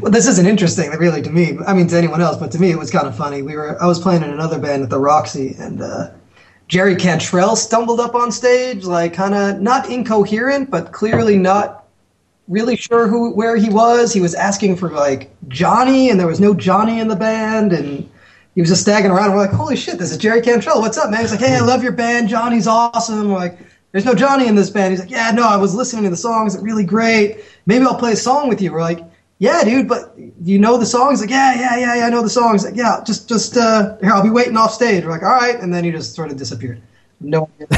well, 0.00 0.10
this 0.10 0.26
isn't 0.26 0.46
interesting, 0.46 0.90
really, 0.90 1.22
to 1.22 1.30
me. 1.30 1.56
I 1.66 1.74
mean, 1.74 1.86
to 1.88 1.96
anyone 1.96 2.20
else, 2.20 2.36
but 2.36 2.50
to 2.52 2.58
me, 2.58 2.70
it 2.70 2.78
was 2.78 2.90
kind 2.90 3.06
of 3.06 3.16
funny. 3.16 3.42
We 3.42 3.54
were 3.54 3.80
I 3.80 3.86
was 3.86 4.00
playing 4.00 4.22
in 4.22 4.30
another 4.30 4.58
band 4.58 4.82
at 4.82 4.90
the 4.90 4.98
Roxy, 4.98 5.54
and 5.58 5.80
uh, 5.80 6.10
Jerry 6.70 6.94
Cantrell 6.94 7.56
stumbled 7.56 7.98
up 7.98 8.14
on 8.14 8.30
stage, 8.30 8.84
like 8.84 9.12
kind 9.12 9.34
of 9.34 9.60
not 9.60 9.90
incoherent, 9.90 10.70
but 10.70 10.92
clearly 10.92 11.36
not 11.36 11.88
really 12.46 12.76
sure 12.76 13.08
who 13.08 13.34
where 13.34 13.56
he 13.56 13.68
was. 13.68 14.12
He 14.12 14.20
was 14.20 14.36
asking 14.36 14.76
for 14.76 14.88
like 14.88 15.32
Johnny, 15.48 16.10
and 16.10 16.20
there 16.20 16.28
was 16.28 16.38
no 16.38 16.54
Johnny 16.54 17.00
in 17.00 17.08
the 17.08 17.16
band, 17.16 17.72
and 17.72 18.08
he 18.54 18.60
was 18.60 18.70
just 18.70 18.82
staggering 18.82 19.12
around. 19.12 19.32
We're 19.32 19.38
like, 19.38 19.50
holy 19.50 19.74
shit, 19.74 19.98
this 19.98 20.12
is 20.12 20.18
Jerry 20.18 20.42
Cantrell. 20.42 20.80
What's 20.80 20.96
up, 20.96 21.10
man? 21.10 21.22
He's 21.22 21.32
like, 21.32 21.40
hey, 21.40 21.56
I 21.56 21.60
love 21.60 21.82
your 21.82 21.90
band. 21.90 22.28
Johnny's 22.28 22.68
awesome. 22.68 23.32
We're 23.32 23.38
like, 23.38 23.58
there's 23.90 24.04
no 24.04 24.14
Johnny 24.14 24.46
in 24.46 24.54
this 24.54 24.70
band. 24.70 24.92
He's 24.92 25.00
like, 25.00 25.10
yeah, 25.10 25.32
no, 25.32 25.48
I 25.48 25.56
was 25.56 25.74
listening 25.74 26.04
to 26.04 26.10
the 26.10 26.16
songs. 26.16 26.54
It's 26.54 26.62
really 26.62 26.84
great. 26.84 27.40
Maybe 27.66 27.84
I'll 27.84 27.96
play 27.98 28.12
a 28.12 28.16
song 28.16 28.48
with 28.48 28.62
you. 28.62 28.72
We're 28.72 28.80
like, 28.80 29.00
yeah, 29.40 29.64
dude, 29.64 29.88
but 29.88 30.14
you 30.44 30.58
know 30.58 30.76
the 30.76 30.84
songs? 30.86 31.20
Like, 31.22 31.30
yeah, 31.30 31.54
yeah, 31.54 31.76
yeah, 31.78 31.94
yeah, 31.96 32.06
I 32.06 32.10
know 32.10 32.22
the 32.22 32.28
songs. 32.30 32.62
Like, 32.62 32.76
yeah, 32.76 33.00
just, 33.06 33.26
just, 33.26 33.56
uh, 33.56 33.96
here, 34.00 34.12
I'll 34.12 34.22
be 34.22 34.28
waiting 34.30 34.56
off 34.56 34.72
stage. 34.72 35.02
We're 35.02 35.10
like, 35.10 35.22
all 35.22 35.30
right. 35.30 35.58
And 35.58 35.72
then 35.74 35.82
he 35.82 35.90
just 35.90 36.14
sort 36.14 36.30
of 36.30 36.36
disappeared. 36.36 36.82
No. 37.22 37.48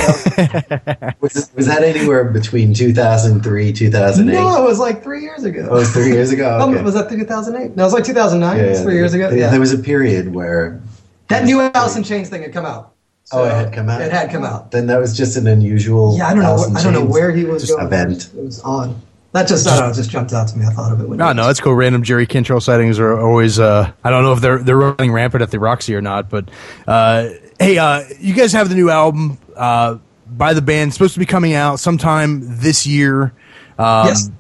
was, 1.21 1.51
was 1.55 1.67
that 1.67 1.83
anywhere 1.85 2.25
between 2.25 2.75
2003, 2.75 3.73
2008? 3.73 4.35
No, 4.41 4.63
it 4.63 4.67
was 4.69 4.79
like 4.81 5.03
three 5.05 5.23
years 5.23 5.45
ago. 5.45 5.69
Oh, 5.71 5.77
it 5.77 5.79
was 5.81 5.93
three 5.93 6.09
years 6.13 6.31
ago? 6.33 6.59
Um, 6.63 6.75
Okay. 6.75 6.83
was 6.83 6.95
that 6.95 7.09
2008? 7.09 7.77
No, 7.77 7.83
it 7.83 7.87
was 7.87 7.93
like 7.93 8.05
2009. 8.05 8.57
Yeah, 8.57 8.63
It's 8.65 8.79
yeah. 8.79 8.85
three 8.85 8.95
years 8.95 9.15
ago. 9.15 9.31
Yeah. 9.31 9.51
there 9.51 9.61
was 9.61 9.73
a 9.73 9.79
period 9.79 10.35
where. 10.35 10.81
that 11.29 11.45
new 11.45 11.61
Alice 11.61 11.97
in 11.97 12.03
Chains 12.03 12.29
thing 12.29 12.43
had 12.43 12.53
come 12.53 12.67
out. 12.67 12.95
Oh, 13.33 13.45
it 13.45 13.53
had 13.53 13.73
come 13.73 13.89
out? 13.89 14.01
It 14.03 14.13
had 14.13 14.31
come 14.31 14.43
out. 14.45 14.73
Then 14.73 14.87
that 14.89 14.99
was 14.99 15.17
just 15.17 15.37
an 15.37 15.47
unusual. 15.47 16.17
Yeah, 16.19 16.27
I 16.27 16.35
don't 16.35 16.43
know. 16.43 16.51
Alice 16.51 16.67
in 16.67 16.75
Where, 16.75 16.81
I 16.81 16.85
don't 16.85 16.93
know 16.93 17.01
Chains 17.03 17.13
where 17.13 17.33
he 17.33 17.45
was 17.45 17.63
just 17.63 17.73
going. 17.75 17.87
event. 17.87 18.31
It 18.37 18.45
was 18.45 18.61
odd. 18.65 18.95
That 19.33 19.49
just, 19.49 19.67
I 19.67 19.79
don't 19.79 19.89
know, 19.89 19.95
just 19.95 20.11
jumped 20.11 20.33
out 20.35 20.49
to 20.49 20.59
me. 20.59 20.67
I 20.67 20.71
thought 20.71 20.93
of 20.93 21.01
it. 21.01 21.09
When 21.09 21.17
No, 21.19 21.33
no, 21.33 21.47
that's 21.47 21.59
cool. 21.59 21.75
Random 21.75 22.03
Jerry 22.03 22.27
Cantrell 22.27 22.61
sightings 22.61 22.99
are 22.99 23.19
always. 23.19 23.59
Uh, 23.59 23.91
I 24.05 24.11
don't 24.11 24.25
know 24.25 24.35
if 24.35 24.41
they're 24.43 24.59
they're 24.59 24.77
running 24.77 25.11
rampant 25.11 25.43
at 25.43 25.51
the 25.51 25.59
Roxy 25.59 25.95
or 25.95 26.03
not, 26.03 26.29
but 26.29 26.51
uh, 26.87 27.31
hey, 27.59 27.79
uh, 27.79 28.05
you 28.21 28.35
guys 28.35 28.53
have 28.53 28.69
the 28.69 28.75
new 28.75 28.91
album 28.91 29.39
uh, 29.57 29.97
by 30.29 30.53
the 30.53 30.61
band 30.61 30.89
it's 30.89 30.97
supposed 30.97 31.15
to 31.15 31.21
be 31.21 31.27
coming 31.27 31.55
out 31.55 31.81
sometime 31.81 32.59
this 32.59 32.87
year. 32.87 33.33
Um, 33.79 34.07
Yes. 34.09 34.31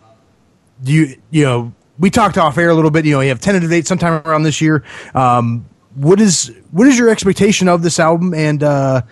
Do 0.82 0.92
you 0.92 1.16
you 1.30 1.44
know 1.44 1.72
we 1.98 2.10
talked 2.10 2.36
off 2.36 2.58
air 2.58 2.68
a 2.68 2.74
little 2.74 2.90
bit. 2.90 3.04
You 3.04 3.12
know, 3.12 3.20
you 3.20 3.28
have 3.28 3.40
tentative 3.40 3.70
date 3.70 3.86
sometime 3.86 4.20
around 4.26 4.42
this 4.42 4.60
year. 4.60 4.84
Um, 5.14 5.64
what 5.94 6.20
is 6.20 6.52
what 6.70 6.86
is 6.86 6.98
your 6.98 7.08
expectation 7.08 7.68
of 7.68 7.82
this 7.82 7.98
album, 7.98 8.34
and 8.34 8.62
uh, 8.62 9.02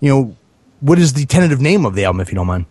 you 0.00 0.08
know 0.08 0.36
what 0.80 0.98
is 0.98 1.12
the 1.14 1.26
tentative 1.26 1.60
name 1.60 1.84
of 1.84 1.94
the 1.94 2.04
album, 2.04 2.20
if 2.20 2.28
you 2.28 2.34
don't 2.36 2.46
mind? 2.46 2.66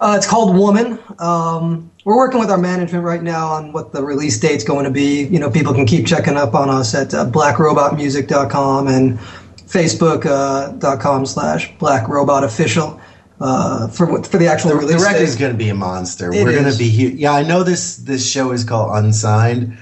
Uh, 0.00 0.14
it's 0.16 0.26
called 0.26 0.54
Woman. 0.54 0.98
Um, 1.18 1.90
we're 2.04 2.16
working 2.16 2.38
with 2.38 2.50
our 2.50 2.58
management 2.58 3.04
right 3.04 3.22
now 3.22 3.48
on 3.48 3.72
what 3.72 3.92
the 3.92 4.04
release 4.04 4.38
date's 4.38 4.62
going 4.62 4.84
to 4.84 4.90
be. 4.90 5.24
You 5.24 5.38
know, 5.38 5.50
people 5.50 5.72
can 5.72 5.86
keep 5.86 6.06
checking 6.06 6.36
up 6.36 6.54
on 6.54 6.68
us 6.68 6.94
at 6.94 7.14
uh, 7.14 7.24
blackrobotmusic.com 7.26 8.88
and 8.88 9.18
facebook.com 9.66 11.22
uh, 11.22 11.24
slash 11.24 11.72
blackrobotofficial 11.78 13.00
uh, 13.40 13.88
for 13.88 14.22
for 14.22 14.38
the 14.38 14.46
actual 14.46 14.70
The, 14.70 14.76
release 14.76 15.02
the 15.02 15.10
record's 15.12 15.36
going 15.36 15.52
to 15.52 15.58
be 15.58 15.68
a 15.68 15.74
monster. 15.74 16.32
It 16.32 16.44
we're 16.44 16.52
going 16.52 16.70
to 16.70 16.78
be 16.78 16.88
here. 16.88 17.10
Yeah, 17.10 17.32
I 17.32 17.42
know 17.42 17.62
this. 17.62 17.96
This 17.96 18.28
show 18.28 18.52
is 18.52 18.64
called 18.64 18.96
Unsigned, 18.96 19.76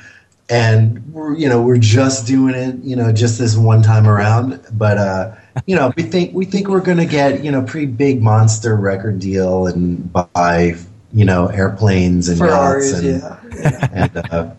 and 0.49 1.13
we're 1.13 1.35
you 1.35 1.49
know 1.49 1.63
we're 1.63 1.79
just 1.79 2.27
doing 2.27 2.55
it. 2.55 2.77
You 2.83 2.97
know, 2.97 3.13
just 3.13 3.39
this 3.39 3.57
one 3.57 3.83
time 3.83 4.07
around. 4.07 4.61
But 4.73 4.99
uh, 4.99 5.35
you 5.67 5.77
know, 5.77 5.93
we 5.97 6.03
think 6.03 6.35
we 6.35 6.45
think 6.45 6.69
we're 6.69 6.81
going 6.81 6.99
to 6.99 7.07
get 7.07 7.45
you 7.45 7.51
know 7.51 7.63
pretty 7.63 7.87
big 7.87 8.23
monster 8.23 8.77
record 8.77 9.19
deal 9.19 9.67
and 9.67 10.13
buy 10.13 10.75
you 11.13 11.25
know 11.25 11.47
airplanes 11.47 12.29
and 12.29 12.39
Ferraris, 12.39 13.03
yachts 13.03 13.05
and, 13.05 13.59
yeah. 13.59 13.89
and 13.93 14.17
uh, 14.33 14.55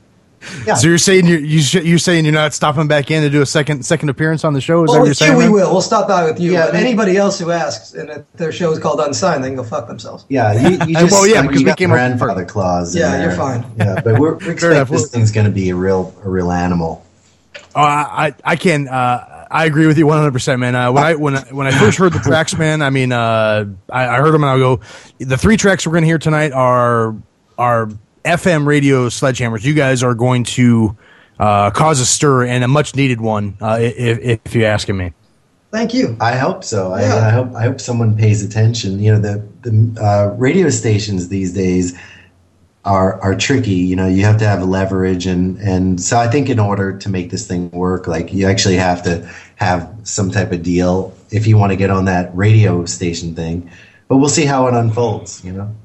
yeah. 0.66 0.74
So 0.76 0.88
you're 0.88 0.98
saying 0.98 1.26
you're 1.28 1.40
you 1.40 1.62
sh- 1.62 1.76
you're 1.76 1.98
saying 2.00 2.26
you're 2.26 2.34
not 2.34 2.54
stopping 2.54 2.88
back 2.88 3.12
in 3.12 3.22
to 3.24 3.30
do 3.30 3.42
a 3.42 3.46
second 3.46 3.86
second 3.86 4.10
appearance 4.10 4.44
on 4.44 4.54
the 4.54 4.62
show? 4.62 4.84
Is 4.84 4.90
that 4.90 4.94
Well, 4.94 5.00
what 5.02 5.06
you're 5.08 5.14
saying? 5.14 5.38
we 5.38 5.50
will. 5.50 5.72
We'll 5.72 5.82
stop 5.82 6.08
by 6.08 6.26
with 6.26 6.40
you. 6.40 6.52
Yeah, 6.54 6.66
but 6.66 6.72
but- 6.74 6.80
anybody 6.82 7.18
else 7.18 7.40
who 7.40 7.52
asks, 7.52 7.94
and 7.94 8.10
if 8.10 8.22
their 8.34 8.52
show 8.52 8.72
is 8.72 8.80
called 8.80 9.00
Unsigned, 9.00 9.44
they 9.44 9.50
can 9.50 9.56
go 9.58 9.64
fuck 9.64 9.88
themselves. 9.88 10.26
Yeah, 10.30 10.54
you, 10.54 10.78
you 10.88 10.94
just, 10.96 11.12
Well, 11.12 11.28
yeah, 11.28 11.40
like, 11.42 11.50
because 11.50 11.62
we 11.62 11.66
got 11.66 11.78
came 11.78 11.90
grandfather 11.90 12.46
clause. 12.46 12.96
in 12.96 13.02
Yeah, 13.02 13.22
you're 13.22 13.32
fine. 13.36 13.66
Yeah, 13.78 14.02
but 14.04 14.20
we're, 14.20 14.36
we 14.36 14.50
expect 14.52 14.74
enough. 14.76 14.90
this 14.90 15.10
thing's 15.10 15.32
going 15.32 15.46
to 15.46 15.52
be 15.52 15.70
a 15.70 15.76
real, 15.76 16.14
a 16.24 16.30
real 16.30 16.52
animal. 16.52 17.04
Oh, 17.74 17.82
I, 17.82 18.28
I 18.28 18.34
I 18.44 18.56
can 18.56 18.88
uh, 18.88 19.48
I 19.52 19.66
agree 19.66 19.88
with 19.88 19.98
you 19.98 20.08
100, 20.08 20.32
percent 20.32 20.60
man. 20.60 20.76
Uh, 20.76 20.92
when 20.92 21.04
I 21.04 21.16
when 21.16 21.36
I, 21.36 21.42
when 21.52 21.68
I 21.68 21.72
first 21.72 21.98
heard 21.98 22.14
the 22.14 22.20
tracks, 22.20 22.58
man, 22.58 22.82
I 22.82 22.90
mean, 22.90 23.12
uh, 23.12 23.66
I, 23.90 24.08
I 24.08 24.18
heard 24.18 24.34
them 24.34 24.44
and 24.44 24.50
I 24.52 24.58
go, 24.58 24.80
the 25.20 25.38
three 25.38 25.58
tracks 25.58 25.86
we're 25.86 25.92
going 25.92 26.04
to 26.04 26.08
hear 26.08 26.18
tonight 26.18 26.52
are 26.54 27.16
are 27.58 27.90
FM 28.26 28.66
radio 28.66 29.08
sledgehammers. 29.08 29.64
You 29.64 29.74
guys 29.74 30.04
are 30.04 30.16
going 30.16 30.44
to 30.46 30.98
uh, 31.40 31.72
cause 31.72 32.00
a 32.00 32.06
stir 32.06 32.46
and 32.46 32.64
a 32.64 32.68
much 32.68 32.96
needed 32.96 33.22
one, 33.22 33.58
uh, 33.62 33.78
if, 33.80 34.42
if 34.46 34.56
you're 34.56 34.68
asking 34.68 34.98
me. 34.98 35.14
Thank 35.72 35.94
you. 35.94 36.16
I 36.22 36.38
hope 36.38 36.64
so. 36.64 36.96
Yeah. 36.96 37.16
I, 37.16 37.28
I 37.28 37.30
hope 37.32 37.54
I 37.54 37.64
hope 37.64 37.82
someone 37.82 38.16
pays 38.16 38.44
attention. 38.44 39.00
You 39.00 39.14
know, 39.14 39.20
the 39.20 39.48
the 39.70 40.02
uh, 40.02 40.34
radio 40.38 40.70
stations 40.70 41.28
these 41.28 41.54
days 41.54 41.98
are 42.86 43.22
are 43.22 43.36
tricky. 43.36 43.74
You 43.74 43.98
know, 43.98 44.08
you 44.08 44.24
have 44.24 44.38
to 44.38 44.46
have 44.46 44.64
leverage, 44.64 45.26
and 45.26 45.58
and 45.58 46.00
so 46.00 46.18
I 46.18 46.30
think 46.30 46.50
in 46.50 46.60
order 46.60 46.98
to 46.98 47.10
make 47.10 47.30
this 47.30 47.46
thing 47.46 47.70
work, 47.72 48.08
like 48.08 48.32
you 48.32 48.48
actually 48.48 48.78
have 48.78 49.04
to 49.04 49.30
have 49.56 49.94
some 50.04 50.32
type 50.32 50.54
of 50.54 50.64
deal 50.64 51.14
if 51.32 51.46
you 51.46 51.58
want 51.58 51.74
to 51.74 51.76
get 51.76 51.90
on 51.90 52.06
that 52.06 52.34
radio 52.34 52.86
station 52.86 53.36
thing. 53.36 53.70
But 54.08 54.18
we'll 54.18 54.30
see 54.30 54.46
how 54.46 54.68
it 54.68 54.74
unfolds. 54.76 55.44
You 55.44 55.52
know. 55.52 55.76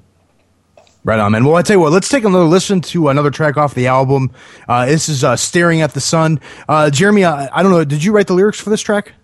Right 1.02 1.18
on, 1.18 1.32
man. 1.32 1.44
Well, 1.44 1.56
I 1.56 1.62
tell 1.62 1.76
you 1.76 1.80
what, 1.80 1.92
let's 1.92 2.10
take 2.10 2.24
another 2.24 2.44
listen 2.44 2.82
to 2.82 3.08
another 3.08 3.30
track 3.30 3.56
off 3.56 3.74
the 3.74 3.86
album. 3.86 4.30
Uh, 4.68 4.84
this 4.84 5.08
is 5.08 5.24
uh, 5.24 5.34
"Staring 5.34 5.80
at 5.80 5.94
the 5.94 6.00
Sun." 6.00 6.40
Uh, 6.68 6.90
Jeremy, 6.90 7.24
I, 7.24 7.48
I 7.52 7.62
don't 7.62 7.72
know, 7.72 7.84
did 7.84 8.04
you 8.04 8.12
write 8.12 8.26
the 8.26 8.34
lyrics 8.34 8.60
for 8.60 8.68
this 8.68 8.82
track? 8.82 9.14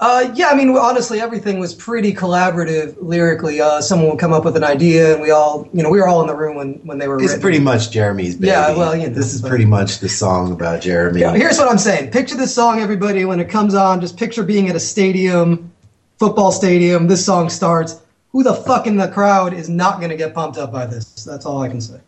Uh, 0.00 0.32
yeah, 0.34 0.48
I 0.48 0.56
mean, 0.56 0.76
honestly, 0.76 1.20
everything 1.20 1.60
was 1.60 1.72
pretty 1.72 2.12
collaborative 2.12 2.96
lyrically. 3.00 3.60
Uh, 3.60 3.80
someone 3.80 4.10
would 4.10 4.18
come 4.18 4.32
up 4.32 4.44
with 4.44 4.56
an 4.56 4.64
idea, 4.64 5.12
and 5.12 5.22
we 5.22 5.30
all, 5.30 5.68
you 5.72 5.84
know, 5.84 5.88
we 5.88 6.00
were 6.00 6.08
all 6.08 6.20
in 6.20 6.26
the 6.26 6.34
room 6.34 6.56
when, 6.56 6.74
when 6.84 6.98
they 6.98 7.06
were. 7.06 7.14
It's 7.14 7.28
written. 7.28 7.40
pretty 7.40 7.60
much 7.60 7.92
Jeremy's 7.92 8.34
baby. 8.34 8.48
Yeah, 8.48 8.76
well, 8.76 8.96
you 8.96 9.04
know, 9.06 9.14
this 9.14 9.32
is 9.32 9.40
but- 9.40 9.50
pretty 9.50 9.66
much 9.66 10.00
the 10.00 10.08
song 10.08 10.50
about 10.50 10.82
Jeremy. 10.82 11.20
Yeah, 11.20 11.32
here's 11.36 11.58
what 11.58 11.70
I'm 11.70 11.78
saying. 11.78 12.10
Picture 12.10 12.36
this 12.36 12.52
song, 12.52 12.80
everybody, 12.80 13.24
when 13.24 13.38
it 13.38 13.48
comes 13.48 13.76
on. 13.76 14.00
Just 14.00 14.16
picture 14.16 14.42
being 14.42 14.68
at 14.68 14.74
a 14.74 14.80
stadium, 14.80 15.72
football 16.18 16.50
stadium. 16.50 17.06
This 17.06 17.24
song 17.24 17.48
starts. 17.48 18.00
Who 18.34 18.42
the 18.42 18.52
fuck 18.52 18.88
in 18.88 18.96
the 18.96 19.06
crowd 19.06 19.54
is 19.54 19.68
not 19.68 20.00
going 20.00 20.10
to 20.10 20.16
get 20.16 20.34
pumped 20.34 20.58
up 20.58 20.72
by 20.72 20.86
this? 20.86 21.04
That's 21.22 21.46
all 21.46 21.62
I 21.62 21.68
can 21.68 21.80
say. 21.80 22.00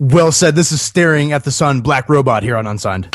Well 0.00 0.32
said. 0.32 0.56
This 0.56 0.72
is 0.72 0.82
"Staring 0.82 1.30
at 1.30 1.44
the 1.44 1.52
Sun," 1.52 1.82
Black 1.82 2.08
Robot 2.08 2.42
here 2.42 2.56
on 2.56 2.66
Unsigned. 2.66 3.08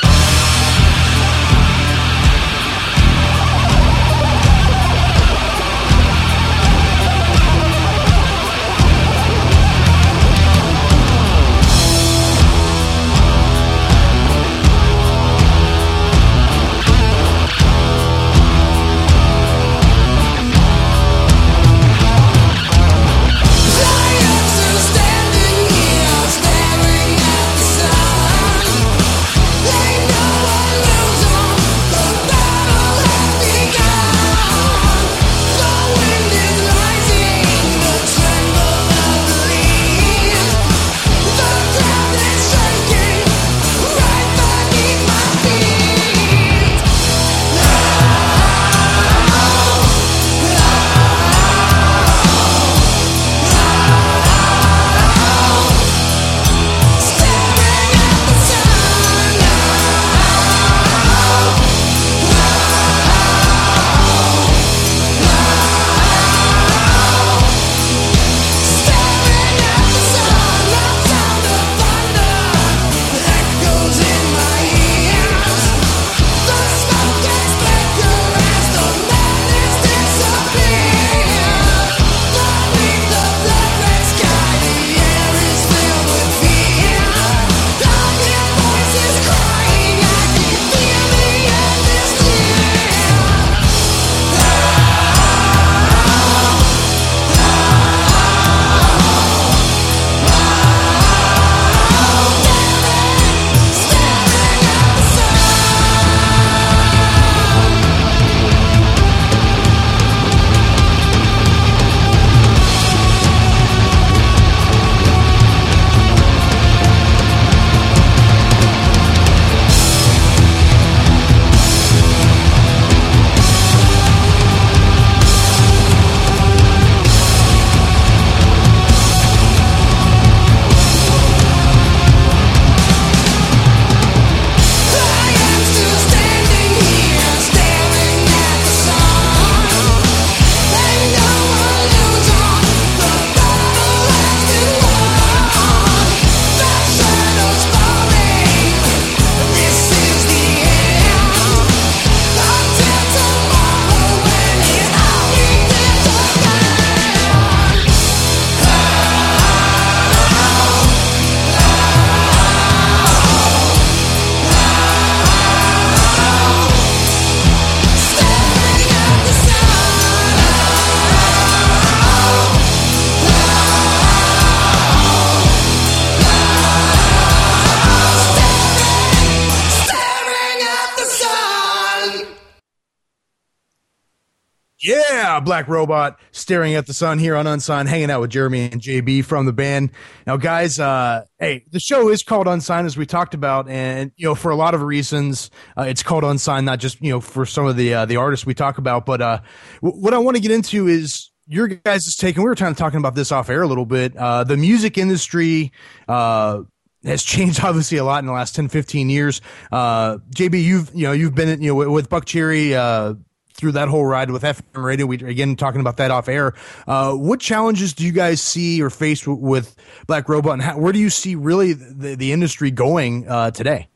Black 185.44 185.68
Robot 185.68 186.20
staring 186.32 186.76
at 186.76 186.88
the 186.88 186.94
sun 186.94 187.20
here 187.20 187.36
on 187.36 187.48
Unsigned, 187.48 187.90
hanging 187.90 188.10
out 188.10 188.22
with 188.22 188.30
Jeremy 188.30 188.70
and 188.72 188.82
JB 188.82 189.26
from 189.26 189.46
the 189.46 189.54
band. 189.54 189.92
Now, 190.26 190.38
guys, 190.38 190.80
uh, 190.80 191.26
hey, 191.40 191.66
the 191.72 191.80
show 191.80 192.10
is 192.10 192.24
called 192.24 192.48
Unsigned 192.48 192.88
as 192.88 192.98
we 192.98 193.06
talked 193.06 193.34
about, 193.34 193.70
and 193.70 194.12
you 194.16 194.26
know, 194.26 194.36
for 194.36 194.52
a 194.52 194.56
lot 194.56 194.74
of 194.74 194.82
reasons, 194.82 195.52
uh, 195.78 195.84
it's 195.84 196.04
called 196.04 196.24
Unsigned, 196.24 196.66
not 196.66 196.80
just 196.80 197.02
you 197.02 197.12
know 197.12 197.22
for 197.22 197.46
some 197.46 197.66
of 197.66 197.76
the 197.78 197.94
uh, 197.94 198.06
the 198.06 198.18
artists 198.18 198.46
we 198.46 198.54
talk 198.54 198.78
about, 198.78 199.06
but 199.06 199.22
uh, 199.22 199.40
w- 199.82 200.02
what 200.02 200.14
I 200.14 200.18
want 200.18 200.36
to 200.36 200.42
get 200.42 200.52
into 200.52 200.88
is 200.88 201.32
your 201.48 201.68
guys' 201.68 202.16
take, 202.16 202.36
and 202.36 202.44
we 202.44 202.50
were 202.50 202.56
kind 202.56 202.72
of 202.72 202.78
talking 202.78 203.00
about 203.00 203.16
this 203.16 203.32
off 203.32 203.50
air 203.50 203.64
a 203.64 203.68
little 203.68 203.86
bit. 203.86 204.16
Uh, 204.16 204.44
the 204.44 204.58
music 204.58 204.98
industry, 204.98 205.72
uh, 206.08 206.62
has 207.06 207.24
changed 207.24 207.60
obviously 207.64 207.98
a 207.98 208.04
lot 208.04 208.20
in 208.20 208.26
the 208.26 208.32
last 208.32 208.56
10, 208.56 208.70
15 208.70 209.10
years. 209.10 209.42
Uh, 209.72 210.18
JB, 210.36 210.64
you've, 210.64 210.92
you 210.94 211.04
know, 211.04 211.12
you've 211.12 211.36
been, 211.36 211.62
you 211.62 211.70
know, 211.70 211.76
with, 211.76 211.88
with 211.90 212.10
Buckcherry, 212.10 212.74
uh, 212.74 213.16
through 213.64 213.72
that 213.72 213.88
whole 213.88 214.06
ride 214.06 214.30
with 214.30 214.44
FM 214.44 214.62
radio. 214.74 215.06
We 215.06 215.16
again 215.24 215.56
talking 215.56 215.80
about 215.80 215.96
that 215.96 216.12
off 216.12 216.28
air. 216.28 216.54
Uh, 216.86 217.14
what 217.14 217.40
challenges 217.40 217.94
do 217.94 218.06
you 218.06 218.12
guys 218.12 218.42
see 218.42 218.84
or 218.84 218.90
face 218.90 219.22
w- 219.22 219.40
with 219.40 219.74
Black 220.06 220.28
Robot, 220.28 220.54
and 220.54 220.62
how, 220.62 220.78
where 220.78 220.92
do 220.92 221.00
you 221.00 221.10
see 221.10 221.36
really 221.36 221.72
the, 221.72 222.16
the 222.16 222.34
industry 222.34 222.72
going 222.72 223.26
uh, 223.30 223.52
today? 223.52 223.88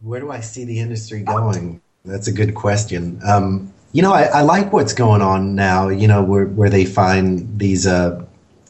Where 0.00 0.18
do 0.18 0.32
I 0.32 0.40
see 0.40 0.64
the 0.64 0.80
industry 0.80 1.22
going? 1.22 1.80
That's 2.04 2.26
a 2.26 2.32
good 2.32 2.56
question. 2.56 3.20
Um, 3.24 3.72
you 3.92 4.02
know, 4.02 4.12
I, 4.12 4.24
I, 4.24 4.40
like 4.40 4.72
what's 4.72 4.92
going 4.92 5.22
on 5.22 5.54
now. 5.54 5.88
You 5.88 6.08
know, 6.08 6.24
where 6.24 6.46
where 6.46 6.68
they 6.68 6.84
find 6.84 7.60
these 7.60 7.86
uh, 7.86 8.24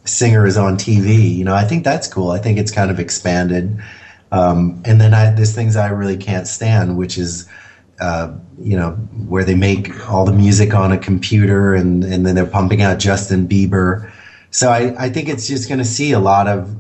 singers 0.04 0.58
on 0.58 0.76
TV. 0.76 1.34
You 1.34 1.44
know, 1.44 1.54
I 1.54 1.64
think 1.64 1.82
that's 1.82 2.08
cool. 2.08 2.30
I 2.30 2.38
think 2.38 2.58
it's 2.58 2.70
kind 2.70 2.90
of 2.90 3.00
expanded. 3.00 3.82
Um, 4.32 4.82
and 4.84 5.00
then 5.00 5.14
I, 5.14 5.30
there's 5.30 5.54
things 5.54 5.76
I 5.76 5.88
really 5.88 6.18
can't 6.18 6.46
stand, 6.46 6.98
which 6.98 7.16
is 7.16 7.48
uh, 8.00 8.32
you 8.58 8.76
know, 8.76 8.92
where 9.28 9.44
they 9.44 9.54
make 9.54 10.08
all 10.08 10.24
the 10.24 10.32
music 10.32 10.74
on 10.74 10.92
a 10.92 10.98
computer 10.98 11.74
and, 11.74 12.04
and 12.04 12.26
then 12.26 12.34
they're 12.34 12.46
pumping 12.46 12.82
out 12.82 12.98
Justin 12.98 13.46
Bieber. 13.46 14.10
So 14.50 14.70
I, 14.70 14.94
I 15.04 15.08
think 15.08 15.28
it's 15.28 15.46
just 15.46 15.68
going 15.68 15.78
to 15.78 15.84
see 15.84 16.12
a 16.12 16.20
lot 16.20 16.46
of, 16.46 16.76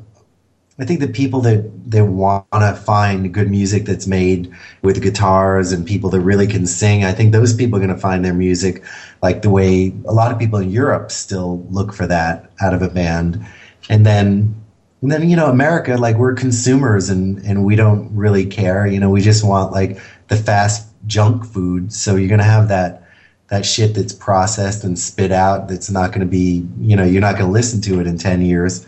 I 0.78 0.84
think 0.84 1.00
the 1.00 1.08
people 1.08 1.40
that, 1.42 1.90
that 1.90 2.04
want 2.04 2.46
to 2.52 2.74
find 2.74 3.32
good 3.32 3.48
music 3.48 3.84
that's 3.84 4.06
made 4.06 4.52
with 4.82 5.02
guitars 5.02 5.70
and 5.70 5.86
people 5.86 6.10
that 6.10 6.20
really 6.20 6.48
can 6.48 6.66
sing, 6.66 7.04
I 7.04 7.12
think 7.12 7.32
those 7.32 7.54
people 7.54 7.78
are 7.78 7.84
going 7.84 7.94
to 7.94 8.00
find 8.00 8.24
their 8.24 8.34
music 8.34 8.84
like 9.22 9.42
the 9.42 9.50
way 9.50 9.92
a 10.06 10.12
lot 10.12 10.32
of 10.32 10.38
people 10.38 10.58
in 10.58 10.70
Europe 10.70 11.10
still 11.12 11.64
look 11.70 11.92
for 11.92 12.06
that 12.08 12.50
out 12.60 12.74
of 12.74 12.82
a 12.82 12.88
band. 12.88 13.44
And 13.88 14.04
then 14.04 14.60
and 15.04 15.12
then 15.12 15.28
you 15.28 15.36
know 15.36 15.50
america 15.50 15.98
like 15.98 16.16
we're 16.16 16.32
consumers 16.32 17.10
and 17.10 17.36
and 17.44 17.62
we 17.62 17.76
don't 17.76 18.08
really 18.16 18.46
care 18.46 18.86
you 18.86 18.98
know 18.98 19.10
we 19.10 19.20
just 19.20 19.44
want 19.44 19.70
like 19.70 20.00
the 20.28 20.36
fast 20.36 20.93
junk 21.06 21.44
food. 21.44 21.92
So 21.92 22.16
you're 22.16 22.28
going 22.28 22.38
to 22.38 22.44
have 22.44 22.68
that 22.68 23.02
that 23.48 23.66
shit 23.66 23.94
that's 23.94 24.12
processed 24.12 24.84
and 24.84 24.98
spit 24.98 25.30
out. 25.30 25.68
That's 25.68 25.90
not 25.90 26.10
going 26.10 26.20
to 26.20 26.26
be, 26.26 26.66
you 26.80 26.96
know, 26.96 27.04
you're 27.04 27.20
not 27.20 27.36
going 27.36 27.46
to 27.46 27.52
listen 27.52 27.80
to 27.82 28.00
it 28.00 28.06
in 28.06 28.18
ten 28.18 28.42
years. 28.42 28.86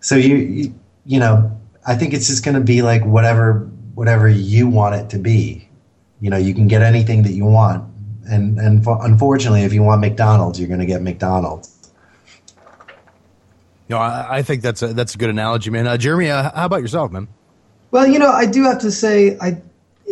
So 0.00 0.14
you, 0.14 0.36
you, 0.36 0.74
you 1.06 1.18
know, 1.20 1.58
I 1.86 1.94
think 1.94 2.12
it's 2.12 2.26
just 2.26 2.44
going 2.44 2.54
to 2.54 2.60
be 2.60 2.82
like 2.82 3.04
whatever 3.04 3.70
whatever 3.94 4.28
you 4.28 4.68
want 4.68 4.94
it 4.94 5.10
to 5.10 5.18
be. 5.18 5.68
You 6.20 6.30
know, 6.30 6.36
you 6.36 6.54
can 6.54 6.68
get 6.68 6.82
anything 6.82 7.22
that 7.24 7.32
you 7.32 7.44
want, 7.44 7.84
and 8.28 8.58
and 8.58 8.84
for, 8.84 9.04
unfortunately, 9.04 9.62
if 9.62 9.72
you 9.72 9.82
want 9.82 10.00
McDonald's, 10.00 10.60
you're 10.60 10.68
going 10.68 10.80
to 10.80 10.86
get 10.86 11.02
McDonald's. 11.02 11.68
You 13.88 13.96
know, 13.96 14.02
I, 14.02 14.38
I, 14.38 14.42
think 14.42 14.62
that's 14.62 14.80
a 14.82 14.94
that's 14.94 15.14
a 15.16 15.18
good 15.18 15.30
analogy, 15.30 15.70
man. 15.70 15.86
Uh, 15.86 15.96
Jeremy, 15.96 16.30
uh, 16.30 16.50
how 16.54 16.66
about 16.66 16.80
yourself, 16.80 17.10
man? 17.10 17.28
Well, 17.90 18.06
you 18.06 18.18
know, 18.18 18.30
I 18.30 18.46
do 18.46 18.62
have 18.64 18.78
to 18.80 18.90
say, 18.90 19.36
I 19.40 19.60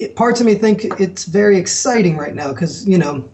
it, 0.01 0.17
parts 0.17 0.41
of 0.41 0.47
me 0.47 0.55
think 0.55 0.85
it's 0.99 1.25
very 1.25 1.59
exciting 1.59 2.17
right 2.17 2.35
now 2.35 2.53
because 2.53 2.89
you 2.89 2.99
know 2.99 3.31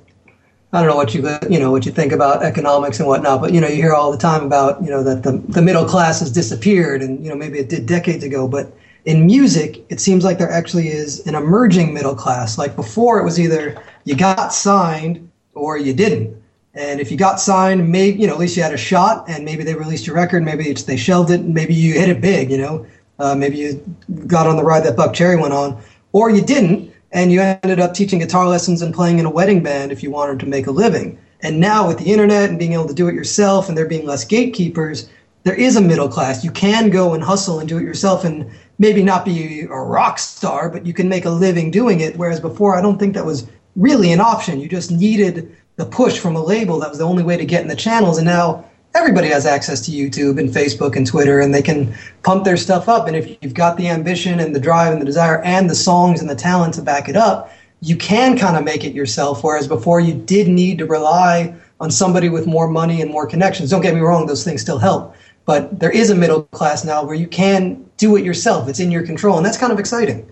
I 0.73 0.81
don't 0.81 0.91
know 0.91 0.97
what 0.97 1.15
you 1.15 1.39
you 1.49 1.59
know 1.59 1.71
what 1.71 1.87
you 1.87 1.93
think 1.93 2.13
about 2.13 2.43
economics 2.43 2.99
and 2.99 3.09
whatnot, 3.09 3.41
but 3.41 3.55
you 3.55 3.61
know 3.61 3.69
you 3.69 3.77
hear 3.77 3.95
all 3.95 4.11
the 4.11 4.19
time 4.19 4.45
about 4.45 4.83
you 4.83 4.91
know 4.91 5.03
that 5.05 5.23
the 5.23 5.39
the 5.49 5.63
middle 5.63 5.85
class 5.85 6.21
has 6.21 6.31
disappeared, 6.31 7.03
and 7.03 7.25
you 7.25 7.31
know 7.31 7.37
maybe 7.37 7.59
it 7.59 7.69
did 7.69 7.87
decades 7.87 8.25
ago, 8.25 8.49
but 8.49 8.77
in 9.05 9.25
music 9.25 9.85
it 9.89 10.01
seems 10.01 10.25
like 10.25 10.39
there 10.39 10.51
actually 10.51 10.89
is 10.89 11.25
an 11.27 11.37
emerging 11.37 11.95
middle 11.95 12.17
class. 12.17 12.59
Like 12.59 12.75
before, 12.75 13.21
it 13.21 13.25
was 13.25 13.39
either 13.39 13.81
you 14.05 14.17
got 14.17 14.53
signed 14.53 15.31
or 15.55 15.79
you 15.79 15.95
didn't, 15.95 16.37
and 16.75 17.01
if 17.01 17.13
you 17.13 17.17
got 17.17 17.41
signed, 17.41 17.91
maybe 17.91 18.21
you 18.21 18.27
know 18.27 18.35
at 18.35 18.41
least 18.41 18.57
you 18.57 18.63
had 18.65 18.75
a 18.75 18.77
shot, 18.77 19.25
and 19.29 19.45
maybe 19.45 19.63
they 19.63 19.75
released 19.75 20.07
your 20.07 20.17
record, 20.17 20.43
maybe 20.43 20.73
they 20.73 20.97
shelved 20.97 21.31
it, 21.31 21.45
maybe 21.45 21.75
you 21.75 21.95
hit 21.95 22.09
it 22.09 22.21
big, 22.21 22.51
you 22.51 22.59
know, 22.59 22.85
uh, 23.21 23.37
maybe 23.37 23.57
you 23.57 23.97
got 24.27 24.49
on 24.49 24.57
the 24.57 24.65
ride 24.65 24.85
that 24.85 24.97
Buckcherry 24.97 25.41
went 25.41 25.55
on 25.55 25.81
or 26.17 26.31
you 26.31 26.41
didn't, 26.41 26.91
and 27.13 27.31
you 27.31 27.43
ended 27.43 27.79
up 27.79 27.93
teaching 27.93 28.21
guitar 28.21 28.49
lessons 28.49 28.81
and 28.81 28.95
playing 28.95 29.19
in 29.19 29.27
a 29.27 29.31
wedding 29.31 29.63
band 29.63 29.93
if 29.93 30.03
you 30.03 30.11
wanted 30.11 30.41
to 30.41 30.47
make 30.47 30.67
a 30.67 30.71
living. 30.71 31.19
And 31.43 31.61
now 31.61 31.87
with 31.87 31.99
the 31.99 32.11
internet 32.11 32.49
and 32.49 32.59
being 32.59 32.73
able 32.73 32.89
to 32.89 32.95
do 32.95 33.07
it 33.07 33.15
yourself 33.15 33.69
and 33.69 33.77
there 33.77 33.87
being 33.87 34.07
less 34.07 34.25
gatekeepers, 34.25 35.11
there 35.43 35.55
is 35.55 35.77
a 35.77 35.81
middle 35.83 36.09
class. 36.09 36.43
You 36.43 36.51
can 36.53 36.89
go 36.89 37.13
and 37.13 37.23
hustle 37.23 37.59
and 37.61 37.69
do 37.69 37.77
it 37.77 37.83
yourself 37.83 38.25
and 38.25 38.51
maybe 38.79 39.03
not 39.03 39.27
be 39.27 39.65
a 39.65 39.79
rock 39.79 40.19
star, 40.19 40.71
but 40.71 40.87
you 40.87 40.95
can 40.95 41.07
make 41.07 41.27
a 41.27 41.31
living 41.31 41.71
doing 41.71 42.01
it. 42.01 42.17
Whereas 42.17 42.41
before, 42.41 42.79
I 42.79 42.81
don't 42.81 42.97
think 42.97 43.13
that 43.13 43.27
was 43.27 43.47
really 43.77 44.11
an 44.11 44.21
option. 44.21 44.59
You 44.59 44.71
just 44.71 44.91
needed 44.91 45.55
the 45.77 45.85
push 45.85 46.19
from 46.19 46.35
a 46.35 46.43
label. 46.43 46.79
That 46.79 46.89
was 46.89 46.99
the 46.99 47.05
only 47.05 47.25
way 47.25 47.37
to 47.37 47.45
get 47.45 47.61
in 47.61 47.69
the 47.69 47.77
channels. 47.77 48.17
And 48.17 48.27
now 48.27 48.65
everybody 48.97 49.29
has 49.29 49.45
access 49.47 49.81
to 49.83 49.91
YouTube 49.93 50.41
and 50.41 50.49
Facebook 50.49 50.97
and 50.97 51.07
Twitter, 51.07 51.41
and 51.41 51.55
they 51.55 51.63
can 51.63 51.95
pump 52.23 52.45
their 52.45 52.57
stuff 52.57 52.89
up. 52.89 53.07
And 53.07 53.15
if 53.15 53.37
you've 53.43 53.55
got 53.55 53.77
the 53.77 53.89
ambition 53.89 54.41
and 54.41 54.55
the 54.55 54.61
drive 54.61 54.93
and 54.93 55.01
the 55.01 55.07
desire 55.07 55.43
and 55.43 55.69
the 55.69 55.75
songs 55.75 56.21
and 56.21 56.31
the 56.31 56.35
talent 56.35 56.75
to 56.75 56.83
back 56.83 57.09
it 57.09 57.17
up, 57.17 57.53
you 57.83 57.97
can 57.97 58.39
kind 58.39 58.57
of 58.57 58.65
make 58.65 58.85
it 58.85 58.95
yourself. 58.95 59.45
Whereas 59.45 59.69
before, 59.69 60.01
you 60.01 60.15
did 60.15 60.49
need 60.49 60.79
to 60.79 60.87
rely 60.87 61.55
on 61.79 61.91
somebody 61.91 62.31
with 62.31 62.47
more 62.47 62.69
money 62.69 63.03
and 63.03 63.11
more 63.11 63.27
connections. 63.27 63.71
Don't 63.71 63.83
get 63.83 63.95
me 63.95 64.01
wrong; 64.01 64.27
those 64.27 64.45
things 64.45 64.63
still 64.63 64.79
help. 64.79 65.15
But 65.45 65.79
there 65.79 65.91
is 65.91 66.11
a 66.11 66.15
middle 66.15 66.45
class 66.45 66.85
now 66.85 67.05
where 67.05 67.15
you 67.15 67.29
can 67.29 67.85
do 67.99 68.17
it 68.17 68.25
yourself. 68.25 68.69
It's 68.69 68.81
in 68.81 68.91
your 68.91 69.05
control, 69.05 69.37
and 69.37 69.45
that's 69.45 69.59
kind 69.59 69.73
of 69.73 69.79
exciting. 69.79 70.29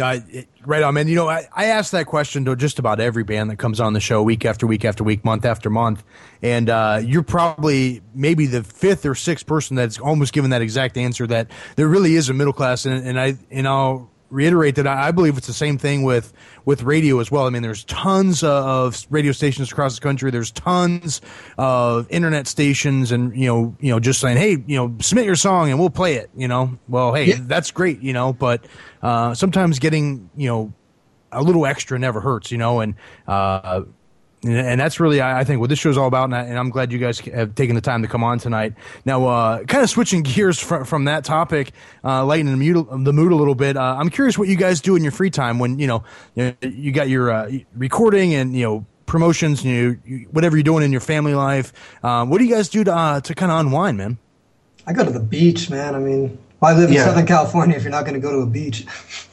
No, 0.00 0.18
it, 0.30 0.48
right 0.64 0.82
on, 0.82 0.94
man. 0.94 1.08
You 1.08 1.14
know, 1.14 1.28
I, 1.28 1.46
I 1.54 1.66
ask 1.66 1.92
that 1.92 2.06
question 2.06 2.46
to 2.46 2.56
just 2.56 2.78
about 2.78 3.00
every 3.00 3.22
band 3.22 3.50
that 3.50 3.56
comes 3.56 3.80
on 3.80 3.92
the 3.92 4.00
show 4.00 4.22
week 4.22 4.46
after 4.46 4.66
week 4.66 4.82
after 4.82 5.04
week, 5.04 5.26
month 5.26 5.44
after 5.44 5.68
month. 5.68 6.02
And 6.40 6.70
uh, 6.70 7.02
you're 7.04 7.22
probably 7.22 8.00
maybe 8.14 8.46
the 8.46 8.64
fifth 8.64 9.04
or 9.04 9.14
sixth 9.14 9.46
person 9.46 9.76
that's 9.76 9.98
almost 10.00 10.32
given 10.32 10.52
that 10.52 10.62
exact 10.62 10.96
answer 10.96 11.26
that 11.26 11.50
there 11.76 11.86
really 11.86 12.16
is 12.16 12.30
a 12.30 12.32
middle 12.32 12.54
class. 12.54 12.86
And, 12.86 13.06
and 13.06 13.20
I, 13.20 13.36
and 13.50 13.68
I'll 13.68 14.10
reiterate 14.30 14.76
that 14.76 14.86
I, 14.86 15.10
believe 15.10 15.36
it's 15.36 15.46
the 15.46 15.52
same 15.52 15.76
thing 15.76 16.02
with 16.02 16.32
with 16.64 16.82
radio 16.82 17.18
as 17.20 17.30
well. 17.30 17.46
I 17.46 17.50
mean, 17.50 17.62
there's 17.62 17.84
tons 17.84 18.42
of 18.42 19.06
radio 19.10 19.32
stations 19.32 19.70
across 19.70 19.96
the 19.96 20.00
country. 20.00 20.30
There's 20.30 20.50
tons 20.50 21.20
of 21.58 22.06
internet 22.10 22.46
stations, 22.46 23.12
and 23.12 23.36
you 23.36 23.46
know, 23.46 23.76
you 23.80 23.90
know, 23.90 24.00
just 24.00 24.20
saying, 24.20 24.36
hey, 24.36 24.62
you 24.66 24.76
know, 24.76 24.94
submit 25.00 25.26
your 25.26 25.36
song 25.36 25.70
and 25.70 25.78
we'll 25.78 25.90
play 25.90 26.14
it. 26.14 26.30
You 26.36 26.48
know, 26.48 26.78
well, 26.88 27.14
hey, 27.14 27.26
yeah. 27.26 27.36
that's 27.40 27.70
great. 27.70 28.00
You 28.00 28.12
know, 28.12 28.32
but 28.32 28.66
uh, 29.02 29.34
sometimes 29.34 29.78
getting 29.78 30.30
you 30.36 30.48
know 30.48 30.72
a 31.32 31.42
little 31.42 31.66
extra 31.66 31.98
never 31.98 32.20
hurts. 32.20 32.50
You 32.50 32.58
know, 32.58 32.80
and 32.80 32.94
uh, 33.26 33.82
and 34.42 34.80
that's 34.80 34.98
really 35.00 35.20
I 35.20 35.44
think 35.44 35.60
what 35.60 35.68
this 35.68 35.78
show 35.78 35.90
is 35.90 35.98
all 35.98 36.06
about, 36.06 36.24
and, 36.24 36.34
I, 36.34 36.46
am 36.46 36.70
glad 36.70 36.92
you 36.92 36.98
guys 36.98 37.18
have 37.20 37.54
taken 37.54 37.74
the 37.74 37.82
time 37.82 38.02
to 38.02 38.08
come 38.08 38.24
on 38.24 38.38
tonight. 38.38 38.74
Now, 39.04 39.26
uh, 39.26 39.64
kind 39.64 39.84
of 39.84 39.90
switching 39.90 40.22
gears 40.22 40.58
from, 40.58 40.84
from 40.84 41.04
that 41.04 41.24
topic, 41.24 41.72
uh, 42.02 42.24
lightening 42.24 42.58
the 42.58 42.72
mood, 42.72 43.04
the 43.04 43.12
mood 43.12 43.32
a 43.32 43.36
little 43.36 43.54
bit. 43.54 43.76
Uh, 43.76 43.96
I'm 43.98 44.08
curious 44.08 44.38
what 44.38 44.48
you 44.48 44.56
guys 44.56 44.80
do 44.80 44.96
in 44.96 45.02
your 45.02 45.12
free 45.12 45.30
time 45.30 45.58
when 45.58 45.78
you 45.78 45.86
know 45.86 46.04
you, 46.34 46.56
you 46.62 46.92
got 46.92 47.08
your 47.08 47.30
uh, 47.30 47.50
recording 47.74 48.34
and 48.34 48.54
you 48.54 48.64
know 48.64 48.86
promotions, 49.04 49.64
you, 49.64 50.00
you, 50.06 50.28
whatever 50.30 50.56
you're 50.56 50.64
doing 50.64 50.84
in 50.84 50.92
your 50.92 51.00
family 51.00 51.34
life. 51.34 51.72
Um, 52.02 52.30
what 52.30 52.38
do 52.38 52.44
you 52.44 52.54
guys 52.54 52.68
do 52.68 52.84
to 52.84 52.94
uh, 52.94 53.20
to 53.20 53.34
kind 53.34 53.52
of 53.52 53.58
unwind, 53.60 53.98
man? 53.98 54.18
I 54.86 54.94
go 54.94 55.04
to 55.04 55.10
the 55.10 55.20
beach, 55.20 55.68
man. 55.68 55.94
I 55.94 55.98
mean, 55.98 56.38
why 56.60 56.72
live 56.72 56.88
in 56.88 56.94
yeah. 56.94 57.04
Southern 57.04 57.26
California 57.26 57.76
if 57.76 57.82
you're 57.82 57.90
not 57.90 58.04
going 58.04 58.14
to 58.14 58.20
go 58.20 58.32
to 58.32 58.38
a 58.38 58.46
beach? 58.46 58.86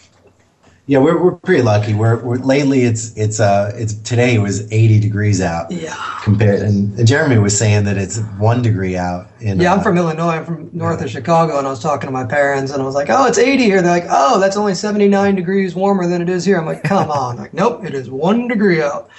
Yeah, 0.89 0.99
we're, 0.99 1.21
we're 1.21 1.35
pretty 1.35 1.63
lucky. 1.63 1.93
We're, 1.93 2.23
we're 2.23 2.37
lately 2.37 2.83
it's 2.83 3.15
it's 3.17 3.41
uh 3.41 3.73
it's 3.75 3.93
today 3.93 4.35
it 4.35 4.39
was 4.39 4.71
80 4.71 5.01
degrees 5.01 5.41
out. 5.41 5.69
Yeah. 5.69 5.93
Compared 6.23 6.61
and, 6.61 6.97
and 6.97 7.05
Jeremy 7.05 7.37
was 7.39 7.57
saying 7.57 7.83
that 7.83 7.97
it's 7.97 8.19
one 8.39 8.61
degree 8.61 8.95
out. 8.95 9.27
In, 9.41 9.59
yeah, 9.59 9.73
I'm 9.73 9.79
uh, 9.79 9.83
from 9.83 9.97
Illinois. 9.97 10.37
I'm 10.37 10.45
from 10.45 10.69
north 10.71 10.99
yeah. 10.99 11.05
of 11.05 11.11
Chicago, 11.11 11.57
and 11.57 11.67
I 11.67 11.69
was 11.69 11.81
talking 11.81 12.07
to 12.07 12.11
my 12.11 12.25
parents, 12.25 12.71
and 12.71 12.81
I 12.81 12.85
was 12.85 12.95
like, 12.95 13.09
"Oh, 13.09 13.27
it's 13.27 13.37
80 13.37 13.63
here." 13.65 13.81
They're 13.81 13.91
like, 13.91 14.07
"Oh, 14.09 14.39
that's 14.39 14.55
only 14.55 14.73
79 14.73 15.35
degrees 15.35 15.75
warmer 15.75 16.07
than 16.07 16.21
it 16.21 16.29
is 16.29 16.45
here." 16.45 16.57
I'm 16.57 16.65
like, 16.65 16.83
"Come 16.83 17.11
on!" 17.11 17.35
like, 17.35 17.53
"Nope, 17.53 17.83
it 17.83 17.93
is 17.93 18.09
one 18.09 18.47
degree 18.47 18.81
out." 18.81 19.09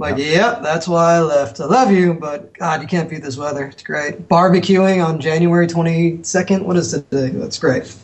I'm 0.00 0.12
like, 0.12 0.18
yep, 0.18 0.28
yeah, 0.28 0.60
that's 0.60 0.88
why 0.88 1.16
I 1.16 1.20
left. 1.20 1.60
I 1.60 1.64
love 1.64 1.90
you, 1.90 2.14
but 2.14 2.54
God, 2.54 2.80
you 2.80 2.86
can't 2.86 3.10
beat 3.10 3.22
this 3.22 3.36
weather. 3.36 3.66
It's 3.66 3.82
great. 3.82 4.28
Barbecuing 4.28 5.04
on 5.04 5.20
January 5.20 5.66
22nd. 5.66 6.62
What 6.62 6.76
is 6.76 6.92
today? 6.92 7.30
That's 7.30 7.58
great. 7.58 7.94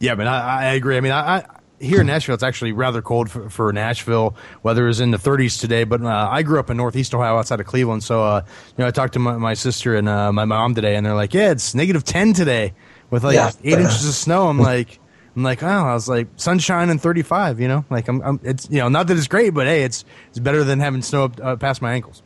Yeah, 0.00 0.14
but 0.14 0.26
I, 0.26 0.62
I 0.62 0.64
agree. 0.72 0.96
I 0.96 1.00
mean, 1.00 1.12
I, 1.12 1.36
I, 1.36 1.44
here 1.78 2.00
in 2.00 2.06
Nashville, 2.06 2.34
it's 2.34 2.42
actually 2.42 2.72
rather 2.72 3.00
cold 3.02 3.30
for, 3.30 3.48
for 3.50 3.72
Nashville. 3.72 4.34
Weather 4.62 4.88
is 4.88 5.00
in 5.00 5.10
the 5.10 5.18
30s 5.18 5.60
today, 5.60 5.84
but 5.84 6.02
uh, 6.02 6.28
I 6.30 6.42
grew 6.42 6.58
up 6.58 6.70
in 6.70 6.76
Northeast 6.76 7.14
Ohio, 7.14 7.36
outside 7.36 7.60
of 7.60 7.66
Cleveland. 7.66 8.02
So, 8.02 8.22
uh, 8.22 8.42
you 8.46 8.74
know, 8.82 8.86
I 8.86 8.90
talked 8.90 9.12
to 9.14 9.18
my, 9.18 9.36
my 9.36 9.54
sister 9.54 9.94
and 9.96 10.08
uh, 10.08 10.32
my 10.32 10.44
mom 10.44 10.74
today, 10.74 10.96
and 10.96 11.04
they're 11.06 11.14
like, 11.14 11.32
"Yeah, 11.34 11.50
it's 11.50 11.74
negative 11.74 12.04
10 12.04 12.32
today 12.32 12.74
with 13.10 13.24
like 13.24 13.34
yeah. 13.34 13.50
eight 13.62 13.78
inches 13.78 14.08
of 14.08 14.14
snow." 14.26 14.48
I'm 14.48 14.58
like, 14.58 14.98
I'm 15.36 15.42
like, 15.42 15.62
oh, 15.62 15.66
I 15.68 15.94
was 15.94 16.08
like, 16.08 16.28
sunshine 16.36 16.90
and 16.90 17.00
35, 17.00 17.60
you 17.60 17.68
know, 17.68 17.84
like 17.88 18.08
I'm, 18.08 18.20
I'm, 18.22 18.40
it's, 18.42 18.68
you 18.70 18.78
know, 18.78 18.88
not 18.88 19.06
that 19.06 19.16
it's 19.16 19.28
great, 19.28 19.50
but 19.50 19.66
hey, 19.66 19.84
it's, 19.84 20.04
it's 20.30 20.38
better 20.38 20.64
than 20.64 20.80
having 20.80 21.02
snow 21.02 21.24
up 21.24 21.40
uh, 21.42 21.56
past 21.56 21.80
my 21.80 21.92
ankles. 21.92 22.22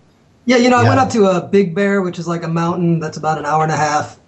Yeah, 0.46 0.56
you 0.56 0.70
know, 0.70 0.76
I 0.78 0.82
Yeah. 0.82 0.88
went 0.88 1.00
up 1.00 1.10
to 1.10 1.26
a 1.26 1.46
Big 1.46 1.74
Bear, 1.74 2.02
which 2.02 2.18
is 2.18 2.26
like 2.26 2.42
a 2.44 2.48
mountain 2.48 3.00
that's 3.00 3.16
about 3.16 3.38
an 3.38 3.46
hour 3.46 3.62
and 3.62 3.72
a 3.72 3.76
half 3.76 4.18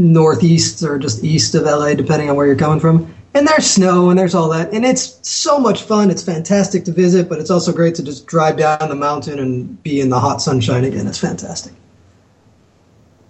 northeast 0.00 0.82
or 0.82 0.98
just 0.98 1.22
east 1.22 1.54
of 1.54 1.64
LA, 1.64 1.94
depending 1.94 2.30
on 2.30 2.36
where 2.36 2.46
you're 2.46 2.56
coming 2.56 2.80
from. 2.80 3.14
And 3.32 3.46
there's 3.46 3.66
snow 3.66 4.10
and 4.10 4.18
there's 4.18 4.34
all 4.34 4.48
that. 4.48 4.72
And 4.72 4.84
it's 4.84 5.18
so 5.28 5.58
much 5.58 5.82
fun. 5.82 6.10
It's 6.10 6.22
fantastic 6.22 6.84
to 6.86 6.92
visit, 6.92 7.28
but 7.28 7.38
it's 7.38 7.50
also 7.50 7.72
great 7.72 7.94
to 7.96 8.02
just 8.02 8.26
drive 8.26 8.56
down 8.56 8.88
the 8.88 8.96
mountain 8.96 9.38
and 9.38 9.80
be 9.82 10.00
in 10.00 10.08
the 10.08 10.18
hot 10.18 10.42
sunshine 10.42 10.84
again. 10.84 11.06
It's 11.06 11.18
fantastic. 11.18 11.72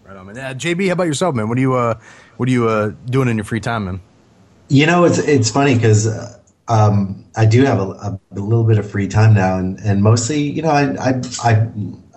Right 0.06 0.16
on, 0.16 0.26
man. 0.26 0.38
Uh, 0.38 0.54
JB, 0.54 0.86
how 0.86 0.92
about 0.92 1.04
yourself, 1.04 1.34
man? 1.34 1.48
What 1.48 1.58
are 1.58 1.60
you, 1.60 1.74
uh, 1.74 1.98
what 2.38 2.48
are 2.48 2.52
you, 2.52 2.68
uh, 2.68 2.92
doing 3.06 3.28
in 3.28 3.36
your 3.36 3.44
free 3.44 3.60
time, 3.60 3.84
man? 3.84 4.00
You 4.68 4.86
know, 4.86 5.04
it's 5.04 5.18
it's 5.18 5.50
funny 5.50 5.74
because 5.74 6.06
uh, 6.06 6.38
um, 6.68 7.24
I 7.36 7.44
do 7.44 7.64
have 7.64 7.80
a, 7.80 7.90
a, 7.90 8.20
a 8.30 8.40
little 8.40 8.62
bit 8.62 8.78
of 8.78 8.88
free 8.88 9.08
time 9.08 9.34
now, 9.34 9.58
and, 9.58 9.80
and 9.80 10.00
mostly, 10.00 10.42
you 10.42 10.62
know, 10.62 10.70
I, 10.70 10.94
I 10.94 11.20
I 11.42 11.68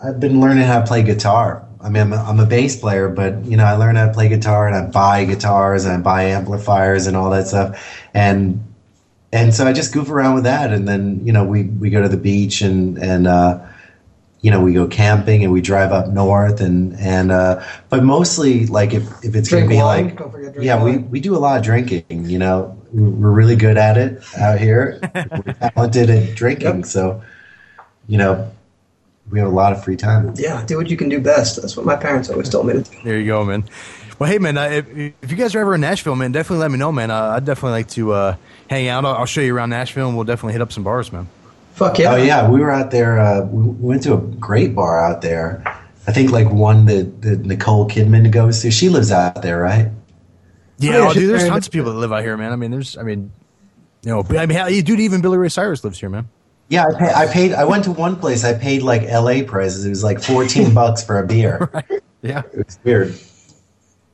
I've 0.03 0.19
been 0.19 0.39
learning 0.39 0.63
how 0.65 0.79
to 0.79 0.85
play 0.85 1.01
guitar. 1.01 1.67
I 1.83 1.89
mean, 1.89 2.01
I'm 2.03 2.13
a, 2.13 2.17
I'm 2.17 2.39
a 2.39 2.45
bass 2.45 2.79
player, 2.79 3.09
but 3.09 3.43
you 3.45 3.57
know, 3.57 3.65
I 3.65 3.73
learn 3.73 3.95
how 3.95 4.05
to 4.07 4.13
play 4.13 4.29
guitar, 4.29 4.67
and 4.67 4.75
I 4.75 4.85
buy 4.89 5.25
guitars, 5.25 5.85
and 5.85 5.93
I 5.95 5.97
buy 5.99 6.23
amplifiers, 6.23 7.07
and 7.07 7.17
all 7.17 7.29
that 7.31 7.47
stuff, 7.47 8.01
and 8.13 8.63
and 9.31 9.53
so 9.53 9.67
I 9.67 9.73
just 9.73 9.93
goof 9.93 10.09
around 10.09 10.35
with 10.35 10.43
that, 10.45 10.71
and 10.71 10.87
then 10.87 11.25
you 11.25 11.33
know, 11.33 11.43
we 11.43 11.63
we 11.63 11.89
go 11.89 12.01
to 12.01 12.09
the 12.09 12.17
beach, 12.17 12.61
and 12.61 12.97
and 12.97 13.27
uh, 13.27 13.59
you 14.41 14.51
know, 14.51 14.61
we 14.61 14.73
go 14.73 14.87
camping, 14.87 15.43
and 15.43 15.51
we 15.51 15.61
drive 15.61 15.91
up 15.91 16.07
north, 16.09 16.61
and 16.61 16.95
and 16.99 17.31
uh, 17.31 17.63
but 17.89 18.03
mostly, 18.03 18.65
like 18.67 18.93
if 18.93 19.03
if 19.23 19.35
it's 19.35 19.49
gonna 19.49 19.67
be 19.67 19.75
wine. 19.77 20.15
like 20.15 20.53
to 20.53 20.63
yeah, 20.63 20.81
we, 20.83 20.97
we 20.97 21.19
do 21.19 21.35
a 21.35 21.39
lot 21.39 21.57
of 21.57 21.63
drinking. 21.63 22.05
You 22.29 22.39
know, 22.39 22.77
we're 22.93 23.31
really 23.31 23.55
good 23.55 23.77
at 23.77 23.97
it 23.97 24.21
out 24.37 24.59
here. 24.59 24.99
we're 25.15 25.53
talented 25.53 26.09
at 26.09 26.35
drinking, 26.35 26.77
Yep. 26.77 26.85
so 26.85 27.23
you 28.07 28.17
know, 28.17 28.51
we 29.29 29.39
have 29.39 29.47
a 29.47 29.51
lot 29.51 29.73
of 29.73 29.83
free 29.83 29.95
time. 29.95 30.33
Yeah, 30.37 30.63
do 30.65 30.77
what 30.77 30.89
you 30.89 30.97
can 30.97 31.09
do 31.09 31.19
best. 31.19 31.61
That's 31.61 31.75
what 31.75 31.85
my 31.85 31.95
parents 31.95 32.29
always 32.29 32.49
told 32.49 32.67
me 32.67 32.73
to 32.73 32.81
do. 32.81 32.97
There 33.03 33.19
you 33.19 33.25
go, 33.27 33.43
man. 33.43 33.63
Well, 34.19 34.29
hey, 34.29 34.37
man, 34.37 34.57
uh, 34.57 34.65
if, 34.69 34.87
if 35.21 35.31
you 35.31 35.37
guys 35.37 35.55
are 35.55 35.59
ever 35.59 35.75
in 35.75 35.81
Nashville, 35.81 36.15
man, 36.15 36.31
definitely 36.31 36.59
let 36.61 36.71
me 36.71 36.77
know, 36.77 36.91
man. 36.91 37.09
Uh, 37.09 37.33
I'd 37.35 37.45
definitely 37.45 37.71
like 37.71 37.87
to 37.89 38.11
uh, 38.13 38.35
hang 38.69 38.87
out. 38.87 39.05
I'll, 39.05 39.15
I'll 39.15 39.25
show 39.25 39.41
you 39.41 39.55
around 39.55 39.71
Nashville, 39.71 40.07
and 40.07 40.15
we'll 40.15 40.25
definitely 40.25 40.53
hit 40.53 40.61
up 40.61 40.71
some 40.71 40.83
bars, 40.83 41.11
man. 41.11 41.27
Fuck 41.73 41.97
yeah. 41.97 42.13
Oh 42.13 42.15
yeah, 42.17 42.47
we 42.49 42.59
were 42.59 42.69
out 42.71 42.91
there. 42.91 43.19
Uh, 43.19 43.41
we 43.45 43.63
we 43.63 43.87
went 43.89 44.03
to 44.03 44.13
a 44.13 44.17
great 44.17 44.75
bar 44.75 45.03
out 45.03 45.23
there. 45.23 45.63
I 46.05 46.11
think 46.11 46.31
like 46.31 46.51
one 46.51 46.85
that, 46.85 47.21
that 47.23 47.39
Nicole 47.45 47.87
Kidman 47.89 48.29
goes 48.29 48.61
to. 48.61 48.69
She 48.69 48.89
lives 48.89 49.11
out 49.11 49.41
there, 49.41 49.59
right? 49.59 49.89
Yeah, 50.77 50.91
Oh, 50.91 50.93
yeah, 50.93 51.07
oh, 51.09 51.13
dude, 51.13 51.29
there's 51.29 51.47
tons 51.47 51.65
of 51.65 51.73
people 51.73 51.91
that 51.93 51.97
live 51.97 52.11
out 52.11 52.21
here, 52.23 52.35
man. 52.37 52.51
I 52.51 52.57
mean, 52.57 52.71
there's, 52.71 52.97
I 52.97 53.03
mean, 53.03 53.31
you 54.03 54.11
know, 54.11 54.23
I 54.37 54.45
mean, 54.45 54.83
dude, 54.83 54.99
even 54.99 55.21
Billy 55.21 55.37
Ray 55.37 55.49
Cyrus 55.49 55.83
lives 55.83 55.99
here, 55.99 56.09
man. 56.09 56.27
Yeah, 56.69 56.85
I, 56.87 56.97
pay, 56.97 57.13
I 57.13 57.25
paid. 57.27 57.53
I 57.53 57.65
went 57.65 57.83
to 57.83 57.91
one 57.91 58.15
place. 58.15 58.43
I 58.43 58.53
paid 58.57 58.81
like 58.81 59.03
L.A. 59.03 59.43
prices. 59.43 59.85
It 59.85 59.89
was 59.89 60.03
like 60.03 60.21
fourteen 60.21 60.73
bucks 60.79 61.03
for 61.03 61.19
a 61.19 61.25
beer. 61.27 61.69
Yeah, 62.21 62.41
It 62.53 62.65
was 62.65 62.79
weird. 62.83 63.15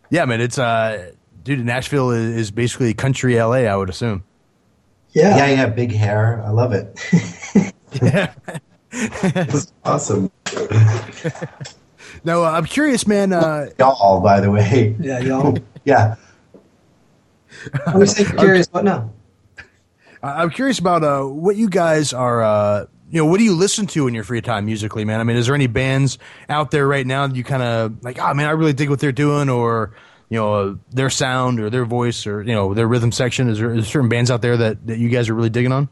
yeah, 0.09 0.25
man. 0.25 0.41
It's, 0.41 0.57
uh, 0.57 1.11
dude, 1.43 1.63
Nashville 1.63 2.11
is, 2.11 2.35
is 2.35 2.51
basically 2.51 2.93
country 2.95 3.39
LA, 3.39 3.65
I 3.67 3.75
would 3.75 3.89
assume. 3.89 4.23
yeah. 5.11 5.37
Yeah, 5.37 5.47
you 5.47 5.55
have 5.57 5.75
big 5.75 5.91
hair. 5.93 6.43
I 6.45 6.49
love 6.49 6.73
it. 6.73 6.99
Yeah. 8.03 8.33
It's 8.91 9.73
awesome. 9.83 10.29
Now, 12.23 12.43
uh, 12.43 12.51
I'm 12.51 12.65
curious, 12.65 13.07
man. 13.07 13.33
Uh, 13.33 13.69
Y'all, 13.79 14.21
by 14.21 14.39
the 14.41 14.51
way. 14.51 14.95
Yeah, 14.99 15.19
y'all. 15.19 15.57
Yeah. 15.85 16.15
I 17.87 17.97
was 17.97 18.13
thinking 18.13 18.37
curious, 18.37 18.67
what 18.71 18.83
now? 18.83 19.11
I'm 20.21 20.49
curious 20.49 20.79
about 20.79 21.03
uh, 21.03 21.23
what 21.23 21.55
you 21.55 21.69
guys 21.69 22.13
are. 22.13 22.43
Uh, 22.43 22.85
you 23.09 23.17
know, 23.17 23.25
what 23.25 23.37
do 23.37 23.43
you 23.43 23.55
listen 23.55 23.87
to 23.87 24.07
in 24.07 24.13
your 24.13 24.23
free 24.23 24.41
time 24.41 24.65
musically, 24.65 25.03
man? 25.05 25.19
I 25.19 25.23
mean, 25.23 25.37
is 25.37 25.47
there 25.47 25.55
any 25.55 25.67
bands 25.67 26.19
out 26.47 26.71
there 26.71 26.87
right 26.87 27.05
now 27.05 27.25
that 27.25 27.35
you 27.35 27.43
kind 27.43 27.63
of 27.63 28.03
like? 28.03 28.19
Oh 28.19 28.33
man, 28.33 28.47
I 28.47 28.51
really 28.51 28.73
dig 28.73 28.89
what 28.89 28.99
they're 28.99 29.11
doing, 29.11 29.49
or 29.49 29.95
you 30.29 30.37
know, 30.37 30.53
uh, 30.53 30.75
their 30.91 31.09
sound 31.09 31.59
or 31.59 31.69
their 31.69 31.85
voice, 31.85 32.27
or 32.27 32.43
you 32.43 32.53
know, 32.53 32.73
their 32.73 32.87
rhythm 32.87 33.11
section. 33.11 33.49
Is 33.49 33.59
there, 33.59 33.73
is 33.73 33.85
there 33.85 33.91
certain 33.91 34.09
bands 34.09 34.29
out 34.29 34.41
there 34.41 34.57
that, 34.57 34.85
that 34.87 34.99
you 34.99 35.09
guys 35.09 35.29
are 35.29 35.33
really 35.33 35.49
digging 35.49 35.71
on? 35.71 35.89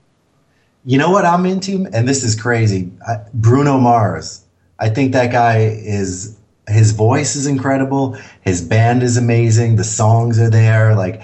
You 0.85 0.97
know 0.97 1.09
what 1.09 1.25
I'm 1.25 1.45
into, 1.45 1.87
and 1.91 2.07
this 2.07 2.23
is 2.23 2.39
crazy. 2.39 2.91
I, 3.07 3.17
Bruno 3.33 3.79
Mars. 3.79 4.45
I 4.79 4.89
think 4.89 5.13
that 5.13 5.31
guy 5.31 5.59
is. 5.59 6.37
His 6.69 6.91
voice 6.91 7.37
is 7.37 7.47
incredible. 7.47 8.17
His 8.41 8.61
band 8.61 9.01
is 9.01 9.15
amazing. 9.15 9.77
The 9.77 9.85
songs 9.85 10.37
are 10.37 10.49
there. 10.49 10.97
Like, 10.97 11.21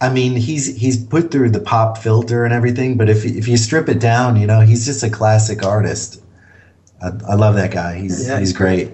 I 0.00 0.10
mean, 0.10 0.36
he's 0.36 0.76
he's 0.76 1.02
put 1.02 1.30
through 1.30 1.50
the 1.50 1.60
pop 1.60 1.98
filter 1.98 2.44
and 2.44 2.54
everything. 2.54 2.96
But 2.96 3.08
if 3.08 3.24
if 3.24 3.48
you 3.48 3.56
strip 3.56 3.88
it 3.88 3.98
down, 4.00 4.36
you 4.36 4.46
know, 4.46 4.60
he's 4.60 4.84
just 4.86 5.02
a 5.02 5.10
classic 5.10 5.64
artist. 5.64 6.22
I, 7.02 7.08
I 7.28 7.34
love 7.34 7.54
that 7.56 7.70
guy. 7.72 7.98
He's 7.98 8.26
Yeah. 8.28 8.38
he's 8.38 8.52
great. 8.52 8.90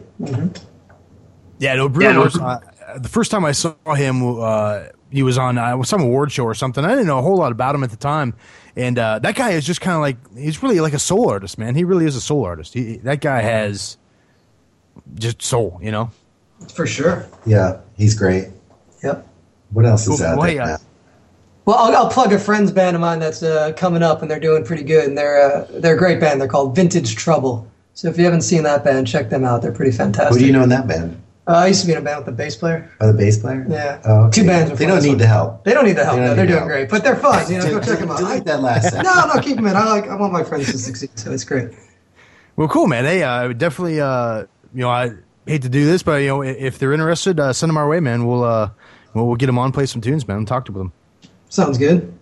Yeah, 1.58 1.74
no, 1.76 1.88
Bruno 1.88 2.14
Mars. 2.14 2.38
Uh, 2.38 2.58
the 2.96 3.08
first 3.08 3.30
time 3.30 3.44
I 3.44 3.52
saw 3.52 3.74
him, 3.94 4.38
uh, 4.40 4.84
he 5.10 5.22
was 5.22 5.38
on 5.38 5.56
uh, 5.58 5.82
some 5.84 6.00
award 6.02 6.32
show 6.32 6.44
or 6.44 6.54
something. 6.54 6.84
I 6.84 6.90
didn't 6.90 7.06
know 7.06 7.18
a 7.18 7.22
whole 7.22 7.36
lot 7.36 7.52
about 7.52 7.74
him 7.74 7.84
at 7.84 7.90
the 7.90 7.96
time, 7.96 8.34
and 8.76 8.98
uh, 8.98 9.18
that 9.20 9.34
guy 9.36 9.50
is 9.52 9.64
just 9.64 9.80
kind 9.80 9.94
of 9.94 10.00
like 10.00 10.16
he's 10.36 10.62
really 10.62 10.80
like 10.80 10.92
a 10.94 10.98
soul 10.98 11.28
artist, 11.30 11.58
man. 11.58 11.74
He 11.74 11.84
really 11.84 12.06
is 12.06 12.16
a 12.16 12.20
soul 12.20 12.44
artist. 12.44 12.74
He, 12.74 12.96
that 12.98 13.20
guy 13.20 13.40
has 13.42 13.96
just 15.14 15.42
soul, 15.42 15.78
you 15.82 15.90
know. 15.92 16.10
For 16.74 16.86
sure. 16.86 17.26
Yeah, 17.46 17.80
he's 17.96 18.14
great. 18.14 18.48
Yep. 19.02 19.26
What 19.70 19.84
else 19.86 20.06
is 20.06 20.18
Cool. 20.18 20.26
out 20.26 20.38
Well, 20.38 20.46
there? 20.46 20.52
hey, 20.54 20.58
uh, 20.58 20.66
now? 20.66 20.76
Well, 21.66 21.76
I'll, 21.76 21.96
I'll 21.96 22.10
plug 22.10 22.32
a 22.32 22.38
friend's 22.38 22.70
band 22.72 22.94
of 22.94 23.00
mine 23.00 23.20
that's 23.20 23.42
uh, 23.42 23.72
coming 23.76 24.02
up, 24.02 24.20
and 24.22 24.30
they're 24.30 24.40
doing 24.40 24.64
pretty 24.64 24.82
good. 24.82 25.08
And 25.08 25.16
they're 25.16 25.40
uh, 25.40 25.66
they're 25.70 25.94
a 25.94 25.98
great 25.98 26.20
band. 26.20 26.40
They're 26.40 26.48
called 26.48 26.76
Vintage 26.76 27.16
Trouble. 27.16 27.70
So 27.94 28.08
if 28.08 28.18
you 28.18 28.24
haven't 28.24 28.42
seen 28.42 28.64
that 28.64 28.84
band, 28.84 29.06
check 29.06 29.30
them 29.30 29.44
out. 29.44 29.62
They're 29.62 29.72
pretty 29.72 29.96
fantastic. 29.96 30.34
Who 30.34 30.38
do 30.40 30.46
you 30.46 30.52
know 30.52 30.62
in 30.62 30.68
that 30.70 30.86
band? 30.86 31.20
Uh, 31.46 31.52
I 31.52 31.66
used 31.68 31.82
to 31.82 31.86
be 31.86 31.92
in 31.92 31.98
a 31.98 32.02
band 32.02 32.18
with 32.18 32.26
the 32.26 32.32
bass 32.32 32.56
player. 32.56 32.90
Oh, 33.00 33.06
the 33.12 33.16
bass 33.18 33.38
player. 33.38 33.66
Yeah. 33.68 34.00
Oh, 34.04 34.24
okay. 34.24 34.40
Two 34.40 34.46
bands 34.46 34.78
They 34.78 34.86
don't 34.86 35.02
need 35.02 35.10
one. 35.10 35.18
the 35.18 35.26
help. 35.26 35.62
They 35.64 35.74
don't 35.74 35.84
need 35.84 35.92
the 35.92 36.04
help. 36.04 36.16
They 36.16 36.22
no, 36.24 36.34
they're 36.34 36.46
doing 36.46 36.58
help. 36.58 36.68
great, 36.68 36.88
but 36.88 37.04
they're 37.04 37.16
fun. 37.16 37.50
You 37.52 37.58
know, 37.58 37.70
go 37.70 37.80
check 37.80 37.98
them 37.98 38.10
out. 38.10 38.18
delete 38.18 38.44
that 38.46 38.62
last 38.62 38.84
sentence. 38.90 39.04
No, 39.14 39.34
no, 39.34 39.40
keep 39.40 39.56
them 39.56 39.66
in. 39.66 39.76
I 39.76 39.84
like. 39.84 40.08
I 40.08 40.16
want 40.16 40.32
my 40.32 40.42
friends 40.42 40.72
to 40.72 40.78
succeed, 40.78 41.10
so 41.18 41.30
it's 41.32 41.44
great. 41.44 41.70
Well, 42.56 42.68
cool, 42.68 42.86
man. 42.86 43.04
Hey, 43.04 43.22
uh, 43.22 43.30
I 43.30 43.46
would 43.46 43.58
definitely, 43.58 44.00
uh, 44.00 44.46
you 44.72 44.80
know, 44.80 44.88
I 44.88 45.12
hate 45.46 45.62
to 45.62 45.68
do 45.68 45.84
this, 45.84 46.02
but 46.02 46.22
you 46.22 46.28
know, 46.28 46.42
if 46.42 46.78
they're 46.78 46.92
interested, 46.94 47.38
uh, 47.38 47.52
send 47.52 47.68
them 47.68 47.76
our 47.76 47.88
way, 47.88 48.00
man. 48.00 48.26
We'll, 48.26 48.42
uh, 48.44 48.70
we'll, 49.12 49.26
we'll 49.26 49.36
get 49.36 49.46
them 49.46 49.58
on, 49.58 49.70
play 49.72 49.86
some 49.86 50.00
tunes, 50.00 50.26
man, 50.26 50.38
and 50.38 50.48
talk 50.48 50.64
to 50.66 50.72
them. 50.72 50.92
Sounds 51.54 51.78
good. 51.78 52.12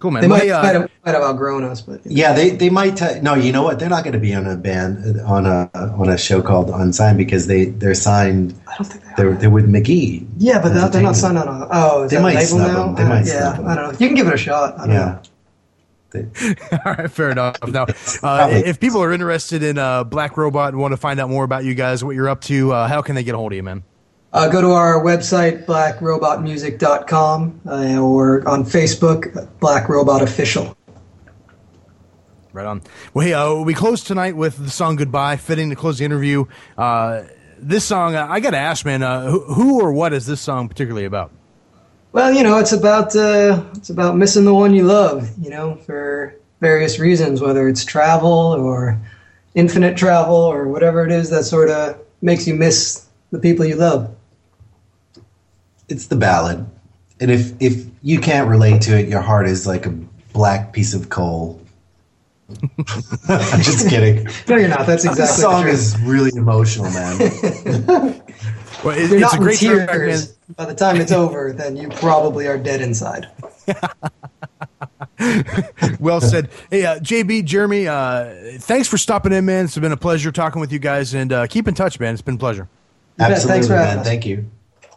Cool, 0.00 0.10
man. 0.10 0.20
They 0.20 0.28
might, 0.28 0.42
hey, 0.42 0.50
uh, 0.50 0.62
might, 0.62 0.74
have, 0.74 0.90
might 1.04 1.14
have 1.14 1.22
outgrown 1.22 1.64
us, 1.64 1.80
but 1.80 2.00
Yeah, 2.04 2.34
they 2.34 2.50
they 2.50 2.68
might. 2.68 2.96
T- 2.96 3.20
no, 3.22 3.34
you 3.34 3.52
know 3.52 3.62
what? 3.62 3.78
They're 3.78 3.88
not 3.88 4.04
going 4.04 4.12
to 4.12 4.18
be 4.18 4.34
on 4.34 4.46
a 4.46 4.54
band 4.56 5.18
on 5.22 5.46
a 5.46 5.70
on 5.74 6.10
a 6.10 6.18
show 6.18 6.42
called 6.42 6.68
Unsigned 6.70 7.16
because 7.16 7.46
they 7.46 7.66
they're 7.66 7.94
signed. 7.94 8.54
I 8.68 8.76
don't 8.76 8.84
think 8.86 9.02
they 9.04 9.10
They're 9.16 9.34
they're 9.34 9.50
with 9.50 9.66
McGhee. 9.66 10.26
Yeah, 10.36 10.60
but 10.60 10.74
that, 10.74 10.92
they're 10.92 11.02
not 11.02 11.16
signed 11.16 11.38
on 11.38 11.48
a. 11.48 11.68
Oh, 11.70 12.02
is 12.04 12.10
They 12.10 12.16
that 12.18 12.22
might 12.22 12.34
label 12.34 12.46
snub 12.46 12.66
now? 12.68 12.84
them. 12.86 12.94
They 12.96 13.02
Uh, 13.02 13.08
might 13.08 13.26
yeah, 13.26 13.52
snub 13.52 13.56
them. 13.56 13.66
I 13.68 13.74
don't 13.76 13.84
know. 13.92 13.98
You 13.98 14.08
can 14.08 14.14
give 14.16 14.26
it 14.26 14.34
a 14.34 14.38
shot. 14.38 14.78
I 14.78 14.86
don't 14.86 14.94
Yeah. 14.94 15.04
know. 15.06 15.20
All 16.84 16.92
right, 16.94 17.10
fair 17.10 17.30
enough. 17.30 17.56
Now, 17.68 17.86
uh, 18.22 18.48
if 18.52 18.80
people 18.80 19.00
are 19.02 19.12
interested 19.12 19.62
in 19.62 19.78
uh, 19.78 20.02
Black 20.04 20.36
Robot 20.36 20.72
and 20.72 20.80
want 20.82 20.92
to 20.92 20.96
find 20.96 21.20
out 21.20 21.30
more 21.30 21.44
about 21.44 21.64
you 21.64 21.74
guys, 21.74 22.02
what 22.02 22.16
you're 22.16 22.28
up 22.28 22.40
to, 22.42 22.72
uh, 22.72 22.88
how 22.88 23.00
can 23.00 23.14
they 23.14 23.22
get 23.22 23.34
a 23.34 23.38
hold 23.38 23.52
of 23.52 23.56
you, 23.56 23.62
man? 23.62 23.84
Uh, 24.32 24.48
go 24.48 24.60
to 24.60 24.70
our 24.70 25.02
website, 25.02 25.66
blackrobotmusic.com, 25.66 27.60
uh, 27.66 27.98
or 28.00 28.48
on 28.48 28.64
Facebook, 28.64 29.48
Black 29.58 29.88
Robot 29.88 30.22
Official. 30.22 30.76
Right 32.52 32.66
on. 32.66 32.82
Well, 33.12 33.26
hey, 33.26 33.32
uh, 33.32 33.54
we 33.62 33.74
close 33.74 34.04
tonight 34.04 34.36
with 34.36 34.56
the 34.56 34.70
song 34.70 34.96
"Goodbye," 34.96 35.36
fitting 35.36 35.70
to 35.70 35.76
close 35.76 35.98
the 35.98 36.04
interview. 36.04 36.44
Uh, 36.78 37.22
this 37.58 37.84
song, 37.84 38.14
uh, 38.14 38.26
I 38.28 38.40
got 38.40 38.50
to 38.50 38.58
ask, 38.58 38.84
man, 38.84 39.02
uh, 39.02 39.28
who, 39.30 39.40
who 39.54 39.80
or 39.80 39.92
what 39.92 40.12
is 40.12 40.26
this 40.26 40.40
song 40.40 40.68
particularly 40.68 41.06
about? 41.06 41.32
Well, 42.12 42.32
you 42.32 42.42
know, 42.42 42.58
it's 42.58 42.72
about 42.72 43.14
uh, 43.14 43.64
it's 43.76 43.90
about 43.90 44.16
missing 44.16 44.44
the 44.44 44.54
one 44.54 44.74
you 44.74 44.84
love. 44.84 45.30
You 45.40 45.50
know, 45.50 45.76
for 45.76 46.34
various 46.60 46.98
reasons, 46.98 47.40
whether 47.40 47.68
it's 47.68 47.84
travel 47.84 48.28
or 48.28 49.00
infinite 49.54 49.96
travel 49.96 50.36
or 50.36 50.68
whatever 50.68 51.04
it 51.04 51.12
is 51.12 51.30
that 51.30 51.44
sort 51.44 51.68
of 51.70 52.00
makes 52.22 52.46
you 52.46 52.54
miss 52.54 53.06
the 53.30 53.38
people 53.38 53.64
you 53.64 53.76
love. 53.76 54.14
It's 55.90 56.06
the 56.06 56.16
ballad, 56.16 56.66
and 57.20 57.30
if 57.30 57.52
if 57.60 57.84
you 58.02 58.20
can't 58.20 58.48
relate 58.48 58.80
to 58.82 58.98
it, 58.98 59.08
your 59.08 59.20
heart 59.20 59.46
is 59.48 59.66
like 59.66 59.86
a 59.86 59.90
black 60.32 60.72
piece 60.72 60.94
of 60.94 61.08
coal. 61.08 61.60
I'm 63.28 63.60
just 63.62 63.88
kidding. 63.88 64.26
No, 64.48 64.56
you're 64.56 64.68
not. 64.68 64.86
That's 64.86 65.04
This 65.04 65.12
exactly 65.12 65.42
song 65.42 65.62
true. 65.62 65.70
is 65.70 65.96
really 66.00 66.30
emotional, 66.36 66.90
man. 66.90 68.22
Well, 68.82 68.96
it- 68.96 69.10
You're 69.10 69.18
it's 69.18 69.20
not 69.20 69.34
a 69.34 69.36
in 69.36 69.42
great 69.42 69.58
tears. 69.58 69.84
track, 69.84 69.98
man. 69.98 70.20
By 70.56 70.64
the 70.64 70.74
time 70.74 70.96
it's 71.02 71.12
over, 71.12 71.52
then 71.52 71.76
you 71.76 71.90
probably 71.90 72.46
are 72.46 72.56
dead 72.56 72.80
inside. 72.80 73.28
Well 76.00 76.20
said. 76.22 76.48
Hey, 76.70 76.86
uh, 76.86 76.98
JB, 76.98 77.44
Jeremy, 77.44 77.86
uh, 77.86 78.32
thanks 78.58 78.88
for 78.88 78.96
stopping 78.96 79.32
in, 79.32 79.44
man. 79.44 79.66
It's 79.66 79.76
been 79.76 79.92
a 79.92 79.96
pleasure 79.96 80.32
talking 80.32 80.60
with 80.60 80.72
you 80.72 80.78
guys, 80.78 81.12
and 81.12 81.30
uh, 81.32 81.46
keep 81.46 81.68
in 81.68 81.74
touch, 81.74 82.00
man. 82.00 82.14
It's 82.14 82.22
been 82.22 82.36
a 82.36 82.38
pleasure. 82.38 82.68
bet. 83.16 83.28
Thanks 83.28 83.44
Absolutely, 83.44 83.66
for 83.68 83.74
man. 83.74 83.98
us. 83.98 84.06
Thank 84.06 84.24
you. 84.26 84.50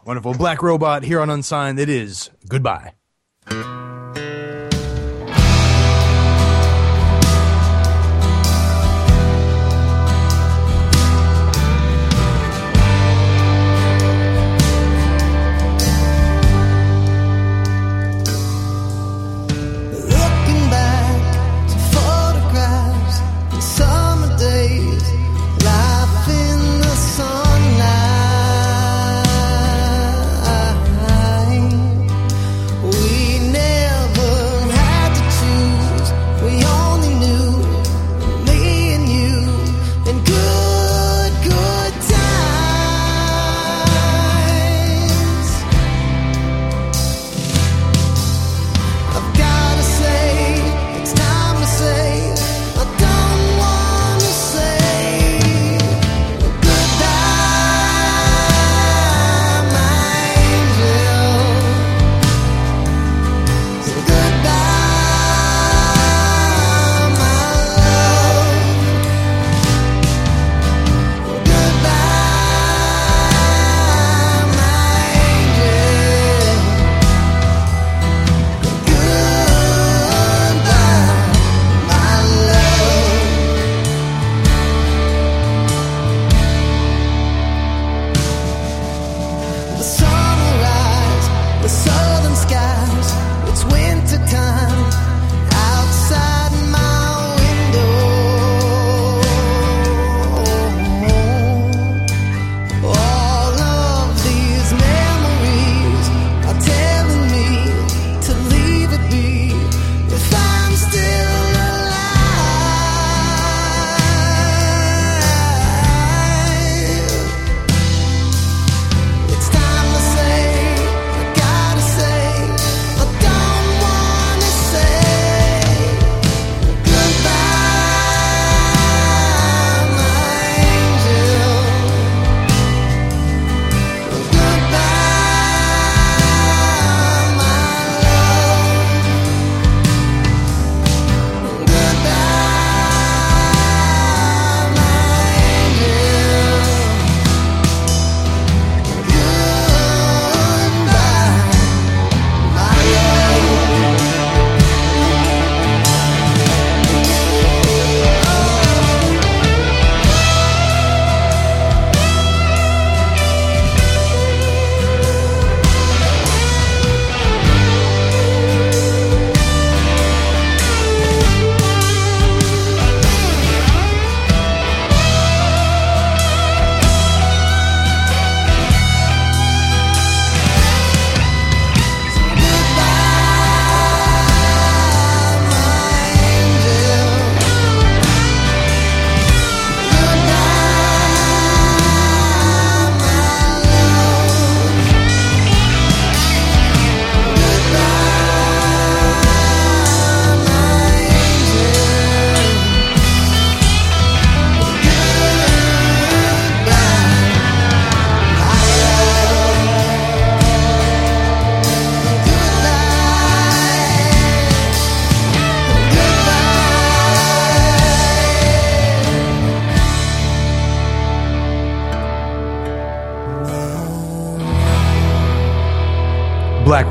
Wonderful. 0.06 0.34
Black 0.34 0.62
Robot 0.62 1.04
here 1.04 1.20
on 1.20 1.30
Unsigned. 1.30 1.80
It 1.80 1.90
is 1.90 2.30
goodbye. 2.48 2.94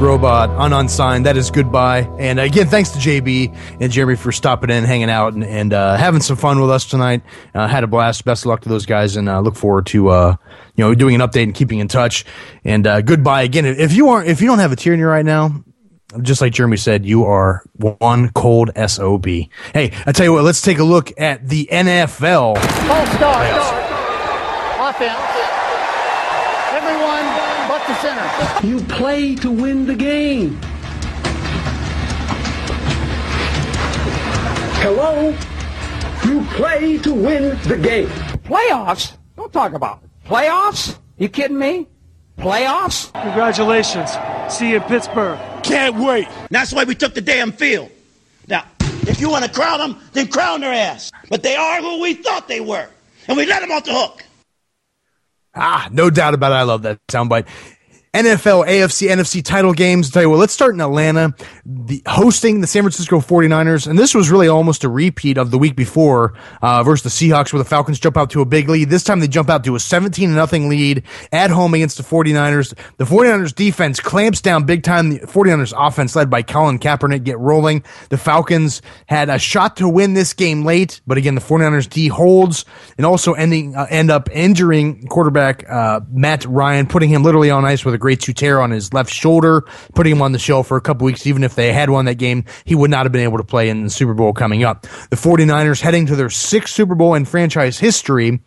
Robot 0.03 0.51
on 0.51 0.73
unsigned. 0.73 1.27
That 1.27 1.37
is 1.37 1.51
goodbye. 1.51 2.01
And 2.19 2.41
again, 2.41 2.67
thanks 2.67 2.91
to 2.91 2.99
JB 2.99 3.57
and 3.81 3.93
Jeremy 3.93 4.17
for 4.17 4.33
stopping 4.33 4.69
in, 4.69 4.83
hanging 4.83 5.09
out, 5.09 5.33
and, 5.33 5.45
and 5.45 5.73
uh, 5.73 5.97
having 5.97 6.21
some 6.21 6.37
fun 6.37 6.61
with 6.61 6.71
us 6.71 6.85
tonight. 6.87 7.23
Uh, 7.55 7.69
had 7.69 7.85
a 7.85 7.87
blast. 7.87 8.25
Best 8.25 8.43
of 8.43 8.47
luck 8.47 8.63
to 8.63 8.69
those 8.69 8.85
guys, 8.85 9.15
and 9.17 9.29
uh, 9.29 9.39
look 9.41 9.55
forward 9.55 9.87
to 9.87 10.09
uh, 10.09 10.37
you 10.75 10.85
know 10.85 10.95
doing 10.95 11.15
an 11.15 11.21
update 11.21 11.45
and 11.45 11.55
keeping 11.55 11.79
in 11.79 11.87
touch. 11.87 12.25
And 12.65 12.85
uh, 12.87 13.01
goodbye 13.03 13.43
again. 13.43 13.65
If 13.65 13.93
you 13.93 14.09
aren't, 14.09 14.29
if 14.29 14.41
you 14.41 14.49
don't 14.49 14.59
have 14.59 14.73
a 14.73 14.77
tear 14.77 14.93
in 14.93 14.99
your 14.99 15.09
right 15.09 15.25
now, 15.25 15.63
just 16.21 16.41
like 16.41 16.53
Jeremy 16.53 16.79
said, 16.79 17.07
you 17.07 17.25
are 17.25 17.63
one 17.75 18.31
cold 18.31 18.71
sob. 18.89 19.25
Hey, 19.27 19.49
I 20.05 20.13
tell 20.13 20.27
you 20.27 20.33
what. 20.33 20.43
Let's 20.43 20.63
take 20.63 20.79
a 20.79 20.85
look 20.85 21.13
at 21.19 21.49
the 21.49 21.69
NFL. 21.71 22.59
Start. 23.17 24.95
Offense. 24.95 25.32
Everyone 27.89 28.25
but 28.33 28.43
the 28.43 28.61
center. 28.61 28.67
You 28.67 28.81
play 28.85 29.35
to 29.37 29.51
win 29.51 29.87
the 29.87 29.95
game. 29.95 30.59
Hello? 34.81 35.37
You 36.27 36.45
play 36.57 36.99
to 36.99 37.13
win 37.13 37.59
the 37.63 37.77
game. 37.77 38.09
Playoffs? 38.45 39.17
Don't 39.37 39.53
talk 39.53 39.73
about 39.73 40.03
it. 40.03 40.29
Playoffs? 40.29 40.99
You 41.19 41.29
kidding 41.29 41.59
me? 41.59 41.87
Playoffs? 42.39 43.13
Congratulations. 43.13 44.11
See 44.53 44.71
you 44.71 44.77
in 44.77 44.83
Pittsburgh. 44.83 45.39
Can't 45.63 45.97
wait. 45.97 46.29
That's 46.51 46.73
why 46.73 46.85
we 46.85 46.95
took 46.95 47.15
the 47.15 47.21
damn 47.21 47.53
field. 47.53 47.91
Now, 48.49 48.65
if 48.81 49.21
you 49.21 49.31
want 49.31 49.45
to 49.45 49.51
crown 49.51 49.79
them, 49.79 50.01
then 50.13 50.29
crown 50.29 50.61
their 50.61 50.73
ass. 50.73 51.13
But 51.29 51.43
they 51.43 51.57
are 51.57 51.81
who 51.81 52.01
we 52.01 52.15
thought 52.15 52.49
they 52.49 52.61
were. 52.61 52.89
And 53.29 53.37
we 53.37 53.47
let 53.47 53.61
them 53.61 53.71
off 53.71 53.85
the 53.85 53.93
hook. 53.93 54.25
Ah, 55.55 55.89
no 55.93 56.11
doubt 56.11 56.35
about 56.35 56.53
it. 56.53 56.57
I 56.57 56.63
love 56.63 56.83
that 56.83 56.99
soundbite. 57.09 57.47
NFL, 58.15 58.67
AFC, 58.69 59.09
NFC 59.09 59.43
title 59.43 59.73
games. 59.73 60.09
I'll 60.09 60.13
tell 60.13 60.23
you 60.25 60.29
what, 60.29 60.39
let's 60.39 60.53
start 60.53 60.75
in 60.75 60.83
Atlanta, 60.83 61.35
the 61.65 62.03
hosting 62.07 62.61
the 62.61 62.67
San 62.67 62.83
Francisco 62.83 63.21
49ers. 63.21 63.87
And 63.87 63.99
this 63.99 64.15
was 64.15 64.31
really 64.31 64.49
almost 64.49 64.85
a 64.85 64.91
repeat 64.91 65.39
of 65.39 65.51
the 65.51 65.57
week 65.57 65.75
before, 65.77 66.35
uh, 66.61 66.83
versus 66.83 67.05
the 67.05 67.31
Seahawks 67.31 67.55
where 67.55 67.63
the 67.63 67.69
Falcons 67.69 67.99
jump 67.99 68.19
out 68.19 68.29
to 68.33 68.43
a 68.43 68.45
big 68.45 68.69
lead. 68.69 68.91
This 68.91 69.03
time 69.03 69.21
they 69.21 69.29
jump 69.29 69.49
out 69.49 69.65
to 69.65 69.77
a 69.77 69.81
17 69.81 70.35
nothing 70.35 70.69
lead 70.69 71.05
at 71.33 71.49
home 71.49 71.73
against 71.73 71.97
the 71.97 72.03
49ers. 72.03 72.77
The 72.99 73.05
49ers 73.05 73.55
defense 73.55 73.99
clamps 73.99 74.43
down 74.43 74.65
big 74.65 74.83
time. 74.83 75.09
The 75.09 75.21
49ers 75.21 75.73
offense 75.75 76.15
led 76.15 76.29
by 76.29 76.43
Colin 76.43 76.79
Kaepernick 76.79 77.25
get 77.25 77.39
rolling. 77.39 77.83
The 78.11 78.19
Falcons 78.19 78.83
had 79.07 79.31
a 79.31 79.39
shot 79.39 79.79
to 79.79 79.89
win 79.89 80.13
this 80.13 80.35
game 80.35 80.67
late, 80.67 81.01
but 81.07 81.17
again, 81.17 81.35
the 81.35 81.41
49ers 81.41 81.89
D 81.89 82.09
holds 82.09 82.67
and 82.99 83.07
also 83.07 83.33
ending, 83.33 83.75
uh, 83.75 83.87
end 83.89 84.11
up 84.11 84.29
injuring 84.33 85.07
quarterback, 85.07 85.65
uh, 85.67 86.01
Matt 86.11 86.45
Ryan, 86.45 86.87
putting 86.87 87.09
him 87.09 87.23
literally 87.23 87.51
on 87.51 87.65
ice 87.65 87.87
with 87.87 87.95
a 87.95 88.02
great 88.03 88.21
tear 88.21 88.61
on 88.61 88.71
his 88.71 88.93
left 88.93 89.11
shoulder, 89.11 89.63
putting 89.95 90.13
him 90.13 90.21
on 90.23 90.33
the 90.33 90.39
show 90.39 90.63
for 90.63 90.77
a 90.77 90.81
couple 90.81 91.07
weeks. 91.07 91.27
Even 91.27 91.45
if 91.45 91.55
they 91.55 91.73
had 91.73 91.89
won 91.89 92.05
that 92.05 92.17
game, 92.17 92.45
he 92.65 92.75
would 92.75 92.91
not 92.91 93.07
have 93.07 93.13
been 93.13 93.23
able 93.23 93.39
to 93.39 93.45
play 93.45 93.71
in 93.71 93.85
the 93.85 93.91
Super 93.91 94.13
Bowl 94.13 94.35
coming 94.35 94.65
up. 94.65 94.83
The 95.11 95.17
49ers 95.17 95.81
heading 95.81 96.07
to 96.07 96.17
their 96.17 96.29
sixth 96.29 96.75
Super 96.75 96.95
Bowl 96.95 97.15
in 97.15 97.25
franchise 97.25 97.79
history. 97.79 98.41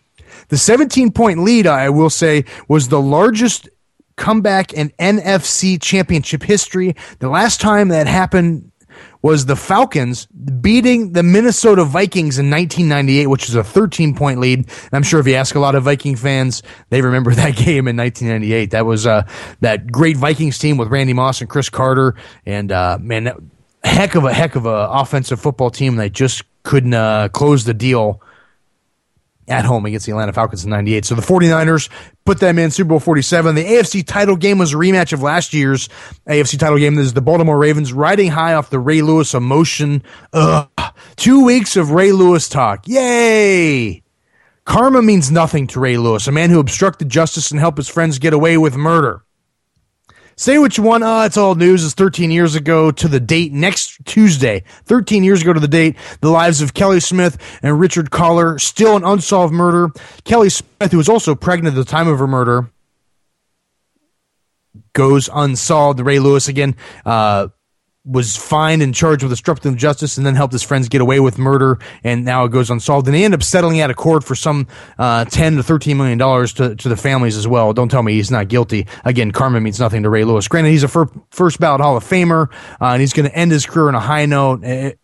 The 0.49 0.57
17 0.57 1.11
point 1.11 1.39
lead, 1.39 1.65
I 1.65 1.89
will 1.89 2.09
say, 2.09 2.45
was 2.67 2.89
the 2.89 3.01
largest 3.01 3.69
comeback 4.17 4.73
in 4.73 4.89
NFC 4.99 5.81
championship 5.81 6.43
history. 6.43 6.95
The 7.19 7.29
last 7.29 7.61
time 7.61 7.89
that 7.89 8.07
happened 8.07 8.71
was 9.21 9.45
the 9.45 9.55
Falcons 9.55 10.25
beating 10.27 11.13
the 11.13 11.23
Minnesota 11.23 11.83
Vikings 11.83 12.37
in 12.37 12.49
1998, 12.49 13.27
which 13.27 13.47
was 13.47 13.55
a 13.55 13.63
13 13.63 14.15
point 14.15 14.39
lead. 14.39 14.59
And 14.59 14.89
I'm 14.93 15.03
sure 15.03 15.19
if 15.19 15.27
you 15.27 15.35
ask 15.35 15.55
a 15.55 15.59
lot 15.59 15.75
of 15.75 15.83
Viking 15.83 16.15
fans, 16.15 16.61
they 16.89 17.01
remember 17.01 17.31
that 17.35 17.55
game 17.55 17.87
in 17.87 17.97
1998. 17.97 18.71
That 18.71 18.85
was 18.85 19.07
uh, 19.07 19.27
that 19.61 19.91
great 19.91 20.17
Vikings 20.17 20.57
team 20.57 20.77
with 20.77 20.89
Randy 20.89 21.13
Moss 21.13 21.41
and 21.41 21.49
Cris 21.49 21.69
Carter, 21.69 22.15
and 22.45 22.71
uh, 22.71 22.97
man, 23.01 23.25
that, 23.25 23.37
heck 23.83 24.15
of 24.15 24.25
a 24.25 24.33
heck 24.33 24.55
of 24.55 24.65
a 24.65 24.89
offensive 24.91 25.39
football 25.39 25.69
team. 25.69 25.95
They 25.95 26.09
just 26.09 26.43
couldn't 26.63 26.93
uh, 26.93 27.29
close 27.29 27.63
the 27.63 27.73
deal 27.73 28.21
at 29.47 29.65
home 29.65 29.85
against 29.85 30.05
the 30.05 30.11
Atlanta 30.11 30.33
Falcons 30.33 30.63
in 30.63 30.69
98. 30.71 31.05
So 31.05 31.15
the 31.15 31.21
49ers 31.21 31.89
put 32.25 32.39
them 32.39 32.57
in 32.57 32.71
Super 32.71 32.89
Bowl 32.89 32.99
47. 32.99 33.55
The 33.55 33.63
AFC 33.63 34.05
title 34.05 34.35
game 34.35 34.57
was 34.57 34.73
a 34.73 34.77
rematch 34.77 35.13
of 35.13 35.21
last 35.21 35.53
year's 35.53 35.89
AFC 36.27 36.57
title 36.59 36.77
game. 36.77 36.95
This 36.95 37.07
is 37.07 37.13
the 37.13 37.21
Baltimore 37.21 37.57
Ravens 37.57 37.93
riding 37.93 38.31
high 38.31 38.53
off 38.53 38.69
the 38.69 38.79
Ray 38.79 39.01
Lewis 39.01 39.33
emotion. 39.33 40.03
Ugh. 40.33 40.69
Two 41.15 41.45
weeks 41.45 41.75
of 41.75 41.91
Ray 41.91 42.11
Lewis 42.11 42.49
talk. 42.49 42.87
Yay! 42.87 44.01
Karma 44.65 45.01
means 45.01 45.29
nothing 45.29 45.67
to 45.67 45.79
Ray 45.79 45.97
Lewis, 45.97 46.27
a 46.27 46.31
man 46.31 46.49
who 46.49 46.59
obstructed 46.59 47.09
justice 47.09 47.51
and 47.51 47.59
helped 47.59 47.77
his 47.77 47.87
friends 47.87 48.17
get 48.17 48.33
away 48.33 48.57
with 48.57 48.75
murder. 48.75 49.24
Say 50.37 50.57
what 50.57 50.77
you 50.77 50.83
want. 50.83 51.03
Oh, 51.03 51.21
it's 51.21 51.37
all 51.37 51.55
news. 51.55 51.85
It's 51.85 51.93
13 51.93 52.29
years 52.29 52.55
ago 52.55 52.91
to 52.91 53.07
the 53.07 53.21
date 53.21 53.53
next 53.53 54.05
Tuesday. 54.05 54.63
13 54.83 55.23
years 55.23 55.41
ago 55.41 55.53
to 55.53 55.59
the 55.61 55.67
date. 55.67 55.95
The 56.19 56.29
lives 56.29 56.61
of 56.61 56.73
Kelly 56.73 56.99
Smith 56.99 57.37
and 57.63 57.79
Richard 57.79 58.11
Lollar. 58.11 58.59
Still 58.59 58.97
an 58.97 59.05
unsolved 59.05 59.53
murder. 59.53 59.91
Kelly 60.25 60.49
Smith, 60.49 60.91
who 60.91 60.97
was 60.97 61.07
also 61.07 61.35
pregnant 61.35 61.77
at 61.77 61.79
the 61.79 61.89
time 61.89 62.09
of 62.09 62.19
her 62.19 62.27
murder, 62.27 62.69
goes 64.91 65.29
unsolved. 65.33 66.01
Ray 66.01 66.19
Lewis 66.19 66.49
again, 66.49 66.75
uh, 67.05 67.47
was 68.05 68.37
fined 68.37 68.81
and 68.81 68.93
charged 68.93 69.23
with 69.23 69.31
obstructing 69.31 69.77
justice 69.77 70.17
and 70.17 70.25
then 70.25 70.35
helped 70.35 70.53
his 70.53 70.63
friends 70.63 70.87
get 70.89 71.01
away 71.01 71.19
with 71.19 71.37
murder 71.37 71.79
and 72.03 72.23
now 72.23 72.45
it 72.45 72.51
goes 72.51 72.69
unsolved. 72.69 73.07
And 73.07 73.15
they 73.15 73.25
end 73.25 73.33
up 73.33 73.41
settling 73.43 73.79
out 73.81 73.89
of 73.89 73.95
court 73.95 74.23
for 74.23 74.35
some 74.35 74.67
uh, 74.99 75.25
10 75.25 75.55
to 75.55 75.63
13 75.63 75.97
million 75.97 76.17
dollars 76.17 76.53
to, 76.53 76.75
to 76.75 76.89
the 76.89 76.97
families 76.97 77.35
as 77.35 77.47
well. 77.47 77.73
Don't 77.73 77.89
tell 77.89 78.03
me 78.03 78.13
he's 78.13 78.31
not 78.31 78.47
guilty. 78.47 78.87
Again 79.03 79.31
karma 79.31 79.59
means 79.59 79.79
nothing 79.79 80.03
to 80.03 80.09
ray 80.09 80.23
lewis. 80.23 80.47
Granted 80.47 80.69
he's 80.69 80.83
a 80.83 80.87
fir- 80.87 81.09
first 81.31 81.59
ballot 81.59 81.81
hall 81.81 81.97
of 81.97 82.03
famer 82.03 82.51
uh, 82.79 82.85
and 82.85 83.01
he's 83.01 83.13
going 83.13 83.27
to 83.27 83.35
end 83.35 83.51
his 83.51 83.65
career 83.65 83.87
on 83.87 83.95
a 83.95 83.99
high 83.99 84.25
note 84.25 84.63
it, 84.63 84.99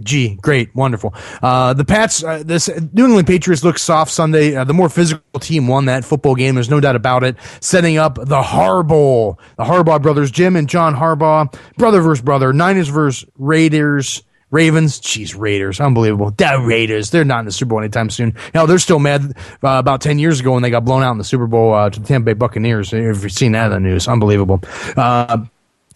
Gee, 0.00 0.36
great, 0.36 0.74
wonderful. 0.74 1.12
Uh, 1.42 1.74
the 1.74 1.84
Pats, 1.84 2.22
uh, 2.22 2.42
this 2.44 2.68
New 2.92 3.04
England 3.04 3.26
Patriots 3.26 3.64
look 3.64 3.78
soft 3.78 4.12
Sunday. 4.12 4.54
Uh, 4.54 4.64
the 4.64 4.72
more 4.72 4.88
physical 4.88 5.40
team 5.40 5.66
won 5.66 5.86
that 5.86 6.04
football 6.04 6.34
game. 6.34 6.54
There's 6.54 6.70
no 6.70 6.80
doubt 6.80 6.96
about 6.96 7.24
it. 7.24 7.36
Setting 7.60 7.98
up 7.98 8.14
the 8.14 8.42
Harbaugh, 8.42 9.36
the 9.56 9.64
Harbaugh 9.64 10.00
brothers, 10.00 10.30
Jim 10.30 10.54
and 10.54 10.68
John 10.68 10.94
Harbaugh, 10.94 11.52
brother 11.76 12.00
versus 12.00 12.22
brother, 12.22 12.52
Niners 12.52 12.88
versus 12.88 13.28
Raiders. 13.38 14.22
Ravens, 14.52 15.00
jeez, 15.00 15.36
Raiders, 15.36 15.80
unbelievable. 15.80 16.30
The 16.30 16.62
Raiders, 16.64 17.10
they're 17.10 17.24
not 17.24 17.40
in 17.40 17.46
the 17.46 17.52
Super 17.52 17.70
Bowl 17.70 17.80
anytime 17.80 18.08
soon. 18.08 18.32
Now 18.54 18.64
they're 18.64 18.78
still 18.78 19.00
mad 19.00 19.36
uh, 19.64 19.78
about 19.78 20.00
ten 20.00 20.20
years 20.20 20.38
ago 20.38 20.52
when 20.52 20.62
they 20.62 20.70
got 20.70 20.84
blown 20.84 21.02
out 21.02 21.10
in 21.10 21.18
the 21.18 21.24
Super 21.24 21.48
Bowl 21.48 21.74
uh, 21.74 21.90
to 21.90 21.98
the 21.98 22.06
Tampa 22.06 22.26
Bay 22.26 22.32
Buccaneers. 22.34 22.92
If 22.92 23.24
you've 23.24 23.32
seen 23.32 23.52
that 23.52 23.66
in 23.66 23.72
the 23.72 23.80
news, 23.80 24.06
unbelievable. 24.06 24.62
Uh, 24.96 25.44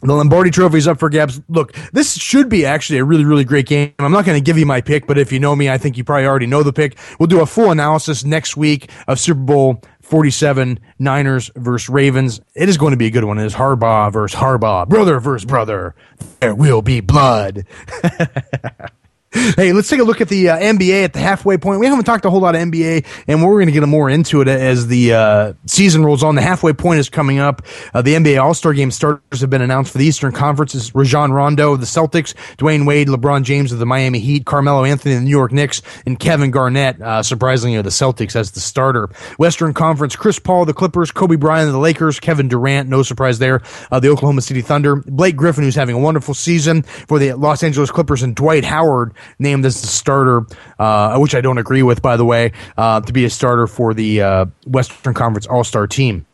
the 0.02 0.14
Lombardi 0.14 0.50
Trophy 0.50 0.78
is 0.78 0.88
up 0.88 0.98
for 0.98 1.10
grabs. 1.10 1.40
Look, 1.48 1.72
this 1.92 2.16
should 2.16 2.48
be 2.48 2.64
actually 2.64 2.98
a 2.98 3.04
really, 3.04 3.24
really 3.24 3.44
great 3.44 3.66
game. 3.66 3.92
I'm 3.98 4.12
not 4.12 4.24
going 4.24 4.38
to 4.38 4.44
give 4.44 4.58
you 4.58 4.66
my 4.66 4.80
pick, 4.80 5.06
but 5.06 5.18
if 5.18 5.32
you 5.32 5.40
know 5.40 5.54
me, 5.54 5.68
I 5.68 5.78
think 5.78 5.98
you 5.98 6.04
probably 6.04 6.26
already 6.26 6.46
know 6.46 6.62
the 6.62 6.72
pick. 6.72 6.98
We'll 7.18 7.26
do 7.26 7.40
a 7.40 7.46
full 7.46 7.70
analysis 7.70 8.24
next 8.24 8.56
week 8.56 8.90
of 9.06 9.20
Super 9.20 9.40
Bowl 9.40 9.82
47 10.02 10.80
Niners 10.98 11.50
versus 11.54 11.88
Ravens. 11.88 12.40
It 12.54 12.68
is 12.68 12.78
going 12.78 12.92
to 12.92 12.96
be 12.96 13.06
a 13.06 13.10
good 13.10 13.24
one. 13.24 13.38
It 13.38 13.44
is 13.44 13.54
Harbaugh 13.54 14.12
versus 14.12 14.38
Harbaugh, 14.38 14.88
brother 14.88 15.20
versus 15.20 15.44
brother. 15.44 15.94
There 16.40 16.54
will 16.54 16.82
be 16.82 17.00
blood. 17.00 17.66
Hey, 19.32 19.72
let's 19.72 19.88
take 19.88 20.00
a 20.00 20.04
look 20.04 20.20
at 20.20 20.28
the 20.28 20.48
uh, 20.48 20.58
NBA 20.58 21.04
at 21.04 21.12
the 21.12 21.20
halfway 21.20 21.56
point. 21.56 21.78
We 21.78 21.86
haven't 21.86 22.04
talked 22.04 22.24
a 22.24 22.30
whole 22.30 22.40
lot 22.40 22.56
of 22.56 22.62
NBA, 22.62 23.06
and 23.28 23.44
we're 23.44 23.54
going 23.54 23.66
to 23.66 23.72
get 23.72 23.86
more 23.86 24.10
into 24.10 24.40
it 24.40 24.48
as 24.48 24.88
the 24.88 25.12
uh, 25.12 25.52
season 25.66 26.04
rolls 26.04 26.24
on. 26.24 26.34
The 26.34 26.42
halfway 26.42 26.72
point 26.72 26.98
is 26.98 27.08
coming 27.08 27.38
up. 27.38 27.62
Uh, 27.94 28.02
the 28.02 28.14
NBA 28.14 28.42
All 28.42 28.54
Star 28.54 28.72
Game 28.72 28.90
starters 28.90 29.40
have 29.40 29.48
been 29.48 29.62
announced 29.62 29.92
for 29.92 29.98
the 29.98 30.04
Eastern 30.04 30.32
Conference. 30.32 30.74
It's 30.74 30.92
Rajon 30.96 31.30
Rondo 31.30 31.74
of 31.74 31.80
the 31.80 31.86
Celtics, 31.86 32.34
Dwyane 32.56 32.86
Wade, 32.86 33.06
LeBron 33.06 33.44
James 33.44 33.70
of 33.70 33.78
the 33.78 33.86
Miami 33.86 34.18
Heat, 34.18 34.46
Carmelo 34.46 34.84
Anthony 34.84 35.14
of 35.14 35.20
the 35.20 35.24
New 35.24 35.30
York 35.30 35.52
Knicks, 35.52 35.80
and 36.06 36.18
Kevin 36.18 36.50
Garnett, 36.50 37.00
uh, 37.00 37.22
surprisingly, 37.22 37.76
of 37.76 37.84
the 37.84 37.90
Celtics 37.90 38.34
as 38.34 38.50
the 38.50 38.60
starter. 38.60 39.08
Western 39.38 39.72
Conference, 39.72 40.16
Chris 40.16 40.40
Paul 40.40 40.64
the 40.64 40.74
Clippers, 40.74 41.12
Kobe 41.12 41.36
Bryant 41.36 41.68
of 41.68 41.72
the 41.72 41.78
Lakers, 41.78 42.18
Kevin 42.18 42.48
Durant, 42.48 42.88
no 42.88 43.04
surprise 43.04 43.38
there, 43.38 43.62
uh, 43.92 44.00
the 44.00 44.08
Oklahoma 44.08 44.40
City 44.40 44.60
Thunder, 44.60 44.96
Blake 44.96 45.36
Griffin, 45.36 45.62
who's 45.62 45.76
having 45.76 45.94
a 45.94 46.00
wonderful 46.00 46.34
season 46.34 46.82
for 46.82 47.20
the 47.20 47.34
Los 47.34 47.62
Angeles 47.62 47.92
Clippers, 47.92 48.24
and 48.24 48.34
Dwight 48.34 48.64
Howard 48.64 49.14
named 49.38 49.64
as 49.64 49.80
the 49.80 49.86
starter, 49.86 50.46
uh, 50.78 51.18
which 51.18 51.34
I 51.34 51.40
don't 51.40 51.58
agree 51.58 51.82
with, 51.82 52.02
by 52.02 52.16
the 52.16 52.24
way, 52.24 52.52
uh, 52.76 53.00
to 53.00 53.12
be 53.12 53.24
a 53.24 53.30
starter 53.30 53.66
for 53.66 53.94
the 53.94 54.22
uh, 54.22 54.46
Western 54.66 55.14
Conference 55.14 55.46
All 55.46 55.64
Star 55.64 55.86
team. 55.86 56.26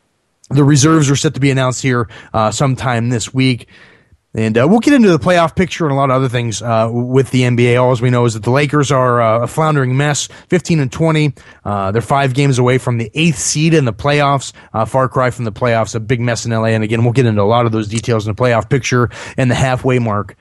The 0.49 0.65
reserves 0.65 1.11
are 1.11 1.17
set 1.17 1.35
to 1.35 1.41
be 1.41 1.51
announced 1.51 1.83
here 1.83 2.09
uh, 2.33 2.51
sometime 2.53 3.09
this 3.09 3.35
week. 3.35 3.69
And 4.33 4.59
uh, 4.59 4.67
we'll 4.69 4.81
get 4.81 4.93
into 4.93 5.09
the 5.09 5.19
playoff 5.19 5.57
picture 5.57 5.87
and 5.87 5.93
a 5.93 5.97
lot 5.97 6.11
of 6.11 6.17
other 6.17 6.29
things 6.29 6.61
uh, 6.61 6.91
with 6.93 7.31
the 7.31 7.43
NBA. 7.43 7.83
All 7.83 7.91
as 7.91 8.03
we 8.03 8.11
know 8.11 8.27
is 8.27 8.35
that 8.35 8.43
the 8.43 8.51
Lakers 8.51 8.93
are 8.93 9.21
uh, 9.21 9.45
a 9.45 9.47
floundering 9.47 9.97
mess, 9.97 10.29
15 10.49 10.79
and 10.79 10.93
20. 10.93 11.33
Uh, 11.65 11.91
they're 11.91 12.03
five 12.03 12.35
games 12.35 12.59
away 12.59 12.77
from 12.77 12.99
the 12.99 13.11
eighth 13.15 13.39
seed 13.39 13.73
in 13.73 13.87
the 13.87 13.95
playoffs. 13.95 14.53
Far 14.87 15.09
cry 15.09 15.31
from 15.31 15.47
the 15.47 15.53
playoffs, 15.53 15.95
a 15.95 16.01
big 16.01 16.21
mess 16.21 16.45
in 16.45 16.53
LA. 16.53 16.67
And 16.67 16.85
again, 16.85 17.03
we'll 17.03 17.15
get 17.15 17.25
into 17.25 17.41
a 17.41 17.45
lot 17.45 17.65
of 17.65 17.73
those 17.73 17.89
details 17.89 18.27
in 18.27 18.35
the 18.35 18.41
playoff 18.41 18.69
picture 18.69 19.09
and 19.39 19.51
the 19.51 19.55
halfway 19.55 19.99
mark 19.99 20.37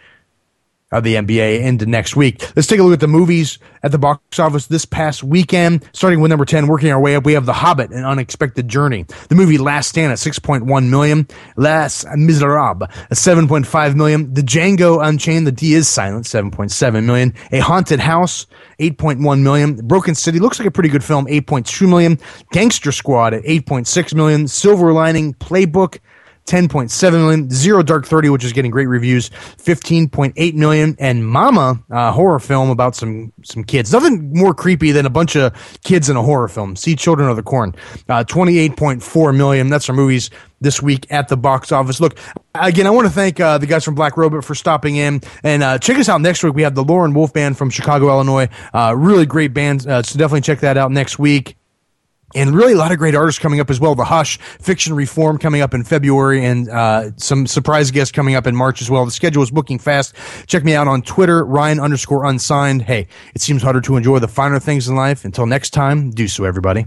of 0.92 1.04
the 1.04 1.16
NBA 1.16 1.62
into 1.62 1.86
next 1.86 2.16
week. 2.16 2.42
Let's 2.56 2.68
take 2.68 2.80
a 2.80 2.84
look 2.84 2.94
at 2.94 3.00
the 3.00 3.08
movies 3.08 3.58
at 3.82 3.92
the 3.92 3.98
box 3.98 4.40
office 4.40 4.68
this 4.68 4.86
past 4.86 5.24
weekend. 5.24 5.84
Starting 5.94 6.22
with 6.22 6.30
number 6.30 6.46
10, 6.46 6.68
working 6.68 6.92
our 6.92 7.00
way 7.00 7.16
up, 7.16 7.26
we 7.26 7.34
have 7.34 7.46
The 7.46 7.54
Hobbit, 7.54 7.92
An 7.92 8.06
Unexpected 8.06 8.68
Journey. 8.68 9.06
The 9.30 9.36
movie 9.36 9.58
Last 9.58 9.90
Stand 9.90 10.12
at 10.12 10.20
6.1 10.20 10.90
million. 10.90 11.28
Les 11.58 12.06
Miserables 12.16 12.84
at 12.84 13.18
7.5 13.18 13.96
million. 13.96 14.34
The 14.34 14.42
Django 14.42 15.06
Unchained, 15.06 15.48
the 15.48 15.52
D 15.52 15.74
is 15.74 15.88
silent, 15.88 16.26
7.7 16.26 17.04
million. 17.04 17.34
A 17.52 17.60
Haunted 17.60 18.00
House, 18.00 18.46
8.1 18.80 19.42
million. 19.42 19.76
Broken 19.88 20.14
City 20.14 20.38
looks 20.40 20.60
like 20.60 20.68
a 20.68 20.72
pretty 20.72 20.90
good 20.90 21.04
film, 21.04 21.26
8.2 21.26 21.90
million. 21.90 22.20
Gangster 22.52 22.92
Squad 22.92 23.34
at 23.34 23.44
8.6 23.44 24.14
million. 24.14 24.48
Silver 24.48 24.94
Lining 24.94 25.34
Playbook, 25.34 26.00
10.7 26.46 27.12
million. 27.12 27.50
Zero 27.50 27.82
Dark 27.82 28.06
30, 28.06 28.30
which 28.30 28.43
is 28.43 28.54
getting 28.54 28.72
great 28.72 28.88
reviews, 28.88 29.30
15.8 29.30 30.54
million. 30.54 30.96
And 31.00 31.28
Mama, 31.28 31.84
a 31.89 32.12
horror 32.12 32.39
film 32.39 32.70
about 32.70 32.96
some, 32.96 33.34
some 33.43 33.64
kids. 33.64 33.91
Nothing 33.91 34.32
more 34.34 34.54
creepy 34.54 34.91
than 34.91 35.06
a 35.06 35.10
bunch 35.10 35.36
of 35.36 35.54
kids 35.84 36.10
in 36.10 36.18
a 36.18 36.22
horror 36.22 36.48
film. 36.48 36.76
See 36.76 36.96
Children 36.96 37.30
of 37.30 37.36
the 37.36 37.43
Corn, 37.43 37.74
uh, 38.10 38.24
28.4 38.26 39.36
million. 39.36 39.70
That's 39.70 39.89
our 39.89 39.96
movies 39.96 40.30
this 40.62 40.82
week 40.82 41.08
at 41.12 41.28
the 41.28 41.38
box 41.38 41.72
office. 41.72 42.00
Look, 42.00 42.18
again, 42.54 42.88
I 42.88 42.91
want 42.91 43.08
to 43.08 43.14
thank 43.14 43.39
uh, 43.39 43.58
the 43.58 43.68
guys 43.68 43.84
from 43.84 43.96
Black 43.96 44.16
Robot 44.16 44.43
for 44.43 44.56
stopping 44.56 44.96
in. 44.96 45.22
And 45.43 45.64
uh, 45.64 45.80
check 45.80 45.98
us 45.98 46.10
out 46.10 46.22
next 46.22 46.43
week. 46.43 46.54
We 46.54 46.62
have 46.62 46.76
the 46.76 46.84
Lauren 46.84 47.14
Wolf 47.14 47.34
Band 47.34 47.58
from 47.58 47.70
Chicago, 47.70 48.10
Illinois. 48.10 48.50
Uh, 48.74 48.93
really 48.96 49.26
great 49.26 49.54
band. 49.54 49.88
Uh, 49.88 50.04
so 50.04 50.18
definitely 50.18 50.41
check 50.41 50.60
that 50.60 50.78
out 50.78 50.91
next 50.91 51.18
week 51.20 51.58
and 52.36 52.54
really 52.54 52.74
a 52.74 52.78
lot 52.78 52.92
of 52.92 52.98
great 52.98 53.16
artists 53.16 53.40
coming 53.40 53.60
up 53.60 53.70
as 53.70 53.80
well. 53.80 53.96
The 53.96 54.06
Hush, 54.06 54.38
Fiction 54.38 54.94
Reform 54.94 55.38
coming 55.38 55.62
up 55.62 55.74
in 55.74 55.84
February, 55.84 56.46
and 56.46 56.70
uh, 56.70 57.12
some 57.18 57.48
surprise 57.48 57.92
guests 57.92 58.12
coming 58.12 58.36
up 58.36 58.46
in 58.46 58.56
March 58.56 58.82
as 58.82 58.90
well. 58.90 59.06
The 59.06 59.12
schedule 59.12 59.42
is 59.42 59.52
booking 59.52 59.80
fast. 59.80 60.16
Check 60.46 60.64
me 60.64 60.76
out 60.76 60.88
on 60.88 61.02
Twitter, 61.02 61.44
Ryan 61.46 61.80
underscore 61.80 62.26
unsigned. 62.26 62.84
Hey, 62.84 63.08
it 63.34 63.42
seems 63.42 63.64
harder 63.64 63.82
to 63.82 63.98
enjoy 63.98 64.20
the 64.20 64.28
finer 64.28 64.60
things 64.60 64.88
in 64.88 64.96
life. 64.96 65.26
Until 65.26 65.46
next 65.46 65.72
time, 65.72 66.12
do 66.12 66.28
so, 66.28 66.44
everybody. 66.44 66.86